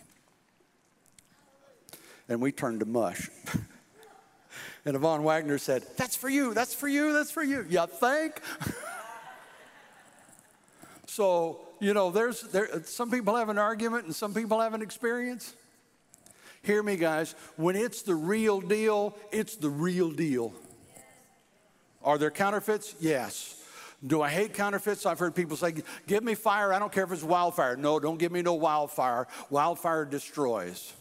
And 2.30 2.41
we 2.41 2.52
turned 2.52 2.80
to 2.80 2.86
mush. 2.86 3.30
and 4.86 4.96
Yvonne 4.96 5.24
Wagner 5.24 5.58
said, 5.58 5.84
That's 5.98 6.15
for 6.15 6.30
you, 6.30 6.54
that's 6.54 6.74
for 6.74 6.88
you, 6.88 7.13
that's 7.13 7.32
for 7.32 7.44
you. 7.44 7.65
You 7.70 7.86
think? 7.88 8.41
so, 11.08 11.60
you 11.80 11.94
know, 11.94 12.12
there's 12.12 12.41
there, 12.44 12.84
some 12.86 13.12
people 13.12 13.36
have 13.36 13.50
an 13.50 13.58
argument 13.58 14.06
and 14.06 14.15
some 14.15 14.34
people 14.34 14.62
have 14.62 14.74
an 14.74 14.82
experience. 14.82 15.56
Hear 16.63 16.84
me, 16.84 16.95
guys. 16.95 17.34
When 17.56 17.76
it's 17.76 18.04
the 18.04 18.15
real 18.15 18.62
deal, 18.62 19.17
it's 19.32 19.56
the 19.56 19.69
real 19.69 20.12
deal. 20.12 20.54
Are 22.04 22.17
there 22.17 22.32
counterfeits? 22.32 22.95
Yes. 23.00 23.58
Do 24.06 24.21
I 24.21 24.30
hate 24.30 24.54
counterfeits? 24.54 25.06
I've 25.06 25.19
heard 25.19 25.36
people 25.36 25.56
say, 25.56 25.74
Give 26.08 26.24
me 26.24 26.36
fire. 26.36 26.74
I 26.74 26.80
don't 26.80 26.91
care 26.91 27.04
if 27.04 27.12
it's 27.12 27.24
wildfire. 27.24 27.76
No, 27.76 28.00
don't 28.00 28.17
give 28.17 28.32
me 28.32 28.41
no 28.41 28.54
wildfire. 28.54 29.28
Wildfire 29.50 30.06
destroys. 30.06 30.93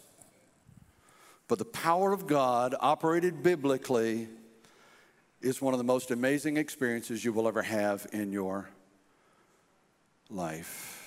But 1.48 1.58
the 1.58 1.64
power 1.64 2.12
of 2.12 2.26
God, 2.26 2.74
operated 2.78 3.42
biblically, 3.42 4.28
is 5.40 5.60
one 5.60 5.74
of 5.74 5.78
the 5.78 5.84
most 5.84 6.10
amazing 6.10 6.58
experiences 6.58 7.24
you 7.24 7.32
will 7.32 7.48
ever 7.48 7.62
have 7.62 8.06
in 8.12 8.32
your 8.32 8.68
life. 10.28 10.99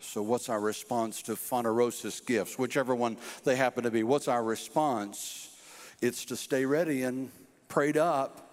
So, 0.00 0.22
what's 0.22 0.48
our 0.48 0.60
response 0.60 1.22
to 1.22 1.32
phanerosis 1.32 2.24
gifts, 2.24 2.58
whichever 2.58 2.94
one 2.94 3.16
they 3.44 3.56
happen 3.56 3.84
to 3.84 3.90
be? 3.90 4.02
What's 4.02 4.28
our 4.28 4.42
response? 4.42 5.50
It's 6.00 6.24
to 6.26 6.36
stay 6.36 6.64
ready 6.64 7.02
and 7.02 7.30
prayed 7.68 7.96
up 7.96 8.48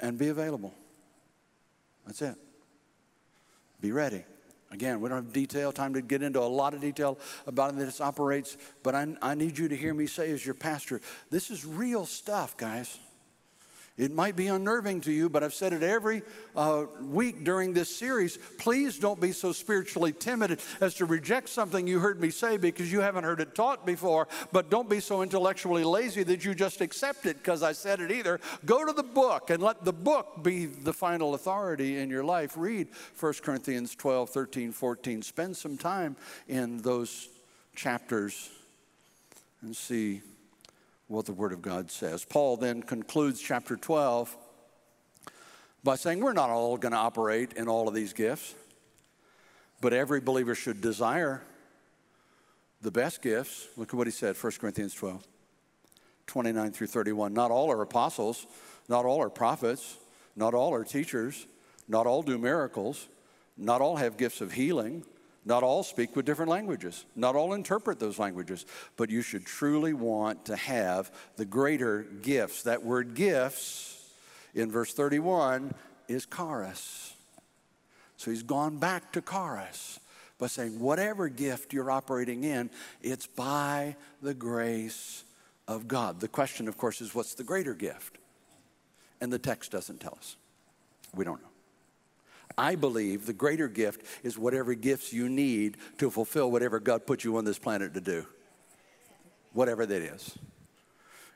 and 0.00 0.16
be 0.16 0.28
available. 0.28 0.74
That's 2.06 2.22
it. 2.22 2.36
Be 3.80 3.92
ready. 3.92 4.24
Again, 4.72 5.00
we 5.00 5.08
don't 5.08 5.24
have 5.24 5.32
detail, 5.32 5.72
time 5.72 5.94
to 5.94 6.00
get 6.00 6.22
into 6.22 6.40
a 6.40 6.42
lot 6.42 6.74
of 6.74 6.80
detail 6.80 7.18
about 7.46 7.72
how 7.72 7.78
this 7.78 8.00
operates, 8.00 8.56
but 8.82 8.94
I, 8.94 9.14
I 9.20 9.34
need 9.34 9.58
you 9.58 9.68
to 9.68 9.76
hear 9.76 9.92
me 9.92 10.06
say, 10.06 10.30
as 10.30 10.46
your 10.46 10.54
pastor, 10.54 11.00
this 11.28 11.50
is 11.50 11.66
real 11.66 12.06
stuff, 12.06 12.56
guys. 12.56 12.98
It 13.96 14.12
might 14.12 14.34
be 14.34 14.46
unnerving 14.46 15.02
to 15.02 15.12
you, 15.12 15.28
but 15.28 15.44
I've 15.44 15.52
said 15.52 15.74
it 15.74 15.82
every 15.82 16.22
uh, 16.56 16.86
week 17.02 17.44
during 17.44 17.74
this 17.74 17.94
series. 17.94 18.38
Please 18.58 18.98
don't 18.98 19.20
be 19.20 19.32
so 19.32 19.52
spiritually 19.52 20.12
timid 20.12 20.58
as 20.80 20.94
to 20.94 21.04
reject 21.04 21.50
something 21.50 21.86
you 21.86 21.98
heard 21.98 22.18
me 22.18 22.30
say 22.30 22.56
because 22.56 22.90
you 22.90 23.00
haven't 23.00 23.24
heard 23.24 23.40
it 23.40 23.54
taught 23.54 23.84
before. 23.84 24.26
But 24.52 24.70
don't 24.70 24.88
be 24.88 25.00
so 25.00 25.20
intellectually 25.22 25.84
lazy 25.84 26.22
that 26.22 26.44
you 26.44 26.54
just 26.54 26.80
accept 26.80 27.26
it 27.26 27.38
because 27.38 27.62
I 27.62 27.72
said 27.72 28.00
it 28.00 28.10
either. 28.10 28.40
Go 28.64 28.86
to 28.86 28.92
the 28.92 29.02
book 29.02 29.50
and 29.50 29.62
let 29.62 29.84
the 29.84 29.92
book 29.92 30.42
be 30.42 30.64
the 30.64 30.94
final 30.94 31.34
authority 31.34 31.98
in 31.98 32.08
your 32.08 32.24
life. 32.24 32.54
Read 32.56 32.88
1 33.18 33.32
Corinthians 33.42 33.94
12, 33.94 34.30
13, 34.30 34.72
14. 34.72 35.22
Spend 35.22 35.56
some 35.56 35.76
time 35.76 36.16
in 36.48 36.78
those 36.78 37.28
chapters 37.74 38.50
and 39.60 39.76
see 39.76 40.22
what 41.10 41.26
the 41.26 41.32
Word 41.32 41.52
of 41.52 41.60
God 41.60 41.90
says. 41.90 42.24
Paul 42.24 42.56
then 42.56 42.82
concludes 42.82 43.40
chapter 43.40 43.76
12 43.76 44.36
by 45.82 45.96
saying, 45.96 46.20
We're 46.20 46.32
not 46.32 46.50
all 46.50 46.76
going 46.76 46.92
to 46.92 46.98
operate 46.98 47.54
in 47.54 47.68
all 47.68 47.88
of 47.88 47.94
these 47.94 48.12
gifts, 48.12 48.54
but 49.80 49.92
every 49.92 50.20
believer 50.20 50.54
should 50.54 50.80
desire 50.80 51.42
the 52.80 52.92
best 52.92 53.22
gifts. 53.22 53.66
Look 53.76 53.88
at 53.88 53.94
what 53.94 54.06
he 54.06 54.12
said, 54.12 54.36
1 54.36 54.52
Corinthians 54.60 54.94
12, 54.94 55.26
29 56.28 56.70
through 56.70 56.86
31. 56.86 57.34
Not 57.34 57.50
all 57.50 57.72
are 57.72 57.82
apostles, 57.82 58.46
not 58.88 59.04
all 59.04 59.20
are 59.20 59.30
prophets, 59.30 59.96
not 60.36 60.54
all 60.54 60.72
are 60.72 60.84
teachers, 60.84 61.46
not 61.88 62.06
all 62.06 62.22
do 62.22 62.38
miracles, 62.38 63.08
not 63.56 63.80
all 63.80 63.96
have 63.96 64.16
gifts 64.16 64.40
of 64.40 64.52
healing. 64.52 65.04
Not 65.44 65.62
all 65.62 65.82
speak 65.82 66.16
with 66.16 66.26
different 66.26 66.50
languages. 66.50 67.06
Not 67.16 67.34
all 67.34 67.54
interpret 67.54 67.98
those 67.98 68.18
languages. 68.18 68.66
But 68.96 69.10
you 69.10 69.22
should 69.22 69.46
truly 69.46 69.94
want 69.94 70.46
to 70.46 70.56
have 70.56 71.10
the 71.36 71.46
greater 71.46 72.02
gifts. 72.22 72.64
That 72.64 72.84
word 72.84 73.14
gifts 73.14 73.96
in 74.54 74.70
verse 74.70 74.92
31 74.92 75.74
is 76.08 76.26
charis. 76.26 77.14
So 78.16 78.30
he's 78.30 78.42
gone 78.42 78.76
back 78.76 79.12
to 79.12 79.22
charis 79.22 79.98
by 80.38 80.46
saying, 80.46 80.78
whatever 80.78 81.28
gift 81.28 81.72
you're 81.72 81.90
operating 81.90 82.44
in, 82.44 82.70
it's 83.02 83.26
by 83.26 83.96
the 84.20 84.34
grace 84.34 85.24
of 85.68 85.86
God. 85.86 86.20
The 86.20 86.28
question, 86.28 86.68
of 86.68 86.76
course, 86.76 87.00
is 87.00 87.14
what's 87.14 87.34
the 87.34 87.44
greater 87.44 87.74
gift? 87.74 88.18
And 89.20 89.32
the 89.32 89.38
text 89.38 89.70
doesn't 89.70 90.00
tell 90.00 90.16
us. 90.18 90.36
We 91.14 91.24
don't 91.24 91.40
know. 91.42 91.49
I 92.58 92.74
believe 92.74 93.26
the 93.26 93.32
greater 93.32 93.68
gift 93.68 94.04
is 94.22 94.38
whatever 94.38 94.74
gifts 94.74 95.12
you 95.12 95.28
need 95.28 95.76
to 95.98 96.10
fulfill 96.10 96.50
whatever 96.50 96.80
God 96.80 97.06
put 97.06 97.24
you 97.24 97.36
on 97.36 97.44
this 97.44 97.58
planet 97.58 97.94
to 97.94 98.00
do, 98.00 98.26
whatever 99.52 99.86
that 99.86 100.02
is. 100.02 100.38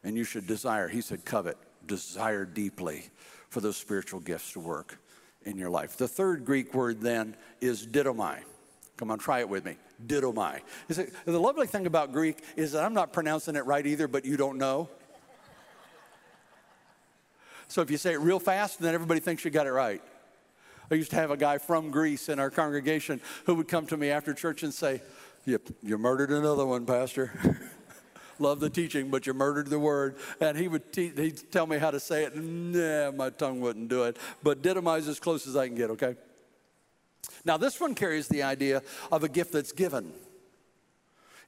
And 0.03 0.17
you 0.17 0.25
should 0.25 0.47
desire, 0.47 0.89
he 0.89 1.01
said, 1.01 1.25
covet, 1.25 1.57
desire 1.87 2.45
deeply 2.45 3.05
for 3.49 3.61
those 3.61 3.77
spiritual 3.77 4.21
gifts 4.21 4.53
to 4.53 4.61
work 4.61 4.99
in 5.45 5.57
your 5.57 5.71
life. 5.71 5.97
The 5.97 6.09
third 6.09 6.45
Greek 6.45 6.75
word 6.75 7.01
then 7.01 7.37
is 7.61 7.87
didomai. 7.87 8.41
Come 8.97 9.11
on, 9.11 9.19
try 9.19 9.41
it 9.41 9.49
with 9.49 9.65
me. 9.65 9.77
Didomai. 10.07 10.61
It, 10.89 11.13
the 11.25 11.41
lovely 11.41 11.67
thing 11.67 11.87
about 11.87 12.13
Greek 12.13 12.43
is 12.57 12.73
that 12.73 12.85
I'm 12.85 12.95
not 12.95 13.13
pronouncing 13.13 13.57
it 13.57 13.65
right 13.67 13.87
either, 13.87 14.09
but 14.09 14.25
you 14.25 14.37
don't 14.37 14.59
know. 14.59 14.89
So 17.69 17.81
if 17.81 17.91
you 17.91 17.97
say 17.97 18.13
it 18.13 18.21
real 18.21 18.39
fast, 18.39 18.81
then 18.81 18.95
everybody 18.95 19.21
thinks 19.21 19.45
you 19.45 19.51
got 19.51 19.67
it 19.67 19.73
right. 19.73 20.03
I 20.91 20.95
used 20.95 21.11
to 21.11 21.17
have 21.17 21.31
a 21.31 21.37
guy 21.37 21.59
from 21.59 21.91
Greece 21.91 22.29
in 22.29 22.39
our 22.39 22.51
congregation 22.51 23.21
who 23.47 23.55
would 23.55 23.69
come 23.69 23.87
to 23.87 23.97
me 23.97 24.11
after 24.11 24.35
church 24.35 24.63
and 24.63 24.73
say, 24.73 25.03
You, 25.45 25.61
you 25.83 25.99
murdered 25.99 26.31
another 26.31 26.67
one, 26.67 26.87
Pastor. 26.87 27.33
Love 28.39 28.61
the 28.61 28.71
teaching, 28.71 29.11
but 29.11 29.27
you 29.27 29.33
murdered 29.33 29.69
the 29.69 29.79
word. 29.79 30.17
And 30.41 30.59
he 30.59 30.69
would 30.69 30.93
te- 30.93 31.13
he'd 31.15 31.53
tell 31.53 31.67
me 31.67 31.79
how 31.79 31.91
to 31.91 32.01
say 32.01 32.25
it. 32.25 32.37
Nah, 32.37 33.13
my 33.13 33.31
tongue 33.31 33.61
wouldn't 33.61 33.89
do 33.89 34.05
it. 34.05 34.17
But 34.43 34.63
didomize 34.63 35.09
as 35.09 35.21
close 35.21 35.47
as 35.47 35.57
I 35.57 35.69
can 35.69 35.77
get, 35.77 35.91
okay? 35.91 36.17
Now, 37.45 37.57
this 37.57 37.81
one 37.81 37.95
carries 37.95 38.29
the 38.29 38.43
idea 38.43 38.83
of 39.13 39.23
a 39.23 39.29
gift 39.29 39.53
that's 39.53 39.73
given. 39.73 40.13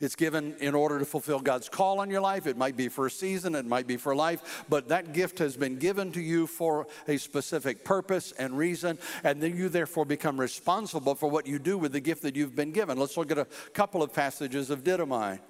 It's 0.01 0.17
given 0.17 0.57
in 0.61 0.75
order 0.75 0.99
to 0.99 1.05
fulfill 1.05 1.41
God's 1.41 1.69
call 1.69 2.01
on 2.01 2.11
your 2.11 2.21
life. 2.21 2.47
It 2.47 2.57
might 2.57 2.77
be 2.77 2.89
for 2.89 3.07
a 3.07 3.11
season, 3.11 3.55
it 3.55 3.67
might 3.67 3.87
be 3.87 3.97
for 3.97 4.15
life, 4.15 4.65
but 4.69 4.89
that 4.89 5.13
gift 5.13 5.39
has 5.39 5.57
been 5.57 5.79
given 5.79 6.13
to 6.13 6.21
you 6.21 6.47
for 6.47 6.87
a 7.09 7.17
specific 7.17 7.85
purpose 7.85 8.33
and 8.33 8.57
reason, 8.57 8.99
and 9.25 9.43
then 9.43 9.57
you 9.57 9.69
therefore 9.69 10.05
become 10.05 10.39
responsible 10.39 11.15
for 11.15 11.31
what 11.31 11.47
you 11.47 11.59
do 11.59 11.79
with 11.79 11.93
the 11.93 12.01
gift 12.01 12.23
that 12.23 12.37
you've 12.37 12.57
been 12.57 12.73
given. 12.73 12.99
Let's 12.99 13.17
look 13.17 13.31
at 13.31 13.39
a 13.39 13.47
couple 13.73 14.03
of 14.03 14.13
passages 14.13 14.71
of 14.71 14.85
didomai. 14.85 15.41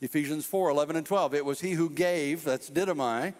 Ephesians 0.00 0.44
4 0.46 0.70
11 0.70 0.96
and 0.96 1.06
12. 1.06 1.34
It 1.34 1.44
was 1.44 1.60
he 1.60 1.72
who 1.72 1.88
gave, 1.90 2.44
that's 2.44 2.70
didomai, 2.70 3.34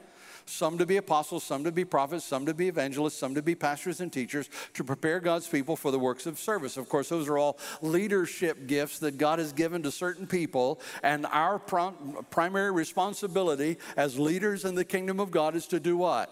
some 0.46 0.78
to 0.78 0.86
be 0.86 0.96
apostles, 0.96 1.42
some 1.44 1.64
to 1.64 1.72
be 1.72 1.84
prophets, 1.84 2.24
some 2.24 2.46
to 2.46 2.54
be 2.54 2.68
evangelists, 2.68 3.16
some 3.16 3.34
to 3.34 3.42
be 3.42 3.54
pastors 3.54 4.00
and 4.00 4.12
teachers, 4.12 4.48
to 4.74 4.84
prepare 4.84 5.20
God's 5.20 5.48
people 5.48 5.76
for 5.76 5.90
the 5.90 5.98
works 5.98 6.26
of 6.26 6.38
service. 6.38 6.76
Of 6.76 6.88
course, 6.88 7.08
those 7.08 7.28
are 7.28 7.38
all 7.38 7.58
leadership 7.80 8.66
gifts 8.66 8.98
that 9.00 9.18
God 9.18 9.38
has 9.38 9.52
given 9.52 9.82
to 9.84 9.90
certain 9.90 10.26
people, 10.26 10.80
and 11.02 11.26
our 11.26 11.58
primary 11.58 12.72
responsibility 12.72 13.78
as 13.96 14.18
leaders 14.18 14.64
in 14.64 14.74
the 14.74 14.84
kingdom 14.84 15.18
of 15.20 15.30
God 15.30 15.54
is 15.56 15.66
to 15.68 15.80
do 15.80 15.96
what? 15.96 16.30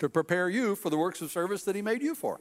To 0.00 0.08
prepare 0.08 0.48
you 0.48 0.74
for 0.74 0.90
the 0.90 0.98
works 0.98 1.22
of 1.22 1.30
service 1.30 1.62
that 1.64 1.76
He 1.76 1.82
made 1.82 2.02
you 2.02 2.14
for. 2.14 2.40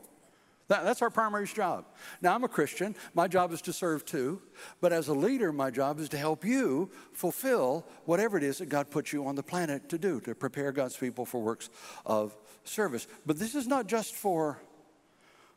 That, 0.71 0.85
that's 0.85 1.01
our 1.01 1.09
primary 1.09 1.47
job. 1.47 1.83
Now, 2.21 2.33
I'm 2.33 2.45
a 2.45 2.47
Christian. 2.47 2.95
My 3.13 3.27
job 3.27 3.51
is 3.51 3.61
to 3.63 3.73
serve 3.73 4.05
too. 4.05 4.41
But 4.79 4.93
as 4.93 5.09
a 5.09 5.13
leader, 5.13 5.51
my 5.51 5.69
job 5.69 5.99
is 5.99 6.07
to 6.09 6.17
help 6.17 6.45
you 6.45 6.89
fulfill 7.11 7.85
whatever 8.05 8.37
it 8.37 8.43
is 8.43 8.59
that 8.59 8.69
God 8.69 8.89
put 8.89 9.11
you 9.11 9.27
on 9.27 9.35
the 9.35 9.43
planet 9.43 9.89
to 9.89 9.97
do, 9.97 10.21
to 10.21 10.33
prepare 10.33 10.71
God's 10.71 10.95
people 10.95 11.25
for 11.25 11.41
works 11.41 11.69
of 12.05 12.33
service. 12.63 13.05
But 13.25 13.37
this 13.37 13.53
is 13.53 13.67
not 13.67 13.87
just 13.87 14.15
for. 14.15 14.61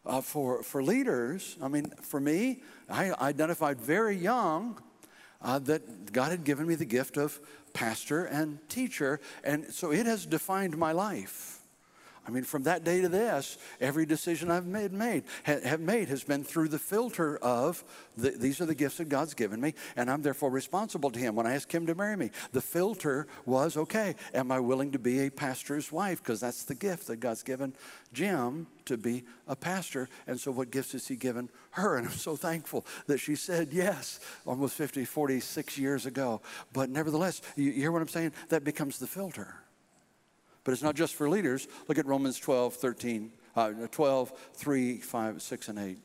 Uh, 0.06 0.20
for, 0.20 0.62
for 0.62 0.82
leaders, 0.82 1.56
I 1.62 1.68
mean, 1.68 1.90
for 2.02 2.20
me, 2.20 2.60
I 2.90 3.12
identified 3.12 3.80
very 3.80 4.14
young 4.14 4.78
uh, 5.40 5.58
that 5.60 6.12
God 6.12 6.30
had 6.30 6.44
given 6.44 6.66
me 6.66 6.74
the 6.74 6.84
gift 6.84 7.16
of 7.16 7.40
pastor 7.72 8.26
and 8.26 8.58
teacher, 8.68 9.18
and 9.42 9.64
so 9.72 9.92
it 9.92 10.04
has 10.04 10.26
defined 10.26 10.76
my 10.76 10.92
life. 10.92 11.53
I 12.26 12.30
mean, 12.30 12.44
from 12.44 12.62
that 12.62 12.84
day 12.84 13.02
to 13.02 13.08
this, 13.08 13.58
every 13.80 14.06
decision 14.06 14.50
I've 14.50 14.66
made, 14.66 14.92
made 14.92 15.24
have 15.44 15.80
made 15.80 16.08
has 16.08 16.24
been 16.24 16.42
through 16.42 16.68
the 16.68 16.78
filter 16.78 17.36
of 17.38 17.84
the, 18.16 18.30
these 18.30 18.60
are 18.62 18.66
the 18.66 18.74
gifts 18.74 18.96
that 18.96 19.10
God's 19.10 19.34
given 19.34 19.60
me, 19.60 19.74
and 19.94 20.10
I'm 20.10 20.22
therefore 20.22 20.50
responsible 20.50 21.10
to 21.10 21.18
Him. 21.18 21.34
When 21.34 21.46
I 21.46 21.54
asked 21.54 21.70
Him 21.70 21.86
to 21.86 21.94
marry 21.94 22.16
me, 22.16 22.30
the 22.52 22.62
filter 22.62 23.26
was 23.44 23.76
okay, 23.76 24.14
am 24.32 24.50
I 24.50 24.60
willing 24.60 24.92
to 24.92 24.98
be 24.98 25.26
a 25.26 25.30
pastor's 25.30 25.92
wife? 25.92 26.22
Because 26.22 26.40
that's 26.40 26.64
the 26.64 26.74
gift 26.74 27.08
that 27.08 27.16
God's 27.16 27.42
given 27.42 27.74
Jim 28.14 28.68
to 28.86 28.96
be 28.96 29.24
a 29.46 29.56
pastor. 29.56 30.08
And 30.26 30.40
so, 30.40 30.50
what 30.50 30.70
gifts 30.70 30.92
has 30.92 31.06
He 31.06 31.16
given 31.16 31.50
her? 31.72 31.96
And 31.98 32.06
I'm 32.06 32.14
so 32.14 32.36
thankful 32.36 32.86
that 33.06 33.18
she 33.18 33.36
said 33.36 33.68
yes 33.72 34.20
almost 34.46 34.74
50, 34.76 35.04
46 35.04 35.76
years 35.76 36.06
ago. 36.06 36.40
But 36.72 36.88
nevertheless, 36.88 37.42
you, 37.56 37.64
you 37.64 37.82
hear 37.82 37.92
what 37.92 38.00
I'm 38.00 38.08
saying? 38.08 38.32
That 38.48 38.64
becomes 38.64 38.98
the 38.98 39.06
filter. 39.06 39.56
But 40.64 40.72
it's 40.72 40.82
not 40.82 40.96
just 40.96 41.14
for 41.14 41.28
leaders. 41.28 41.68
Look 41.88 41.98
at 41.98 42.06
Romans 42.06 42.38
12, 42.38 42.74
13, 42.74 43.30
uh, 43.54 43.70
12, 43.90 44.32
3, 44.54 44.98
5, 44.98 45.42
6, 45.42 45.68
and 45.68 45.78
8. 45.78 45.98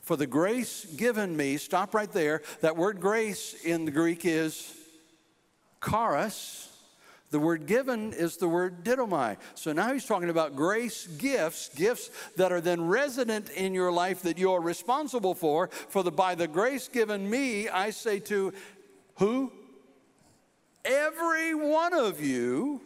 For 0.00 0.16
the 0.16 0.26
grace 0.26 0.84
given 0.96 1.36
me, 1.36 1.56
stop 1.56 1.94
right 1.94 2.10
there. 2.10 2.42
That 2.60 2.76
word 2.76 3.00
grace 3.00 3.54
in 3.64 3.84
the 3.84 3.90
Greek 3.90 4.24
is 4.24 4.74
charis. 5.84 6.68
The 7.30 7.38
word 7.38 7.66
given 7.66 8.12
is 8.12 8.36
the 8.36 8.48
word 8.48 8.84
didomai. 8.84 9.36
So 9.54 9.72
now 9.72 9.92
he's 9.92 10.04
talking 10.04 10.30
about 10.30 10.56
grace 10.56 11.06
gifts, 11.06 11.68
gifts 11.68 12.10
that 12.36 12.50
are 12.50 12.60
then 12.60 12.88
resident 12.88 13.50
in 13.50 13.72
your 13.72 13.92
life 13.92 14.22
that 14.22 14.36
you're 14.36 14.60
responsible 14.60 15.34
for. 15.34 15.68
For 15.88 16.02
the 16.02 16.10
by 16.10 16.34
the 16.34 16.48
grace 16.48 16.88
given 16.88 17.28
me, 17.28 17.68
I 17.68 17.90
say 17.90 18.18
to 18.20 18.52
who? 19.16 19.52
Every 20.84 21.54
one 21.54 21.92
of 21.94 22.20
you 22.20 22.80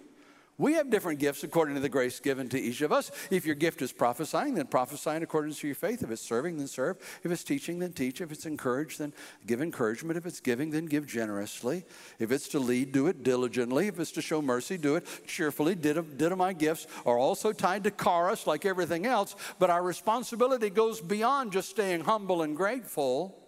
we 0.58 0.74
have 0.74 0.90
different 0.90 1.18
gifts 1.18 1.42
according 1.42 1.74
to 1.74 1.80
the 1.80 1.88
grace 1.88 2.20
given 2.20 2.48
to 2.50 2.60
each 2.60 2.80
of 2.80 2.92
us. 2.92 3.10
If 3.30 3.44
your 3.46 3.54
gift 3.54 3.82
is 3.82 3.92
prophesying, 3.92 4.54
then 4.54 4.66
prophesy 4.66 5.10
in 5.10 5.22
accordance 5.22 5.58
to 5.60 5.66
your 5.66 5.74
faith. 5.74 6.02
If 6.02 6.10
it's 6.10 6.22
serving, 6.22 6.58
then 6.58 6.68
serve. 6.68 6.98
If 7.22 7.32
it's 7.32 7.44
teaching, 7.44 7.78
then 7.78 7.92
teach. 7.92 8.20
If 8.20 8.30
it's 8.30 8.46
encourage, 8.46 8.98
then 8.98 9.12
give 9.46 9.60
encouragement. 9.60 10.16
If 10.16 10.26
it's 10.26 10.40
giving, 10.40 10.70
then 10.70 10.86
give 10.86 11.06
generously. 11.06 11.84
If 12.18 12.30
it's 12.30 12.48
to 12.48 12.58
lead, 12.58 12.92
do 12.92 13.08
it 13.08 13.22
diligently. 13.22 13.88
If 13.88 13.98
it's 13.98 14.12
to 14.12 14.22
show 14.22 14.40
mercy, 14.40 14.78
do 14.78 14.96
it 14.96 15.06
cheerfully. 15.26 15.74
Did 15.74 15.96
my 16.36 16.52
gifts 16.52 16.86
are 17.04 17.18
also 17.18 17.52
tied 17.52 17.84
to 17.84 17.90
charis 17.90 18.46
like 18.46 18.64
everything 18.64 19.06
else, 19.06 19.36
but 19.58 19.70
our 19.70 19.82
responsibility 19.82 20.70
goes 20.70 21.00
beyond 21.00 21.52
just 21.52 21.70
staying 21.70 22.02
humble 22.02 22.42
and 22.42 22.56
grateful. 22.56 23.43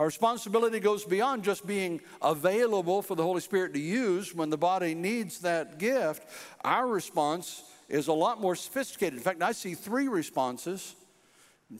Our 0.00 0.06
responsibility 0.06 0.80
goes 0.80 1.04
beyond 1.04 1.44
just 1.44 1.66
being 1.66 2.00
available 2.22 3.02
for 3.02 3.14
the 3.14 3.22
Holy 3.22 3.42
Spirit 3.42 3.74
to 3.74 3.78
use 3.78 4.34
when 4.34 4.48
the 4.48 4.56
body 4.56 4.94
needs 4.94 5.40
that 5.40 5.78
gift. 5.78 6.26
Our 6.64 6.86
response 6.86 7.64
is 7.86 8.08
a 8.08 8.12
lot 8.14 8.40
more 8.40 8.56
sophisticated. 8.56 9.18
In 9.18 9.22
fact, 9.22 9.42
I 9.42 9.52
see 9.52 9.74
three 9.74 10.08
responses. 10.08 10.96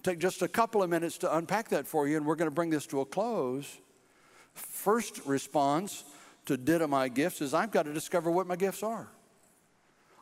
Take 0.03 0.19
just 0.19 0.43
a 0.43 0.49
couple 0.49 0.83
of 0.83 0.91
minutes 0.91 1.17
to 1.19 1.35
unpack 1.35 1.71
that 1.71 1.87
for 1.87 2.07
you, 2.07 2.19
and 2.19 2.27
we're 2.27 2.35
going 2.35 2.51
to 2.51 2.55
bring 2.55 2.69
this 2.69 2.87
to 2.89 3.01
a 3.01 3.07
close. 3.07 3.79
First 4.53 5.25
response 5.25 6.05
to 6.45 6.59
didomai 6.59 7.15
gifts 7.15 7.41
is 7.41 7.55
I've 7.55 7.71
got 7.71 7.87
to 7.87 7.95
discover 7.95 8.31
what 8.31 8.47
my 8.47 8.57
gifts 8.57 8.83
are. 8.83 9.09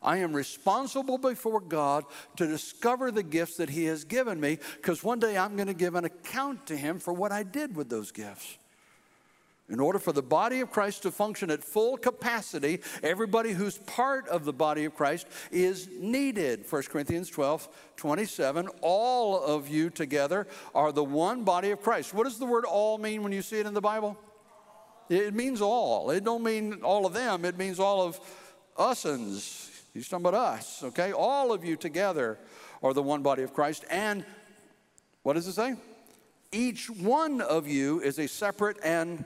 I 0.02 0.18
am 0.18 0.32
responsible 0.32 1.18
before 1.18 1.60
God 1.60 2.04
to 2.36 2.46
discover 2.46 3.10
the 3.10 3.22
gifts 3.22 3.56
that 3.56 3.70
He 3.70 3.86
has 3.86 4.04
given 4.04 4.40
me 4.40 4.58
because 4.76 5.02
one 5.02 5.18
day 5.18 5.36
I'm 5.36 5.56
going 5.56 5.68
to 5.68 5.74
give 5.74 5.94
an 5.94 6.04
account 6.04 6.66
to 6.66 6.76
Him 6.76 6.98
for 6.98 7.12
what 7.12 7.32
I 7.32 7.42
did 7.42 7.74
with 7.74 7.88
those 7.88 8.12
gifts. 8.12 8.56
In 9.70 9.80
order 9.80 9.98
for 9.98 10.12
the 10.12 10.22
body 10.22 10.60
of 10.60 10.70
Christ 10.70 11.02
to 11.02 11.10
function 11.10 11.50
at 11.50 11.62
full 11.62 11.98
capacity, 11.98 12.80
everybody 13.02 13.52
who's 13.52 13.76
part 13.78 14.26
of 14.28 14.46
the 14.46 14.52
body 14.52 14.86
of 14.86 14.94
Christ 14.94 15.26
is 15.50 15.90
needed. 16.00 16.64
1 16.70 16.82
Corinthians 16.84 17.28
12, 17.28 17.68
27. 17.96 18.68
All 18.80 19.42
of 19.42 19.68
you 19.68 19.90
together 19.90 20.46
are 20.74 20.90
the 20.90 21.04
one 21.04 21.44
body 21.44 21.70
of 21.70 21.82
Christ. 21.82 22.14
What 22.14 22.24
does 22.24 22.38
the 22.38 22.46
word 22.46 22.64
all 22.64 22.96
mean 22.96 23.22
when 23.22 23.32
you 23.32 23.42
see 23.42 23.58
it 23.58 23.66
in 23.66 23.74
the 23.74 23.80
Bible? 23.82 24.16
It 25.10 25.34
means 25.34 25.60
all. 25.60 26.10
It 26.10 26.24
don't 26.24 26.42
mean 26.42 26.80
all 26.82 27.04
of 27.04 27.12
them, 27.12 27.44
it 27.44 27.58
means 27.58 27.78
all 27.78 28.02
of 28.02 28.18
us'ns 28.78 29.77
He's 29.94 30.08
talking 30.08 30.26
about 30.26 30.54
us, 30.54 30.82
okay? 30.82 31.12
All 31.12 31.52
of 31.52 31.64
you 31.64 31.76
together 31.76 32.38
are 32.82 32.92
the 32.92 33.02
one 33.02 33.22
body 33.22 33.42
of 33.42 33.52
Christ. 33.52 33.84
And 33.90 34.24
what 35.22 35.34
does 35.34 35.46
it 35.46 35.54
say? 35.54 35.74
Each 36.52 36.88
one 36.88 37.40
of 37.40 37.66
you 37.66 38.00
is 38.00 38.18
a 38.18 38.28
separate 38.28 38.78
and 38.82 39.24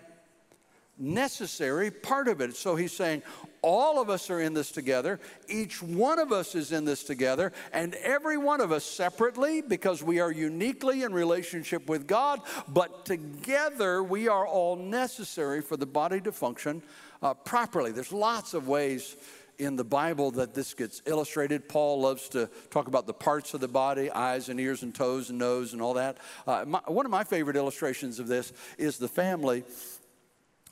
necessary 0.98 1.90
part 1.90 2.28
of 2.28 2.40
it. 2.40 2.54
So 2.56 2.76
he's 2.76 2.92
saying, 2.92 3.22
all 3.60 4.00
of 4.00 4.10
us 4.10 4.30
are 4.30 4.40
in 4.40 4.54
this 4.54 4.70
together. 4.72 5.20
Each 5.48 5.82
one 5.82 6.18
of 6.18 6.32
us 6.32 6.54
is 6.54 6.72
in 6.72 6.84
this 6.84 7.04
together. 7.04 7.52
And 7.72 7.94
every 7.96 8.36
one 8.36 8.60
of 8.60 8.72
us 8.72 8.84
separately, 8.84 9.62
because 9.62 10.02
we 10.02 10.20
are 10.20 10.32
uniquely 10.32 11.02
in 11.02 11.12
relationship 11.12 11.88
with 11.88 12.06
God, 12.06 12.40
but 12.68 13.04
together 13.04 14.02
we 14.02 14.28
are 14.28 14.46
all 14.46 14.76
necessary 14.76 15.62
for 15.62 15.76
the 15.76 15.86
body 15.86 16.20
to 16.20 16.32
function 16.32 16.82
uh, 17.22 17.34
properly. 17.34 17.92
There's 17.92 18.12
lots 18.12 18.54
of 18.54 18.68
ways 18.68 19.16
in 19.58 19.76
the 19.76 19.84
Bible 19.84 20.30
that 20.32 20.54
this 20.54 20.74
gets 20.74 21.02
illustrated. 21.06 21.68
Paul 21.68 22.00
loves 22.00 22.28
to 22.30 22.48
talk 22.70 22.88
about 22.88 23.06
the 23.06 23.14
parts 23.14 23.54
of 23.54 23.60
the 23.60 23.68
body 23.68 24.10
eyes 24.10 24.48
and 24.48 24.58
ears 24.58 24.82
and 24.82 24.94
toes 24.94 25.30
and 25.30 25.38
nose 25.38 25.72
and 25.72 25.82
all 25.82 25.94
that. 25.94 26.18
Uh, 26.46 26.64
my, 26.66 26.80
one 26.86 27.06
of 27.06 27.12
my 27.12 27.24
favorite 27.24 27.56
illustrations 27.56 28.18
of 28.18 28.28
this 28.28 28.52
is 28.78 28.98
the 28.98 29.08
family 29.08 29.64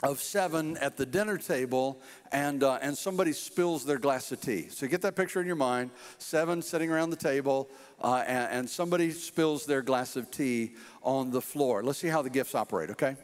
of 0.02 0.20
seven 0.20 0.76
at 0.78 0.96
the 0.96 1.04
dinner 1.04 1.36
table 1.36 2.00
and, 2.32 2.62
uh, 2.62 2.78
and 2.80 2.96
somebody 2.96 3.32
spills 3.32 3.84
their 3.84 3.98
glass 3.98 4.32
of 4.32 4.40
tea. 4.40 4.68
So 4.70 4.86
get 4.86 5.02
that 5.02 5.14
picture 5.14 5.40
in 5.40 5.46
your 5.46 5.56
mind 5.56 5.90
seven 6.18 6.62
sitting 6.62 6.90
around 6.90 7.10
the 7.10 7.16
table 7.16 7.68
uh, 8.00 8.24
and, 8.26 8.52
and 8.52 8.70
somebody 8.70 9.10
spills 9.10 9.66
their 9.66 9.82
glass 9.82 10.16
of 10.16 10.30
tea 10.30 10.72
on 11.02 11.30
the 11.30 11.42
floor. 11.42 11.82
Let's 11.82 11.98
see 11.98 12.08
how 12.08 12.22
the 12.22 12.30
gifts 12.30 12.54
operate, 12.54 12.90
okay? 12.90 13.16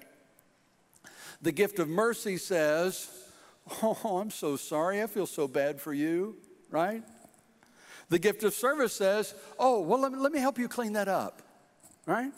The 1.40 1.52
gift 1.52 1.78
of 1.78 1.88
mercy 1.88 2.36
says, 2.36 3.08
Oh, 3.82 4.18
I'm 4.18 4.30
so 4.30 4.56
sorry. 4.56 5.02
I 5.02 5.06
feel 5.06 5.26
so 5.26 5.48
bad 5.48 5.80
for 5.80 5.92
you, 5.92 6.36
right? 6.70 7.02
The 8.08 8.18
gift 8.18 8.44
of 8.44 8.54
service 8.54 8.92
says, 8.92 9.34
Oh, 9.58 9.80
well, 9.80 10.00
let 10.00 10.12
me, 10.12 10.18
let 10.18 10.32
me 10.32 10.40
help 10.40 10.58
you 10.58 10.68
clean 10.68 10.92
that 10.92 11.08
up, 11.08 11.42
right? 12.06 12.32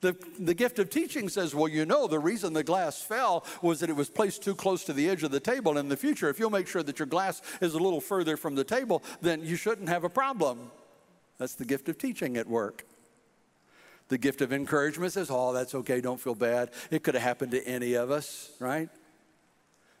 The, 0.00 0.16
the 0.38 0.54
gift 0.54 0.78
of 0.78 0.90
teaching 0.90 1.28
says, 1.28 1.54
Well, 1.54 1.68
you 1.68 1.84
know, 1.84 2.06
the 2.06 2.18
reason 2.18 2.52
the 2.52 2.64
glass 2.64 3.02
fell 3.02 3.44
was 3.60 3.80
that 3.80 3.90
it 3.90 3.96
was 3.96 4.08
placed 4.08 4.42
too 4.42 4.54
close 4.54 4.84
to 4.84 4.92
the 4.92 5.08
edge 5.08 5.22
of 5.22 5.30
the 5.30 5.40
table. 5.40 5.76
In 5.76 5.88
the 5.88 5.96
future, 5.96 6.28
if 6.28 6.38
you'll 6.38 6.50
make 6.50 6.68
sure 6.68 6.82
that 6.82 6.98
your 6.98 7.06
glass 7.06 7.42
is 7.60 7.74
a 7.74 7.78
little 7.78 8.00
further 8.00 8.36
from 8.36 8.54
the 8.54 8.64
table, 8.64 9.02
then 9.20 9.44
you 9.44 9.56
shouldn't 9.56 9.88
have 9.88 10.04
a 10.04 10.08
problem. 10.08 10.70
That's 11.36 11.54
the 11.54 11.64
gift 11.64 11.88
of 11.88 11.98
teaching 11.98 12.36
at 12.36 12.46
work. 12.46 12.84
The 14.08 14.18
gift 14.18 14.40
of 14.40 14.52
encouragement 14.52 15.12
says, 15.12 15.28
Oh, 15.30 15.52
that's 15.52 15.74
okay, 15.74 16.00
don't 16.00 16.20
feel 16.20 16.34
bad. 16.34 16.70
It 16.90 17.02
could 17.02 17.14
have 17.14 17.22
happened 17.22 17.52
to 17.52 17.66
any 17.66 17.94
of 17.94 18.10
us, 18.10 18.52
right? 18.60 18.88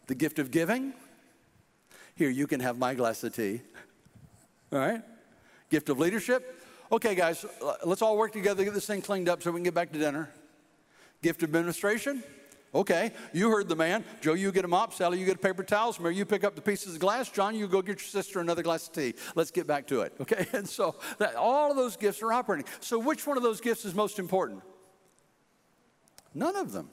The 0.08 0.14
gift 0.14 0.38
of 0.38 0.50
giving, 0.50 0.94
here, 2.16 2.30
you 2.30 2.48
can 2.48 2.58
have 2.58 2.78
my 2.78 2.94
glass 2.94 3.22
of 3.22 3.36
tea. 3.36 3.60
All 4.72 4.78
right? 4.80 5.02
Gift 5.70 5.88
of 5.88 6.00
leadership, 6.00 6.60
okay, 6.90 7.14
guys, 7.14 7.44
let's 7.84 8.02
all 8.02 8.16
work 8.16 8.32
together 8.32 8.58
to 8.58 8.64
get 8.64 8.74
this 8.74 8.86
thing 8.86 9.02
cleaned 9.02 9.28
up 9.28 9.42
so 9.42 9.52
we 9.52 9.58
can 9.58 9.64
get 9.64 9.74
back 9.74 9.92
to 9.92 9.98
dinner. 9.98 10.28
Gift 11.22 11.42
of 11.42 11.50
administration, 11.50 12.24
okay, 12.74 13.12
you 13.32 13.50
heard 13.50 13.68
the 13.68 13.76
man. 13.76 14.02
Joe, 14.20 14.32
you 14.32 14.50
get 14.50 14.64
a 14.64 14.68
mop. 14.68 14.94
Sally, 14.94 15.18
you 15.20 15.26
get 15.26 15.36
a 15.36 15.40
paper 15.40 15.62
towels. 15.62 16.00
Mary, 16.00 16.16
you 16.16 16.24
pick 16.24 16.42
up 16.42 16.54
the 16.54 16.62
pieces 16.62 16.94
of 16.94 17.00
glass. 17.00 17.28
John, 17.28 17.54
you 17.54 17.68
go 17.68 17.82
get 17.82 18.00
your 18.00 18.08
sister 18.08 18.40
another 18.40 18.62
glass 18.62 18.88
of 18.88 18.94
tea. 18.94 19.14
Let's 19.34 19.50
get 19.50 19.66
back 19.66 19.86
to 19.88 20.00
it, 20.00 20.14
okay? 20.20 20.46
And 20.52 20.68
so 20.68 20.96
that, 21.18 21.34
all 21.34 21.70
of 21.70 21.76
those 21.76 21.96
gifts 21.96 22.22
are 22.22 22.32
operating. 22.32 22.66
So 22.80 22.98
which 22.98 23.26
one 23.26 23.36
of 23.36 23.42
those 23.42 23.60
gifts 23.60 23.84
is 23.84 23.94
most 23.94 24.18
important? 24.18 24.62
None 26.34 26.56
of 26.56 26.72
them. 26.72 26.88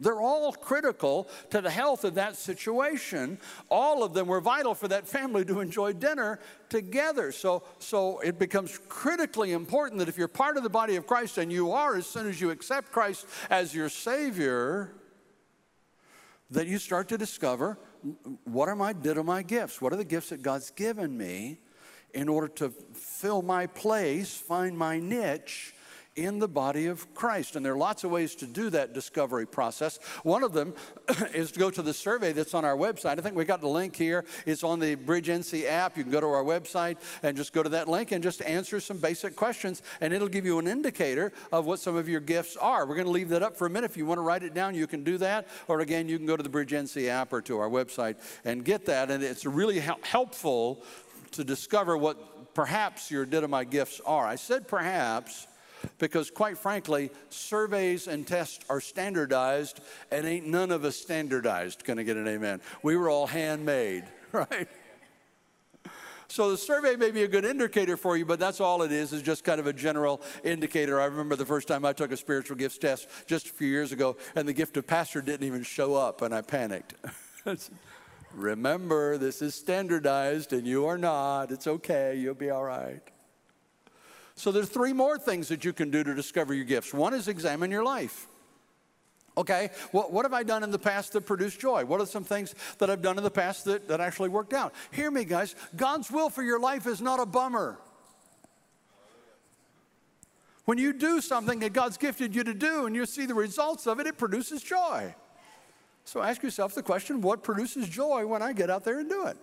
They're 0.00 0.20
all 0.20 0.52
critical 0.52 1.28
to 1.50 1.60
the 1.60 1.70
health 1.70 2.04
of 2.04 2.14
that 2.14 2.36
situation. 2.36 3.38
All 3.68 4.04
of 4.04 4.14
them 4.14 4.28
were 4.28 4.40
vital 4.40 4.74
for 4.74 4.86
that 4.88 5.08
family 5.08 5.44
to 5.46 5.60
enjoy 5.60 5.94
dinner 5.94 6.38
together. 6.68 7.32
So, 7.32 7.64
so 7.80 8.20
it 8.20 8.38
becomes 8.38 8.78
critically 8.88 9.52
important 9.52 9.98
that 9.98 10.08
if 10.08 10.16
you're 10.16 10.28
part 10.28 10.56
of 10.56 10.62
the 10.62 10.70
body 10.70 10.94
of 10.96 11.06
Christ, 11.06 11.38
and 11.38 11.52
you 11.52 11.72
are 11.72 11.96
as 11.96 12.06
soon 12.06 12.28
as 12.28 12.40
you 12.40 12.50
accept 12.50 12.92
Christ 12.92 13.26
as 13.50 13.74
your 13.74 13.88
Savior, 13.88 14.94
that 16.50 16.66
you 16.66 16.78
start 16.78 17.08
to 17.08 17.18
discover 17.18 17.78
mm, 18.06 18.38
what 18.44 18.68
are 18.68 18.76
my 18.76 18.92
did 18.92 19.18
are 19.18 19.24
my 19.24 19.42
gifts? 19.42 19.82
What 19.82 19.92
are 19.92 19.96
the 19.96 20.04
gifts 20.04 20.30
that 20.30 20.42
God's 20.42 20.70
given 20.70 21.16
me 21.16 21.58
in 22.14 22.28
order 22.28 22.48
to 22.48 22.70
fill 22.94 23.42
my 23.42 23.66
place, 23.66 24.34
find 24.34 24.78
my 24.78 25.00
niche? 25.00 25.74
In 26.18 26.40
the 26.40 26.48
body 26.48 26.86
of 26.86 27.14
Christ. 27.14 27.54
And 27.54 27.64
there 27.64 27.74
are 27.74 27.78
lots 27.78 28.02
of 28.02 28.10
ways 28.10 28.34
to 28.36 28.46
do 28.46 28.70
that 28.70 28.92
discovery 28.92 29.46
process. 29.46 30.00
One 30.24 30.42
of 30.42 30.52
them 30.52 30.74
is 31.32 31.52
to 31.52 31.60
go 31.60 31.70
to 31.70 31.80
the 31.80 31.94
survey 31.94 32.32
that's 32.32 32.54
on 32.54 32.64
our 32.64 32.76
website. 32.76 33.20
I 33.20 33.22
think 33.22 33.36
we 33.36 33.44
got 33.44 33.60
the 33.60 33.68
link 33.68 33.94
here. 33.94 34.24
It's 34.44 34.64
on 34.64 34.80
the 34.80 34.96
Bridge 34.96 35.28
NC 35.28 35.66
app. 35.66 35.96
You 35.96 36.02
can 36.02 36.10
go 36.10 36.20
to 36.20 36.26
our 36.26 36.42
website 36.42 36.96
and 37.22 37.36
just 37.36 37.52
go 37.52 37.62
to 37.62 37.68
that 37.68 37.86
link 37.86 38.10
and 38.10 38.20
just 38.20 38.42
answer 38.42 38.80
some 38.80 38.98
basic 38.98 39.36
questions, 39.36 39.80
and 40.00 40.12
it'll 40.12 40.26
give 40.26 40.44
you 40.44 40.58
an 40.58 40.66
indicator 40.66 41.32
of 41.52 41.66
what 41.66 41.78
some 41.78 41.94
of 41.94 42.08
your 42.08 42.20
gifts 42.20 42.56
are. 42.56 42.84
We're 42.84 42.96
going 42.96 43.06
to 43.06 43.12
leave 43.12 43.28
that 43.28 43.44
up 43.44 43.56
for 43.56 43.68
a 43.68 43.70
minute. 43.70 43.88
If 43.88 43.96
you 43.96 44.04
want 44.04 44.18
to 44.18 44.22
write 44.22 44.42
it 44.42 44.54
down, 44.54 44.74
you 44.74 44.88
can 44.88 45.04
do 45.04 45.18
that. 45.18 45.46
Or 45.68 45.78
again, 45.78 46.08
you 46.08 46.18
can 46.18 46.26
go 46.26 46.36
to 46.36 46.42
the 46.42 46.48
Bridge 46.48 46.72
NC 46.72 47.06
app 47.06 47.32
or 47.32 47.40
to 47.42 47.58
our 47.60 47.70
website 47.70 48.16
and 48.44 48.64
get 48.64 48.86
that. 48.86 49.12
And 49.12 49.22
it's 49.22 49.46
really 49.46 49.78
helpful 49.78 50.82
to 51.32 51.44
discover 51.44 51.96
what 51.96 52.54
perhaps 52.54 53.08
your 53.08 53.24
Didomai 53.24 53.70
gifts 53.70 54.00
are. 54.04 54.26
I 54.26 54.34
said 54.34 54.66
perhaps 54.66 55.46
because, 55.98 56.30
quite 56.30 56.58
frankly, 56.58 57.10
surveys 57.30 58.06
and 58.06 58.26
tests 58.26 58.64
are 58.68 58.80
standardized, 58.80 59.80
and 60.10 60.26
ain't 60.26 60.46
none 60.46 60.70
of 60.70 60.84
us 60.84 60.96
standardized. 60.96 61.84
To 61.86 62.04
get 62.04 62.16
an 62.16 62.28
amen. 62.28 62.60
We 62.82 62.96
were 62.96 63.08
all 63.08 63.26
handmade, 63.26 64.04
right? 64.32 64.68
So 66.30 66.50
the 66.50 66.58
survey 66.58 66.96
may 66.96 67.10
be 67.10 67.22
a 67.22 67.28
good 67.28 67.46
indicator 67.46 67.96
for 67.96 68.16
you, 68.16 68.26
but 68.26 68.38
that's 68.38 68.60
all 68.60 68.82
it 68.82 68.92
is, 68.92 69.14
is 69.14 69.22
just 69.22 69.44
kind 69.44 69.58
of 69.58 69.66
a 69.66 69.72
general 69.72 70.20
indicator. 70.44 71.00
I 71.00 71.06
remember 71.06 71.36
the 71.36 71.46
first 71.46 71.66
time 71.66 71.86
I 71.86 71.94
took 71.94 72.12
a 72.12 72.18
spiritual 72.18 72.58
gifts 72.58 72.76
test 72.76 73.08
just 73.26 73.46
a 73.46 73.52
few 73.52 73.68
years 73.68 73.92
ago, 73.92 74.16
and 74.36 74.46
the 74.46 74.52
gift 74.52 74.76
of 74.76 74.86
pastor 74.86 75.22
didn't 75.22 75.46
even 75.46 75.62
show 75.62 75.94
up, 75.94 76.20
and 76.20 76.34
I 76.34 76.42
panicked. 76.42 76.94
remember, 78.34 79.16
this 79.16 79.40
is 79.40 79.54
standardized, 79.54 80.52
and 80.52 80.66
you 80.66 80.84
are 80.84 80.98
not. 80.98 81.50
It's 81.50 81.66
okay, 81.66 82.16
you'll 82.16 82.34
be 82.34 82.50
all 82.50 82.64
right. 82.64 83.00
So 84.38 84.52
there's 84.52 84.68
three 84.68 84.92
more 84.92 85.18
things 85.18 85.48
that 85.48 85.64
you 85.64 85.72
can 85.72 85.90
do 85.90 86.04
to 86.04 86.14
discover 86.14 86.54
your 86.54 86.64
gifts. 86.64 86.94
One 86.94 87.12
is 87.12 87.26
examine 87.26 87.72
your 87.72 87.82
life. 87.82 88.28
Okay, 89.36 89.70
well, 89.92 90.06
what 90.10 90.24
have 90.24 90.32
I 90.32 90.44
done 90.44 90.62
in 90.62 90.70
the 90.70 90.78
past 90.78 91.12
that 91.14 91.22
produced 91.22 91.58
joy? 91.58 91.84
What 91.84 92.00
are 92.00 92.06
some 92.06 92.22
things 92.22 92.54
that 92.78 92.88
I've 92.88 93.02
done 93.02 93.18
in 93.18 93.24
the 93.24 93.32
past 93.32 93.64
that, 93.64 93.88
that 93.88 94.00
actually 94.00 94.28
worked 94.28 94.52
out? 94.52 94.74
Hear 94.92 95.10
me, 95.10 95.24
guys. 95.24 95.56
God's 95.74 96.08
will 96.08 96.30
for 96.30 96.44
your 96.44 96.60
life 96.60 96.86
is 96.86 97.00
not 97.00 97.18
a 97.18 97.26
bummer. 97.26 97.78
When 100.66 100.78
you 100.78 100.92
do 100.92 101.20
something 101.20 101.58
that 101.58 101.72
God's 101.72 101.96
gifted 101.96 102.32
you 102.32 102.44
to 102.44 102.54
do 102.54 102.86
and 102.86 102.94
you 102.94 103.06
see 103.06 103.26
the 103.26 103.34
results 103.34 103.88
of 103.88 103.98
it, 103.98 104.06
it 104.06 104.18
produces 104.18 104.62
joy. 104.62 105.14
So 106.04 106.22
ask 106.22 106.44
yourself 106.44 106.76
the 106.76 106.82
question 106.84 107.20
what 107.22 107.42
produces 107.42 107.88
joy 107.88 108.24
when 108.24 108.40
I 108.40 108.52
get 108.52 108.70
out 108.70 108.84
there 108.84 109.00
and 109.00 109.08
do 109.08 109.26
it? 109.26 109.36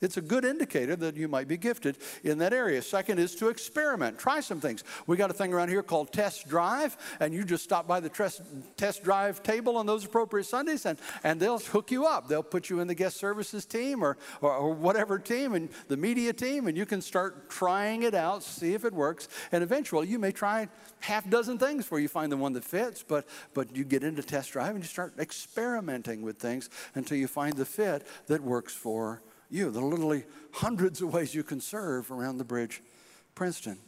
It's 0.00 0.16
a 0.16 0.20
good 0.20 0.44
indicator 0.44 0.94
that 0.96 1.16
you 1.16 1.26
might 1.26 1.48
be 1.48 1.56
gifted 1.56 1.98
in 2.22 2.38
that 2.38 2.52
area. 2.52 2.80
Second 2.82 3.18
is 3.18 3.34
to 3.36 3.48
experiment, 3.48 4.18
try 4.18 4.40
some 4.40 4.60
things. 4.60 4.84
We 5.06 5.16
got 5.16 5.30
a 5.30 5.34
thing 5.34 5.52
around 5.52 5.70
here 5.70 5.82
called 5.82 6.12
test 6.12 6.48
drive, 6.48 6.96
and 7.18 7.34
you 7.34 7.44
just 7.44 7.64
stop 7.64 7.88
by 7.88 7.98
the 7.98 8.08
test, 8.08 8.42
test 8.76 9.02
drive 9.02 9.42
table 9.42 9.76
on 9.76 9.86
those 9.86 10.04
appropriate 10.04 10.44
Sundays, 10.44 10.86
and, 10.86 10.98
and 11.24 11.40
they'll 11.40 11.58
hook 11.58 11.90
you 11.90 12.06
up. 12.06 12.28
They'll 12.28 12.42
put 12.42 12.70
you 12.70 12.80
in 12.80 12.86
the 12.86 12.94
guest 12.94 13.16
services 13.16 13.64
team 13.66 14.04
or, 14.04 14.16
or, 14.40 14.54
or 14.54 14.72
whatever 14.72 15.18
team, 15.18 15.54
and 15.54 15.68
the 15.88 15.96
media 15.96 16.32
team, 16.32 16.68
and 16.68 16.76
you 16.76 16.86
can 16.86 17.00
start 17.00 17.50
trying 17.50 18.04
it 18.04 18.14
out, 18.14 18.44
see 18.44 18.74
if 18.74 18.84
it 18.84 18.92
works, 18.92 19.28
and 19.50 19.64
eventually 19.64 20.06
you 20.06 20.18
may 20.18 20.30
try 20.30 20.68
half 21.00 21.28
dozen 21.28 21.58
things 21.58 21.84
before 21.84 22.00
you 22.00 22.08
find 22.08 22.30
the 22.30 22.36
one 22.36 22.52
that 22.52 22.64
fits, 22.64 23.02
but, 23.02 23.26
but 23.54 23.74
you 23.76 23.84
get 23.84 24.04
into 24.04 24.22
test 24.22 24.52
drive 24.52 24.74
and 24.74 24.84
you 24.84 24.88
start 24.88 25.14
experimenting 25.18 26.22
with 26.22 26.38
things 26.38 26.70
until 26.94 27.16
you 27.16 27.26
find 27.26 27.54
the 27.54 27.64
fit 27.64 28.06
that 28.26 28.42
works 28.42 28.74
for 28.74 29.22
you. 29.50 29.70
There 29.70 29.82
are 29.82 29.86
literally 29.86 30.24
hundreds 30.52 31.02
of 31.02 31.12
ways 31.12 31.34
you 31.34 31.42
can 31.42 31.60
serve 31.60 32.10
around 32.10 32.38
the 32.38 32.44
bridge, 32.44 32.82
Princeton. 33.34 33.78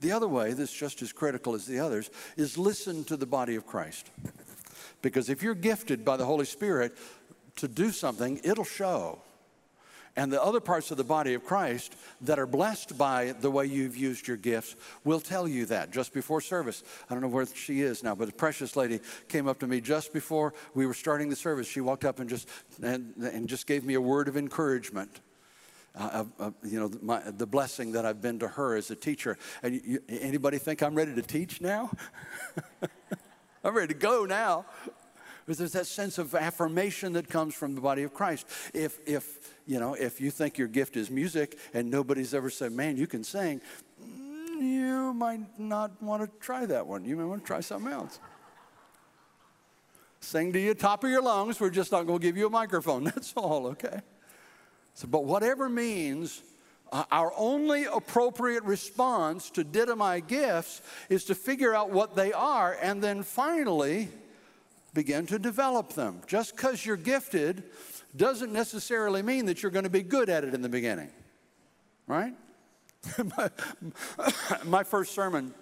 The 0.00 0.12
other 0.12 0.28
way, 0.28 0.52
that's 0.52 0.72
just 0.72 1.00
as 1.02 1.12
critical 1.12 1.54
as 1.54 1.66
the 1.66 1.78
others, 1.78 2.10
is 2.36 2.58
listen 2.58 3.04
to 3.04 3.16
the 3.16 3.26
body 3.26 3.56
of 3.56 3.66
Christ. 3.66 4.10
Because 5.00 5.30
if 5.30 5.42
you're 5.42 5.54
gifted 5.54 6.04
by 6.04 6.16
the 6.16 6.24
Holy 6.24 6.44
Spirit 6.44 6.96
to 7.56 7.68
do 7.68 7.90
something, 7.90 8.40
it'll 8.44 8.64
show 8.64 9.20
and 10.16 10.32
the 10.32 10.42
other 10.42 10.60
parts 10.60 10.90
of 10.90 10.96
the 10.96 11.04
body 11.04 11.34
of 11.34 11.44
Christ 11.44 11.94
that 12.22 12.38
are 12.38 12.46
blessed 12.46 12.96
by 12.96 13.32
the 13.32 13.50
way 13.50 13.66
you've 13.66 13.96
used 13.96 14.26
your 14.26 14.38
gifts 14.38 14.74
will 15.04 15.20
tell 15.20 15.46
you 15.46 15.66
that 15.66 15.90
just 15.90 16.14
before 16.14 16.40
service. 16.40 16.82
I 17.08 17.14
don't 17.14 17.22
know 17.22 17.28
where 17.28 17.46
she 17.46 17.82
is 17.82 18.02
now, 18.02 18.14
but 18.14 18.28
a 18.28 18.32
precious 18.32 18.76
lady 18.76 19.00
came 19.28 19.46
up 19.46 19.58
to 19.60 19.66
me 19.66 19.80
just 19.80 20.12
before 20.12 20.54
we 20.74 20.86
were 20.86 20.94
starting 20.94 21.28
the 21.28 21.36
service. 21.36 21.68
She 21.68 21.80
walked 21.80 22.04
up 22.04 22.18
and 22.18 22.28
just 22.28 22.48
and, 22.82 23.14
and 23.16 23.48
just 23.48 23.66
gave 23.66 23.84
me 23.84 23.94
a 23.94 24.00
word 24.00 24.28
of 24.28 24.36
encouragement. 24.36 25.20
Uh, 25.94 26.24
uh, 26.38 26.50
you 26.62 26.78
know, 26.78 26.90
my, 27.00 27.20
the 27.20 27.46
blessing 27.46 27.92
that 27.92 28.04
I've 28.04 28.20
been 28.20 28.38
to 28.40 28.48
her 28.48 28.76
as 28.76 28.90
a 28.90 28.96
teacher. 28.96 29.38
And 29.62 29.80
you, 29.82 30.02
anybody 30.08 30.58
think 30.58 30.82
I'm 30.82 30.94
ready 30.94 31.14
to 31.14 31.22
teach 31.22 31.62
now? 31.62 31.90
I'm 33.64 33.74
ready 33.74 33.94
to 33.94 33.98
go 33.98 34.26
now. 34.26 34.66
Because 35.46 35.58
there's 35.58 35.72
that 35.72 35.86
sense 35.86 36.18
of 36.18 36.34
affirmation 36.34 37.14
that 37.14 37.28
comes 37.30 37.54
from 37.54 37.74
the 37.74 37.80
body 37.80 38.02
of 38.02 38.12
Christ. 38.12 38.46
If, 38.74 38.98
if 39.06 39.55
you 39.66 39.80
know, 39.80 39.94
if 39.94 40.20
you 40.20 40.30
think 40.30 40.58
your 40.58 40.68
gift 40.68 40.96
is 40.96 41.10
music 41.10 41.58
and 41.74 41.90
nobody's 41.90 42.32
ever 42.32 42.50
said, 42.50 42.72
man, 42.72 42.96
you 42.96 43.06
can 43.06 43.24
sing, 43.24 43.60
you 44.60 45.12
might 45.12 45.58
not 45.58 46.00
want 46.02 46.22
to 46.22 46.38
try 46.38 46.66
that 46.66 46.86
one. 46.86 47.04
You 47.04 47.16
may 47.16 47.24
want 47.24 47.42
to 47.42 47.46
try 47.46 47.60
something 47.60 47.92
else. 47.92 48.20
Sing 50.20 50.52
to 50.52 50.60
you 50.60 50.74
top 50.74 51.04
of 51.04 51.10
your 51.10 51.22
lungs. 51.22 51.60
We're 51.60 51.70
just 51.70 51.92
not 51.92 52.06
going 52.06 52.20
to 52.20 52.22
give 52.22 52.36
you 52.36 52.46
a 52.46 52.50
microphone. 52.50 53.04
That's 53.04 53.32
all, 53.36 53.66
okay? 53.68 54.00
So, 54.94 55.08
but 55.08 55.24
whatever 55.24 55.68
means, 55.68 56.42
uh, 56.92 57.04
our 57.10 57.32
only 57.36 57.84
appropriate 57.84 58.62
response 58.62 59.50
to 59.50 59.64
Didomai 59.64 60.26
gifts 60.26 60.80
is 61.08 61.24
to 61.24 61.34
figure 61.34 61.74
out 61.74 61.90
what 61.90 62.14
they 62.14 62.32
are 62.32 62.76
and 62.80 63.02
then 63.02 63.22
finally 63.22 64.08
begin 64.94 65.26
to 65.26 65.38
develop 65.38 65.92
them. 65.92 66.22
Just 66.26 66.56
because 66.56 66.86
you're 66.86 66.96
gifted 66.96 67.64
doesn't 68.16 68.52
necessarily 68.52 69.22
mean 69.22 69.46
that 69.46 69.62
you're 69.62 69.72
going 69.72 69.84
to 69.84 69.90
be 69.90 70.02
good 70.02 70.28
at 70.28 70.44
it 70.44 70.54
in 70.54 70.62
the 70.62 70.68
beginning, 70.68 71.10
right? 72.06 72.34
my, 73.36 73.50
my 74.64 74.82
first 74.82 75.14
sermon 75.14 75.54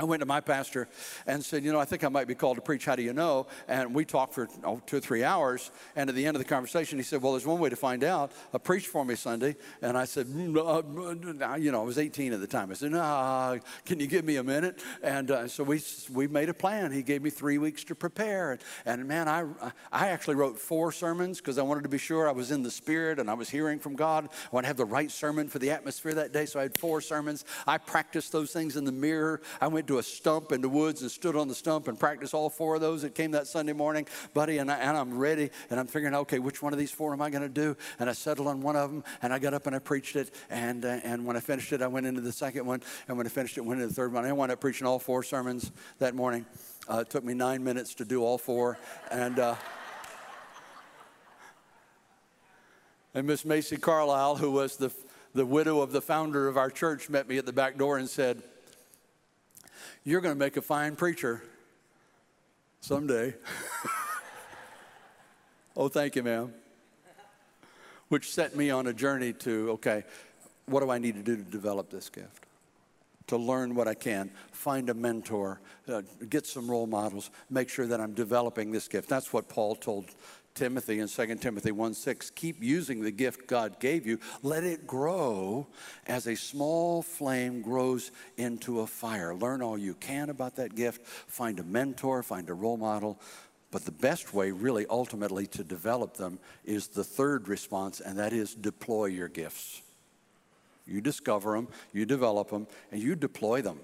I 0.00 0.04
went 0.04 0.20
to 0.20 0.26
my 0.26 0.40
pastor 0.40 0.86
and 1.26 1.44
said, 1.44 1.64
You 1.64 1.72
know, 1.72 1.80
I 1.80 1.84
think 1.84 2.04
I 2.04 2.08
might 2.08 2.28
be 2.28 2.36
called 2.36 2.56
to 2.56 2.62
preach. 2.62 2.84
How 2.84 2.94
do 2.94 3.02
you 3.02 3.12
know? 3.12 3.48
And 3.66 3.92
we 3.92 4.04
talked 4.04 4.32
for 4.32 4.46
oh, 4.62 4.80
two 4.86 4.98
or 4.98 5.00
three 5.00 5.24
hours. 5.24 5.72
And 5.96 6.08
at 6.08 6.14
the 6.14 6.24
end 6.24 6.36
of 6.36 6.38
the 6.38 6.48
conversation, 6.48 7.00
he 7.00 7.02
said, 7.02 7.20
Well, 7.20 7.32
there's 7.32 7.44
one 7.44 7.58
way 7.58 7.68
to 7.68 7.74
find 7.74 8.04
out. 8.04 8.30
Uh, 8.54 8.58
preach 8.58 8.86
for 8.86 9.04
me 9.04 9.16
Sunday. 9.16 9.56
And 9.82 9.98
I 9.98 10.04
said, 10.04 10.26
mm, 10.28 10.56
uh, 10.56 11.56
You 11.56 11.72
know, 11.72 11.80
I 11.80 11.84
was 11.84 11.98
18 11.98 12.32
at 12.32 12.38
the 12.38 12.46
time. 12.46 12.70
I 12.70 12.74
said, 12.74 12.92
Nah, 12.92 13.58
can 13.84 13.98
you 13.98 14.06
give 14.06 14.24
me 14.24 14.36
a 14.36 14.44
minute? 14.44 14.80
And 15.02 15.32
uh, 15.32 15.48
so 15.48 15.64
we, 15.64 15.82
we 16.12 16.28
made 16.28 16.48
a 16.48 16.54
plan. 16.54 16.92
He 16.92 17.02
gave 17.02 17.20
me 17.20 17.30
three 17.30 17.58
weeks 17.58 17.82
to 17.84 17.96
prepare. 17.96 18.56
And, 18.86 19.08
man, 19.08 19.26
I, 19.26 19.46
I 19.90 20.10
actually 20.10 20.36
wrote 20.36 20.60
four 20.60 20.92
sermons 20.92 21.38
because 21.38 21.58
I 21.58 21.62
wanted 21.62 21.82
to 21.82 21.88
be 21.88 21.98
sure 21.98 22.28
I 22.28 22.32
was 22.32 22.52
in 22.52 22.62
the 22.62 22.70
Spirit 22.70 23.18
and 23.18 23.28
I 23.28 23.34
was 23.34 23.50
hearing 23.50 23.80
from 23.80 23.96
God. 23.96 24.28
I 24.30 24.48
want 24.52 24.62
to 24.62 24.68
have 24.68 24.76
the 24.76 24.84
right 24.84 25.10
sermon 25.10 25.48
for 25.48 25.58
the 25.58 25.72
atmosphere 25.72 26.14
that 26.14 26.32
day. 26.32 26.46
So 26.46 26.60
I 26.60 26.62
had 26.62 26.76
four 26.76 27.00
sermons. 27.00 27.44
I 27.66 27.78
practiced 27.78 28.30
those 28.30 28.52
things 28.52 28.76
in 28.76 28.84
the 28.84 28.92
mirror. 28.92 29.40
I 29.60 29.66
went 29.66 29.87
to 29.88 29.98
a 29.98 30.02
stump 30.02 30.52
in 30.52 30.60
the 30.60 30.68
woods 30.68 31.02
and 31.02 31.10
stood 31.10 31.34
on 31.34 31.48
the 31.48 31.54
stump 31.54 31.88
and 31.88 31.98
practiced 31.98 32.34
all 32.34 32.48
four 32.48 32.76
of 32.76 32.80
those. 32.80 33.04
It 33.04 33.14
came 33.14 33.32
that 33.32 33.46
Sunday 33.46 33.72
morning, 33.72 34.06
buddy, 34.34 34.58
and, 34.58 34.70
I, 34.70 34.76
and 34.76 34.96
I'm 34.96 35.18
ready 35.18 35.50
and 35.70 35.80
I'm 35.80 35.86
figuring, 35.86 36.14
okay, 36.14 36.38
which 36.38 36.62
one 36.62 36.72
of 36.72 36.78
these 36.78 36.90
four 36.90 37.12
am 37.12 37.22
I 37.22 37.30
going 37.30 37.42
to 37.42 37.48
do? 37.48 37.76
And 37.98 38.08
I 38.08 38.12
settled 38.12 38.46
on 38.48 38.60
one 38.60 38.76
of 38.76 38.90
them 38.90 39.02
and 39.22 39.32
I 39.32 39.38
got 39.38 39.54
up 39.54 39.66
and 39.66 39.74
I 39.74 39.78
preached 39.78 40.14
it. 40.16 40.30
And, 40.50 40.84
uh, 40.84 41.00
and 41.04 41.24
when 41.24 41.36
I 41.36 41.40
finished 41.40 41.72
it, 41.72 41.82
I 41.82 41.86
went 41.86 42.06
into 42.06 42.20
the 42.20 42.32
second 42.32 42.66
one. 42.66 42.82
And 43.08 43.16
when 43.16 43.26
I 43.26 43.30
finished 43.30 43.56
it, 43.56 43.64
went 43.64 43.80
into 43.80 43.88
the 43.88 43.94
third 43.94 44.12
one. 44.12 44.24
I 44.24 44.32
wound 44.32 44.52
up 44.52 44.60
preaching 44.60 44.86
all 44.86 44.98
four 44.98 45.22
sermons 45.22 45.72
that 45.98 46.14
morning. 46.14 46.44
Uh, 46.88 46.98
it 46.98 47.10
took 47.10 47.24
me 47.24 47.34
nine 47.34 47.64
minutes 47.64 47.94
to 47.94 48.04
do 48.04 48.22
all 48.22 48.38
four. 48.38 48.78
And, 49.10 49.38
uh, 49.38 49.54
and 53.14 53.26
Miss 53.26 53.44
Macy 53.44 53.78
Carlisle, 53.78 54.36
who 54.36 54.50
was 54.50 54.76
the, 54.76 54.90
the 55.34 55.46
widow 55.46 55.80
of 55.80 55.92
the 55.92 56.02
founder 56.02 56.46
of 56.46 56.58
our 56.58 56.70
church, 56.70 57.08
met 57.08 57.26
me 57.26 57.38
at 57.38 57.46
the 57.46 57.52
back 57.54 57.78
door 57.78 57.96
and 57.96 58.08
said, 58.08 58.42
you're 60.04 60.20
going 60.20 60.34
to 60.34 60.38
make 60.38 60.56
a 60.56 60.62
fine 60.62 60.96
preacher 60.96 61.42
someday. 62.80 63.34
oh, 65.76 65.88
thank 65.88 66.16
you, 66.16 66.22
ma'am. 66.22 66.52
Which 68.08 68.32
set 68.32 68.56
me 68.56 68.70
on 68.70 68.86
a 68.86 68.92
journey 68.92 69.32
to 69.34 69.70
okay, 69.72 70.04
what 70.66 70.80
do 70.80 70.90
I 70.90 70.98
need 70.98 71.14
to 71.14 71.22
do 71.22 71.36
to 71.36 71.42
develop 71.42 71.90
this 71.90 72.08
gift? 72.08 72.46
to 73.28 73.36
learn 73.36 73.74
what 73.74 73.86
I 73.86 73.94
can, 73.94 74.30
find 74.52 74.90
a 74.90 74.94
mentor, 74.94 75.60
uh, 75.86 76.02
get 76.28 76.46
some 76.46 76.68
role 76.68 76.86
models, 76.86 77.30
make 77.48 77.68
sure 77.68 77.86
that 77.86 78.00
I'm 78.00 78.14
developing 78.14 78.72
this 78.72 78.88
gift. 78.88 79.08
That's 79.08 79.32
what 79.32 79.48
Paul 79.48 79.76
told 79.76 80.06
Timothy 80.58 80.98
in 80.98 81.06
2 81.06 81.36
Timothy 81.36 81.70
1 81.70 81.94
6. 81.94 82.30
Keep 82.30 82.62
using 82.64 83.00
the 83.00 83.12
gift 83.12 83.46
God 83.46 83.78
gave 83.78 84.06
you. 84.06 84.18
Let 84.42 84.64
it 84.64 84.88
grow 84.88 85.68
as 86.08 86.26
a 86.26 86.34
small 86.34 87.00
flame 87.00 87.62
grows 87.62 88.10
into 88.36 88.80
a 88.80 88.86
fire. 88.86 89.36
Learn 89.36 89.62
all 89.62 89.78
you 89.78 89.94
can 89.94 90.30
about 90.30 90.56
that 90.56 90.74
gift. 90.74 91.06
Find 91.06 91.60
a 91.60 91.62
mentor, 91.62 92.24
find 92.24 92.50
a 92.50 92.54
role 92.54 92.76
model. 92.76 93.20
But 93.70 93.84
the 93.84 93.92
best 93.92 94.34
way, 94.34 94.50
really, 94.50 94.84
ultimately, 94.90 95.46
to 95.48 95.62
develop 95.62 96.16
them 96.16 96.40
is 96.64 96.88
the 96.88 97.04
third 97.04 97.46
response, 97.46 98.00
and 98.00 98.18
that 98.18 98.32
is 98.32 98.54
deploy 98.54 99.06
your 99.06 99.28
gifts. 99.28 99.82
You 100.88 101.00
discover 101.00 101.52
them, 101.52 101.68
you 101.92 102.04
develop 102.04 102.50
them, 102.50 102.66
and 102.90 103.00
you 103.00 103.14
deploy 103.14 103.62
them. 103.62 103.78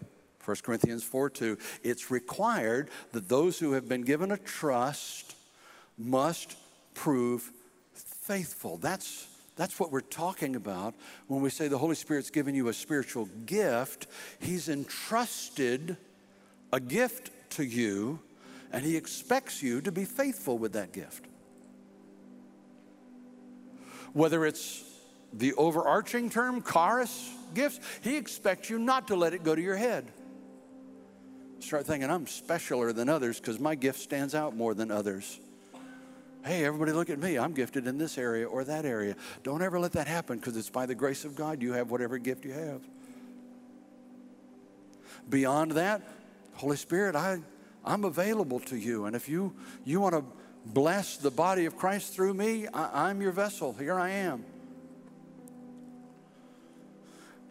1 0.44 0.56
Corinthians 0.64 1.04
4 1.04 1.30
2. 1.30 1.56
It's 1.84 2.10
required 2.10 2.90
that 3.12 3.28
those 3.28 3.60
who 3.60 3.72
have 3.72 3.88
been 3.88 4.02
given 4.02 4.32
a 4.32 4.38
trust 4.38 5.36
must 5.96 6.56
prove 6.94 7.52
faithful. 7.92 8.78
That's, 8.78 9.26
that's 9.56 9.78
what 9.78 9.92
we're 9.92 10.00
talking 10.00 10.56
about 10.56 10.94
when 11.28 11.42
we 11.42 11.50
say 11.50 11.68
the 11.68 11.78
Holy 11.78 11.94
Spirit's 11.94 12.30
given 12.30 12.54
you 12.54 12.68
a 12.68 12.72
spiritual 12.72 13.26
gift. 13.44 14.06
He's 14.40 14.68
entrusted 14.68 15.96
a 16.72 16.80
gift 16.80 17.30
to 17.50 17.64
you, 17.64 18.18
and 18.72 18.84
He 18.84 18.96
expects 18.96 19.62
you 19.62 19.80
to 19.82 19.92
be 19.92 20.04
faithful 20.04 20.56
with 20.56 20.72
that 20.72 20.92
gift. 20.92 21.26
Whether 24.12 24.46
it's 24.46 24.82
the 25.32 25.52
overarching 25.54 26.30
term, 26.30 26.62
charis 26.62 27.30
gifts, 27.52 27.80
He 28.02 28.16
expects 28.16 28.70
you 28.70 28.78
not 28.78 29.08
to 29.08 29.16
let 29.16 29.34
it 29.34 29.44
go 29.44 29.54
to 29.54 29.62
your 29.62 29.76
head. 29.76 30.10
Start 31.58 31.86
thinking, 31.86 32.10
I'm 32.10 32.26
specialer 32.26 32.94
than 32.94 33.08
others 33.08 33.40
because 33.40 33.58
my 33.58 33.74
gift 33.74 34.00
stands 34.00 34.34
out 34.34 34.56
more 34.56 34.74
than 34.74 34.90
others 34.90 35.40
hey, 36.44 36.64
everybody 36.64 36.92
look 36.92 37.10
at 37.10 37.18
me. 37.18 37.38
I'm 37.38 37.52
gifted 37.52 37.86
in 37.86 37.96
this 37.96 38.18
area 38.18 38.46
or 38.46 38.64
that 38.64 38.84
area. 38.84 39.16
Don't 39.42 39.62
ever 39.62 39.80
let 39.80 39.92
that 39.92 40.06
happen 40.06 40.38
because 40.38 40.56
it's 40.56 40.70
by 40.70 40.86
the 40.86 40.94
grace 40.94 41.24
of 41.24 41.34
God 41.34 41.62
you 41.62 41.72
have 41.72 41.90
whatever 41.90 42.18
gift 42.18 42.44
you 42.44 42.52
have. 42.52 42.82
Beyond 45.28 45.72
that, 45.72 46.02
Holy 46.54 46.76
Spirit, 46.76 47.16
I, 47.16 47.38
I'm 47.84 48.04
available 48.04 48.60
to 48.60 48.76
you. 48.76 49.06
And 49.06 49.16
if 49.16 49.28
you, 49.28 49.54
you 49.84 50.00
want 50.00 50.14
to 50.14 50.24
bless 50.66 51.16
the 51.16 51.30
body 51.30 51.64
of 51.64 51.76
Christ 51.76 52.14
through 52.14 52.34
me, 52.34 52.66
I, 52.68 53.08
I'm 53.08 53.22
your 53.22 53.32
vessel. 53.32 53.72
Here 53.72 53.98
I 53.98 54.10
am. 54.10 54.44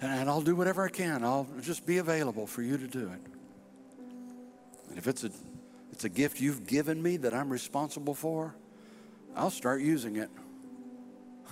And, 0.02 0.12
and 0.12 0.30
I'll 0.30 0.42
do 0.42 0.56
whatever 0.56 0.86
I 0.86 0.90
can. 0.90 1.24
I'll 1.24 1.48
just 1.62 1.86
be 1.86 1.98
available 1.98 2.46
for 2.46 2.62
you 2.62 2.78
to 2.78 2.88
do 2.88 3.10
it. 3.10 3.22
And 4.90 4.98
if 4.98 5.08
it's 5.08 5.24
a, 5.24 5.32
it's 5.92 6.04
a 6.04 6.10
gift 6.10 6.40
you've 6.40 6.68
given 6.68 7.02
me 7.02 7.18
that 7.18 7.34
I'm 7.34 7.50
responsible 7.50 8.14
for, 8.14 8.56
I'll 9.36 9.50
start 9.50 9.82
using 9.82 10.18
it. 10.18 10.30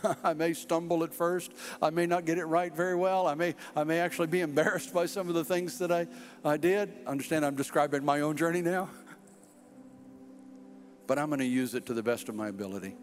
I 0.23 0.33
may 0.33 0.53
stumble 0.53 1.03
at 1.03 1.13
first. 1.13 1.51
I 1.81 1.89
may 1.89 2.05
not 2.05 2.25
get 2.25 2.37
it 2.37 2.45
right 2.45 2.73
very 2.75 2.95
well. 2.95 3.27
I 3.27 3.35
may, 3.35 3.55
I 3.75 3.83
may 3.83 3.99
actually 3.99 4.27
be 4.27 4.41
embarrassed 4.49 4.93
by 4.93 5.05
some 5.05 5.27
of 5.27 5.35
the 5.35 5.45
things 5.45 5.77
that 5.79 5.91
I, 5.91 6.07
I 6.43 6.57
did. 6.57 6.91
Understand, 7.07 7.45
I'm 7.45 7.55
describing 7.55 8.03
my 8.03 8.21
own 8.21 8.37
journey 8.37 8.61
now. 8.61 8.89
But 11.07 11.19
I'm 11.19 11.27
going 11.27 11.39
to 11.39 11.45
use 11.45 11.73
it 11.75 11.87
to 11.87 11.93
the 11.93 12.03
best 12.03 12.29
of 12.29 12.35
my 12.35 12.47
ability 12.47 12.95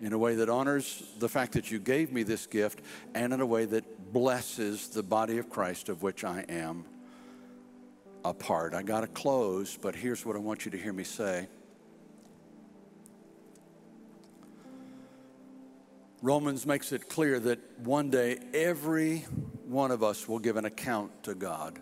in 0.00 0.12
a 0.12 0.18
way 0.18 0.36
that 0.36 0.48
honors 0.48 1.02
the 1.18 1.28
fact 1.28 1.54
that 1.54 1.72
you 1.72 1.80
gave 1.80 2.12
me 2.12 2.22
this 2.22 2.46
gift 2.46 2.82
and 3.14 3.32
in 3.32 3.40
a 3.40 3.46
way 3.46 3.64
that 3.64 4.12
blesses 4.12 4.88
the 4.88 5.02
body 5.02 5.38
of 5.38 5.50
Christ 5.50 5.88
of 5.88 6.04
which 6.04 6.22
I 6.22 6.44
am 6.48 6.84
a 8.24 8.32
part. 8.32 8.74
I 8.74 8.82
got 8.82 9.00
to 9.00 9.08
close, 9.08 9.76
but 9.80 9.96
here's 9.96 10.24
what 10.24 10.36
I 10.36 10.38
want 10.38 10.64
you 10.64 10.70
to 10.70 10.78
hear 10.78 10.92
me 10.92 11.02
say. 11.02 11.48
Romans 16.26 16.66
makes 16.66 16.90
it 16.90 17.08
clear 17.08 17.38
that 17.38 17.60
one 17.78 18.10
day 18.10 18.36
every 18.52 19.18
one 19.64 19.92
of 19.92 20.02
us 20.02 20.26
will 20.26 20.40
give 20.40 20.56
an 20.56 20.64
account 20.64 21.22
to 21.22 21.36
God. 21.36 21.78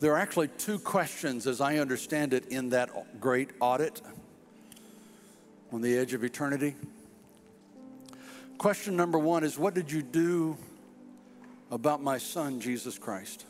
There 0.00 0.12
are 0.12 0.18
actually 0.18 0.48
two 0.48 0.80
questions, 0.80 1.46
as 1.46 1.60
I 1.60 1.76
understand 1.76 2.34
it, 2.34 2.46
in 2.48 2.70
that 2.70 2.90
great 3.20 3.50
audit 3.60 4.02
on 5.70 5.80
the 5.80 5.96
edge 5.96 6.12
of 6.12 6.24
eternity. 6.24 6.74
Question 8.58 8.96
number 8.96 9.20
one 9.20 9.44
is 9.44 9.56
What 9.56 9.74
did 9.74 9.92
you 9.92 10.02
do 10.02 10.58
about 11.70 12.02
my 12.02 12.18
son, 12.18 12.58
Jesus 12.58 12.98
Christ? 12.98 13.46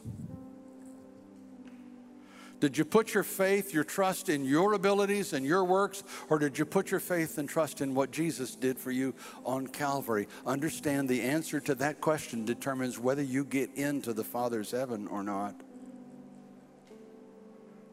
Did 2.63 2.79
you 2.79 2.85
put 2.85 3.13
your 3.13 3.25
faith, 3.25 3.75
your 3.75 3.83
trust 3.83 4.29
in 4.29 4.45
your 4.45 4.75
abilities 4.75 5.33
and 5.33 5.45
your 5.45 5.65
works, 5.65 6.05
or 6.31 6.39
did 6.39 6.57
you 6.57 6.65
put 6.65 6.93
your 6.93 7.01
faith 7.01 7.39
and 7.39 7.49
trust 7.49 7.81
in 7.81 7.93
what 7.93 8.13
Jesus 8.13 8.55
did 8.55 8.79
for 8.79 8.93
you 8.93 9.17
on 9.45 9.67
Calvary? 9.67 10.29
Understand 10.47 11.09
the 11.09 11.23
answer 11.23 11.59
to 11.59 11.75
that 11.75 12.01
question 12.01 12.45
determines 12.45 13.01
whether 13.01 13.21
you 13.21 13.45
get 13.45 13.75
into 13.75 14.13
the 14.13 14.23
Father's 14.23 14.71
heaven 14.71 15.09
or 15.09 15.25
not. 15.25 15.61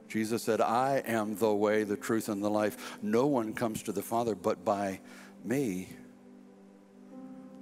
Jesus 0.08 0.44
said, 0.44 0.62
I 0.62 1.02
am 1.04 1.36
the 1.36 1.52
way, 1.52 1.84
the 1.84 1.98
truth, 1.98 2.30
and 2.30 2.44
the 2.44 2.52
life. 2.52 3.00
No 3.02 3.26
one 3.26 3.56
comes 3.56 3.82
to 3.82 3.92
the 3.92 4.04
Father 4.04 4.36
but 4.36 4.64
by 4.64 5.00
me. 5.44 5.90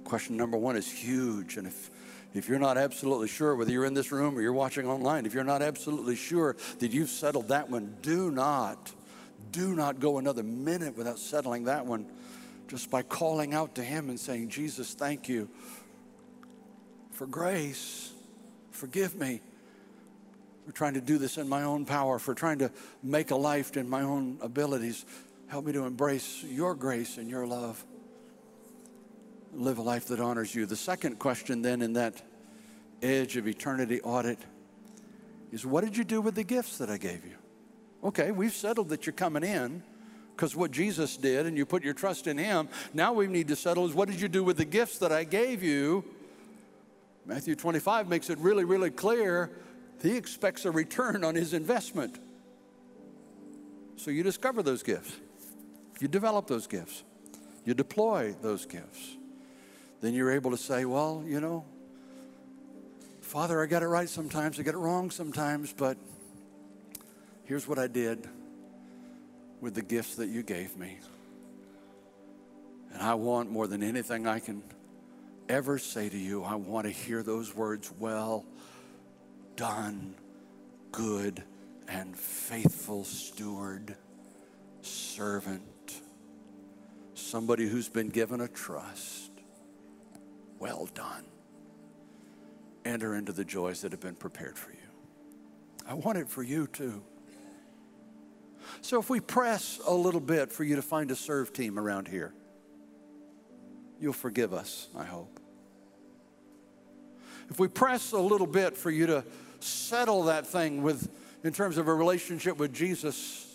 Question 0.04 0.36
number 0.36 0.58
one 0.58 0.76
is 0.76 0.92
huge. 0.92 1.56
And 1.56 1.68
if 1.68 1.90
if 2.34 2.48
you're 2.48 2.58
not 2.58 2.76
absolutely 2.76 3.28
sure 3.28 3.56
whether 3.56 3.72
you're 3.72 3.86
in 3.86 3.94
this 3.94 4.12
room 4.12 4.36
or 4.36 4.42
you're 4.42 4.52
watching 4.52 4.86
online, 4.86 5.26
if 5.26 5.34
you're 5.34 5.44
not 5.44 5.62
absolutely 5.62 6.16
sure 6.16 6.56
that 6.78 6.92
you've 6.92 7.08
settled 7.08 7.48
that 7.48 7.70
one, 7.70 7.96
do 8.02 8.30
not, 8.30 8.92
do 9.50 9.74
not 9.74 9.98
go 9.98 10.18
another 10.18 10.42
minute 10.42 10.96
without 10.96 11.18
settling 11.18 11.64
that 11.64 11.86
one 11.86 12.06
just 12.68 12.90
by 12.90 13.02
calling 13.02 13.54
out 13.54 13.74
to 13.76 13.82
Him 13.82 14.10
and 14.10 14.20
saying, 14.20 14.50
Jesus, 14.50 14.92
thank 14.92 15.28
you 15.28 15.48
for 17.12 17.26
grace. 17.26 18.12
Forgive 18.70 19.16
me 19.16 19.40
for 20.66 20.72
trying 20.72 20.94
to 20.94 21.00
do 21.00 21.16
this 21.16 21.38
in 21.38 21.48
my 21.48 21.62
own 21.62 21.86
power, 21.86 22.18
for 22.18 22.34
trying 22.34 22.58
to 22.58 22.70
make 23.02 23.30
a 23.30 23.36
life 23.36 23.76
in 23.76 23.88
my 23.88 24.02
own 24.02 24.38
abilities. 24.42 25.06
Help 25.46 25.64
me 25.64 25.72
to 25.72 25.84
embrace 25.84 26.44
your 26.44 26.74
grace 26.74 27.16
and 27.16 27.30
your 27.30 27.46
love 27.46 27.82
live 29.52 29.78
a 29.78 29.82
life 29.82 30.06
that 30.08 30.20
honors 30.20 30.54
you. 30.54 30.66
The 30.66 30.76
second 30.76 31.18
question, 31.18 31.62
then, 31.62 31.82
in 31.82 31.94
that 31.94 32.22
edge 33.02 33.36
of 33.36 33.46
eternity 33.46 34.00
audit 34.02 34.38
is 35.52 35.64
what 35.64 35.84
did 35.84 35.96
you 35.96 36.04
do 36.04 36.20
with 36.20 36.34
the 36.34 36.44
gifts 36.44 36.78
that 36.78 36.90
I 36.90 36.98
gave 36.98 37.24
you? 37.24 37.36
Okay, 38.04 38.30
we've 38.30 38.52
settled 38.52 38.90
that 38.90 39.06
you're 39.06 39.12
coming 39.12 39.42
in 39.42 39.82
because 40.36 40.54
what 40.54 40.70
Jesus 40.70 41.16
did 41.16 41.46
and 41.46 41.56
you 41.56 41.66
put 41.66 41.82
your 41.82 41.94
trust 41.94 42.26
in 42.26 42.38
Him. 42.38 42.68
Now 42.94 43.12
we 43.12 43.26
need 43.26 43.48
to 43.48 43.56
settle 43.56 43.86
is 43.86 43.94
what 43.94 44.08
did 44.08 44.20
you 44.20 44.28
do 44.28 44.44
with 44.44 44.56
the 44.56 44.64
gifts 44.64 44.98
that 44.98 45.12
I 45.12 45.24
gave 45.24 45.62
you? 45.62 46.04
Matthew 47.26 47.54
25 47.54 48.08
makes 48.08 48.30
it 48.30 48.38
really, 48.38 48.64
really 48.64 48.90
clear. 48.90 49.50
He 50.02 50.16
expects 50.16 50.64
a 50.64 50.70
return 50.70 51.24
on 51.24 51.34
his 51.34 51.52
investment. 51.52 52.18
So 53.96 54.10
you 54.10 54.22
discover 54.22 54.62
those 54.62 54.84
gifts, 54.84 55.12
you 56.00 56.06
develop 56.06 56.46
those 56.46 56.68
gifts, 56.68 57.02
you 57.64 57.74
deploy 57.74 58.34
those 58.40 58.64
gifts 58.64 59.17
then 60.00 60.14
you're 60.14 60.30
able 60.30 60.50
to 60.52 60.56
say, 60.56 60.84
well, 60.84 61.22
you 61.26 61.40
know, 61.40 61.64
Father, 63.20 63.62
I 63.62 63.66
got 63.66 63.82
it 63.82 63.88
right 63.88 64.08
sometimes, 64.08 64.58
I 64.58 64.62
get 64.62 64.74
it 64.74 64.78
wrong 64.78 65.10
sometimes, 65.10 65.72
but 65.72 65.98
here's 67.44 67.66
what 67.66 67.78
I 67.78 67.86
did 67.86 68.26
with 69.60 69.74
the 69.74 69.82
gifts 69.82 70.16
that 70.16 70.28
you 70.28 70.42
gave 70.42 70.76
me. 70.76 70.98
And 72.92 73.02
I 73.02 73.14
want 73.14 73.50
more 73.50 73.66
than 73.66 73.82
anything 73.82 74.26
I 74.26 74.38
can 74.38 74.62
ever 75.48 75.78
say 75.78 76.08
to 76.08 76.16
you, 76.16 76.44
I 76.44 76.54
want 76.54 76.86
to 76.86 76.92
hear 76.92 77.22
those 77.22 77.54
words, 77.54 77.92
well 77.98 78.44
done, 79.56 80.14
good 80.92 81.42
and 81.88 82.16
faithful 82.16 83.04
steward, 83.04 83.96
servant, 84.82 86.00
somebody 87.14 87.68
who's 87.68 87.88
been 87.88 88.08
given 88.08 88.40
a 88.40 88.48
trust 88.48 89.27
well 90.58 90.88
done. 90.94 91.24
Enter 92.84 93.14
into 93.14 93.32
the 93.32 93.44
joys 93.44 93.82
that 93.82 93.92
have 93.92 94.00
been 94.00 94.14
prepared 94.14 94.56
for 94.58 94.70
you. 94.70 94.76
I 95.86 95.94
want 95.94 96.18
it 96.18 96.28
for 96.28 96.42
you 96.42 96.66
too. 96.66 97.02
So 98.80 98.98
if 99.00 99.08
we 99.10 99.20
press 99.20 99.80
a 99.86 99.94
little 99.94 100.20
bit 100.20 100.52
for 100.52 100.64
you 100.64 100.76
to 100.76 100.82
find 100.82 101.10
a 101.10 101.16
serve 101.16 101.52
team 101.52 101.78
around 101.78 102.08
here, 102.08 102.32
you'll 104.00 104.12
forgive 104.12 104.52
us, 104.52 104.88
I 104.96 105.04
hope. 105.04 105.40
If 107.50 107.58
we 107.58 107.68
press 107.68 108.12
a 108.12 108.18
little 108.18 108.46
bit 108.46 108.76
for 108.76 108.90
you 108.90 109.06
to 109.06 109.24
settle 109.60 110.24
that 110.24 110.46
thing 110.46 110.82
with 110.82 111.10
in 111.44 111.52
terms 111.52 111.78
of 111.78 111.88
a 111.88 111.94
relationship 111.94 112.58
with 112.58 112.72
Jesus 112.72 113.54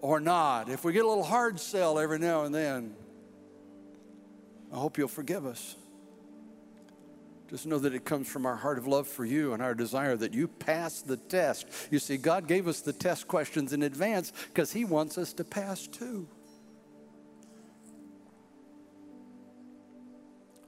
or 0.00 0.20
not, 0.20 0.68
if 0.68 0.84
we 0.84 0.92
get 0.92 1.04
a 1.04 1.08
little 1.08 1.24
hard 1.24 1.58
sell 1.58 1.98
every 1.98 2.18
now 2.18 2.44
and 2.44 2.54
then, 2.54 2.94
I 4.72 4.76
hope 4.76 4.98
you'll 4.98 5.08
forgive 5.08 5.46
us. 5.46 5.76
Just 7.52 7.66
know 7.66 7.78
that 7.80 7.94
it 7.94 8.06
comes 8.06 8.28
from 8.28 8.46
our 8.46 8.56
heart 8.56 8.78
of 8.78 8.86
love 8.86 9.06
for 9.06 9.26
you 9.26 9.52
and 9.52 9.62
our 9.62 9.74
desire 9.74 10.16
that 10.16 10.32
you 10.32 10.48
pass 10.48 11.02
the 11.02 11.18
test. 11.18 11.66
You 11.90 11.98
see, 11.98 12.16
God 12.16 12.48
gave 12.48 12.66
us 12.66 12.80
the 12.80 12.94
test 12.94 13.28
questions 13.28 13.74
in 13.74 13.82
advance 13.82 14.32
because 14.48 14.72
He 14.72 14.86
wants 14.86 15.18
us 15.18 15.34
to 15.34 15.44
pass 15.44 15.86
too. 15.86 16.26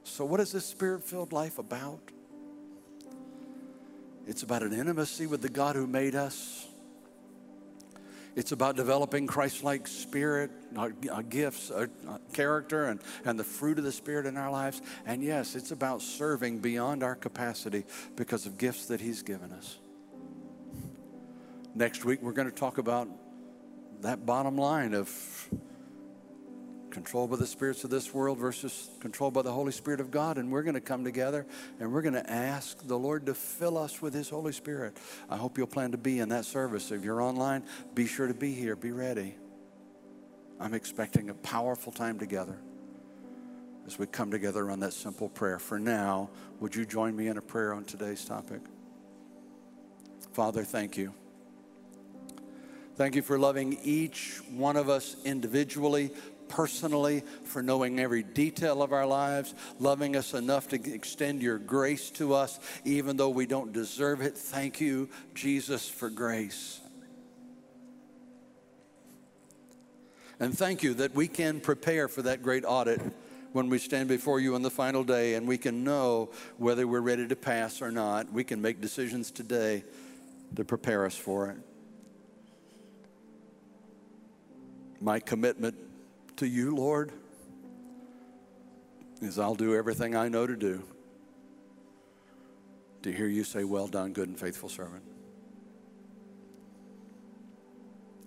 So, 0.03 0.25
what 0.25 0.39
is 0.39 0.51
this 0.51 0.67
spirit 0.67 1.03
filled 1.03 1.33
life 1.33 1.57
about? 1.57 2.01
It's 4.27 4.43
about 4.43 4.61
an 4.61 4.71
intimacy 4.71 5.25
with 5.25 5.41
the 5.41 5.49
God 5.49 5.75
who 5.75 5.87
made 5.87 6.13
us. 6.13 6.67
It's 8.35 8.51
about 8.51 8.75
developing 8.75 9.27
Christ 9.27 9.63
like 9.63 9.87
spirit, 9.87 10.51
our, 10.75 10.89
uh, 10.89 11.13
our 11.13 11.23
gifts, 11.23 11.71
our, 11.71 11.89
our 12.07 12.19
character, 12.33 12.85
and, 12.85 12.99
and 13.23 13.39
the 13.39 13.45
fruit 13.45 13.77
of 13.77 13.85
the 13.85 13.91
Spirit 13.93 14.25
in 14.25 14.35
our 14.35 14.51
lives. 14.51 14.81
And 15.05 15.23
yes, 15.23 15.55
it's 15.55 15.71
about 15.71 16.01
serving 16.01 16.59
beyond 16.59 17.01
our 17.01 17.15
capacity 17.15 17.85
because 18.17 18.45
of 18.45 18.57
gifts 18.57 18.87
that 18.87 18.99
He's 18.99 19.21
given 19.21 19.53
us. 19.53 19.79
Next 21.73 22.03
week, 22.03 22.21
we're 22.21 22.33
going 22.33 22.49
to 22.49 22.55
talk 22.55 22.77
about 22.77 23.07
that 24.01 24.25
bottom 24.25 24.57
line 24.57 24.93
of 24.93 25.09
controlled 26.95 27.29
by 27.29 27.35
the 27.35 27.45
spirits 27.45 27.83
of 27.83 27.89
this 27.89 28.13
world 28.13 28.37
versus 28.37 28.89
controlled 29.01 29.33
by 29.33 29.41
the 29.41 29.51
Holy 29.51 29.73
Spirit 29.73 29.99
of 29.99 30.11
God. 30.11 30.37
And 30.37 30.49
we're 30.49 30.63
going 30.63 30.75
to 30.75 30.81
come 30.81 31.03
together 31.03 31.45
and 31.81 31.91
we're 31.91 32.01
going 32.01 32.13
to 32.13 32.31
ask 32.31 32.87
the 32.87 32.97
Lord 32.97 33.25
to 33.25 33.33
fill 33.33 33.77
us 33.77 34.01
with 34.01 34.13
His 34.13 34.29
Holy 34.29 34.53
Spirit. 34.53 34.95
I 35.29 35.35
hope 35.35 35.57
you'll 35.57 35.67
plan 35.67 35.91
to 35.91 35.97
be 35.97 36.19
in 36.19 36.29
that 36.29 36.45
service. 36.45 36.91
If 36.91 37.03
you're 37.03 37.21
online, 37.21 37.63
be 37.93 38.07
sure 38.07 38.27
to 38.27 38.33
be 38.33 38.53
here, 38.53 38.77
be 38.77 38.93
ready. 38.93 39.35
I'm 40.57 40.73
expecting 40.73 41.29
a 41.29 41.33
powerful 41.33 41.91
time 41.91 42.17
together 42.17 42.57
as 43.85 43.99
we 43.99 44.05
come 44.05 44.31
together 44.31 44.71
on 44.71 44.79
that 44.79 44.93
simple 44.93 45.27
prayer. 45.27 45.59
For 45.59 45.77
now, 45.77 46.29
would 46.61 46.73
you 46.73 46.85
join 46.85 47.13
me 47.13 47.27
in 47.27 47.37
a 47.37 47.41
prayer 47.41 47.73
on 47.73 47.83
today's 47.83 48.23
topic? 48.23 48.61
Father, 50.31 50.63
thank 50.63 50.95
you. 50.95 51.13
Thank 52.95 53.15
you 53.15 53.21
for 53.21 53.37
loving 53.37 53.77
each 53.83 54.39
one 54.49 54.77
of 54.77 54.87
us 54.87 55.17
individually, 55.25 56.11
personally, 56.55 57.21
for 57.43 57.61
knowing 57.61 57.99
every 57.99 58.23
detail 58.23 58.81
of 58.81 58.93
our 58.93 59.05
lives, 59.05 59.53
loving 59.77 60.15
us 60.15 60.33
enough 60.33 60.69
to 60.69 60.93
extend 60.93 61.41
your 61.41 61.57
grace 61.57 62.09
to 62.11 62.33
us, 62.33 62.61
even 62.85 63.17
though 63.17 63.29
we 63.29 63.45
don't 63.45 63.73
deserve 63.73 64.21
it. 64.21 64.37
Thank 64.37 64.79
you, 64.79 65.09
Jesus, 65.33 65.89
for 65.89 66.09
grace. 66.09 66.79
And 70.39 70.57
thank 70.57 70.81
you 70.81 70.93
that 70.93 71.13
we 71.13 71.27
can 71.27 71.59
prepare 71.59 72.07
for 72.07 72.21
that 72.21 72.41
great 72.41 72.63
audit 72.65 73.01
when 73.51 73.67
we 73.67 73.77
stand 73.77 74.07
before 74.07 74.39
you 74.39 74.55
on 74.55 74.61
the 74.61 74.71
final 74.71 75.03
day 75.03 75.33
and 75.33 75.45
we 75.45 75.57
can 75.57 75.83
know 75.83 76.31
whether 76.57 76.87
we're 76.87 77.01
ready 77.01 77.27
to 77.27 77.35
pass 77.35 77.81
or 77.81 77.91
not. 77.91 78.31
We 78.31 78.45
can 78.45 78.61
make 78.61 78.79
decisions 78.79 79.29
today 79.29 79.83
to 80.55 80.63
prepare 80.63 81.05
us 81.05 81.15
for 81.15 81.49
it. 81.49 81.57
My 85.01 85.19
commitment 85.19 85.75
to 86.37 86.47
you, 86.47 86.75
Lord, 86.75 87.11
is 89.21 89.39
I'll 89.39 89.55
do 89.55 89.75
everything 89.75 90.15
I 90.15 90.27
know 90.27 90.45
to 90.45 90.55
do 90.55 90.83
to 93.03 93.11
hear 93.11 93.27
you 93.27 93.43
say, 93.43 93.63
Well 93.63 93.87
done, 93.87 94.13
good 94.13 94.27
and 94.27 94.39
faithful 94.39 94.69
servant. 94.69 95.03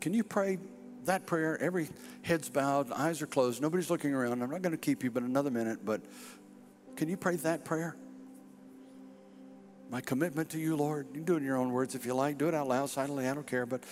Can 0.01 0.15
you 0.15 0.23
pray 0.23 0.59
that 1.05 1.27
prayer? 1.27 1.61
Every 1.61 1.89
head's 2.23 2.49
bowed, 2.49 2.93
eyes 2.93 3.21
are 3.21 3.27
closed, 3.27 3.61
nobody's 3.61 3.91
looking 3.91 4.15
around. 4.15 4.41
I'm 4.41 4.51
not 4.51 4.63
going 4.63 4.73
to 4.73 4.77
keep 4.77 5.03
you 5.03 5.11
but 5.11 5.23
another 5.23 5.51
minute, 5.51 5.85
but 5.85 6.01
can 6.97 7.09
you 7.09 7.17
pray 7.17 7.37
that 7.37 7.65
prayer? 7.65 7.97
My 9.91 10.01
commitment 10.01 10.51
to 10.51 10.59
you, 10.59 10.77
Lord. 10.77 11.07
You 11.09 11.15
can 11.15 11.25
do 11.25 11.35
it 11.35 11.39
in 11.39 11.45
your 11.45 11.57
own 11.57 11.73
words 11.73 11.95
if 11.95 12.05
you 12.05 12.15
like. 12.15 12.39
Do 12.39 12.49
it 12.49 12.55
out 12.55 12.69
loud, 12.69 12.91
silently, 12.91 13.27
I 13.27 13.35
don't 13.35 13.47
care. 13.47 13.67
But 13.67 13.83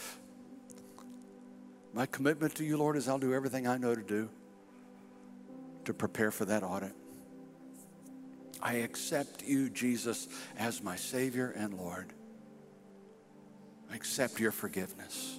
my 1.96 2.04
commitment 2.04 2.54
to 2.56 2.64
you, 2.64 2.76
Lord, 2.76 2.94
is 2.98 3.08
I'll 3.08 3.18
do 3.18 3.32
everything 3.32 3.66
I 3.66 3.78
know 3.78 3.94
to 3.94 4.02
do 4.02 4.28
to 5.86 5.94
prepare 5.94 6.30
for 6.30 6.44
that 6.44 6.62
audit. 6.62 6.92
I 8.60 8.74
accept 8.74 9.42
you, 9.42 9.70
Jesus, 9.70 10.28
as 10.58 10.82
my 10.82 10.94
Savior 10.94 11.54
and 11.56 11.72
Lord. 11.72 12.12
I 13.90 13.94
accept 13.94 14.38
your 14.38 14.52
forgiveness, 14.52 15.38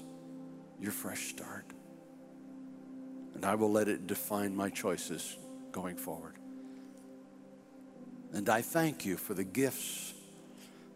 your 0.82 0.92
fresh 0.92 1.28
start. 1.28 1.68
And 3.36 3.46
I 3.46 3.54
will 3.54 3.72
let 3.72 3.88
it 3.88 4.08
define 4.08 4.56
my 4.56 4.72
choices 4.72 5.38
going 5.72 5.96
forward. 5.96 6.38
And 8.34 8.50
I 8.50 8.64
thank 8.64 9.06
you 9.06 9.16
for 9.16 9.36
the 9.36 9.44
gifts 9.44 10.12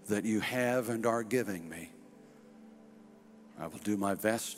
that 0.07 0.26
you 0.26 0.39
have 0.39 0.89
and 0.89 1.05
are 1.05 1.22
giving 1.22 1.70
me. 1.70 1.91
I 3.59 3.68
will 3.68 3.80
do 3.84 3.95
my 3.95 4.16
best 4.16 4.57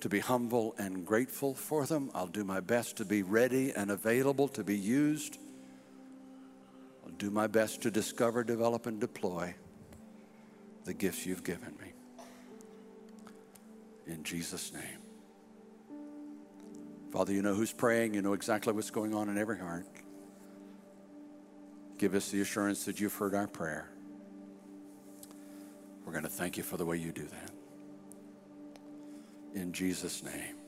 to 0.00 0.08
be 0.08 0.18
humble 0.18 0.74
and 0.78 1.06
grateful 1.06 1.54
for 1.54 1.86
them. 1.86 2.10
I'll 2.14 2.26
do 2.26 2.44
my 2.44 2.60
best 2.60 2.96
to 2.98 3.04
be 3.04 3.22
ready 3.22 3.72
and 3.72 3.90
available 3.90 4.48
to 4.48 4.62
be 4.62 4.76
used. 4.76 5.38
I'll 7.04 7.12
do 7.12 7.30
my 7.30 7.46
best 7.46 7.82
to 7.82 7.90
discover, 7.90 8.44
develop, 8.44 8.86
and 8.86 9.00
deploy 9.00 9.54
the 10.84 10.94
gifts 10.94 11.26
you've 11.26 11.44
given 11.44 11.74
me. 11.80 11.92
In 14.06 14.22
Jesus' 14.22 14.72
name. 14.72 14.82
Father, 17.12 17.32
you 17.32 17.42
know 17.42 17.54
who's 17.54 17.72
praying, 17.72 18.14
you 18.14 18.22
know 18.22 18.34
exactly 18.34 18.72
what's 18.72 18.90
going 18.90 19.14
on 19.14 19.28
in 19.28 19.38
every 19.38 19.58
heart. 19.58 19.86
Give 21.98 22.14
us 22.14 22.30
the 22.30 22.40
assurance 22.42 22.84
that 22.84 23.00
you've 23.00 23.14
heard 23.14 23.34
our 23.34 23.46
prayer. 23.46 23.88
We're 26.04 26.12
going 26.12 26.24
to 26.24 26.30
thank 26.30 26.56
you 26.56 26.62
for 26.62 26.76
the 26.76 26.84
way 26.84 26.98
you 26.98 27.10
do 27.10 27.24
that 27.24 27.55
in 29.56 29.72
Jesus' 29.72 30.22
name. 30.22 30.65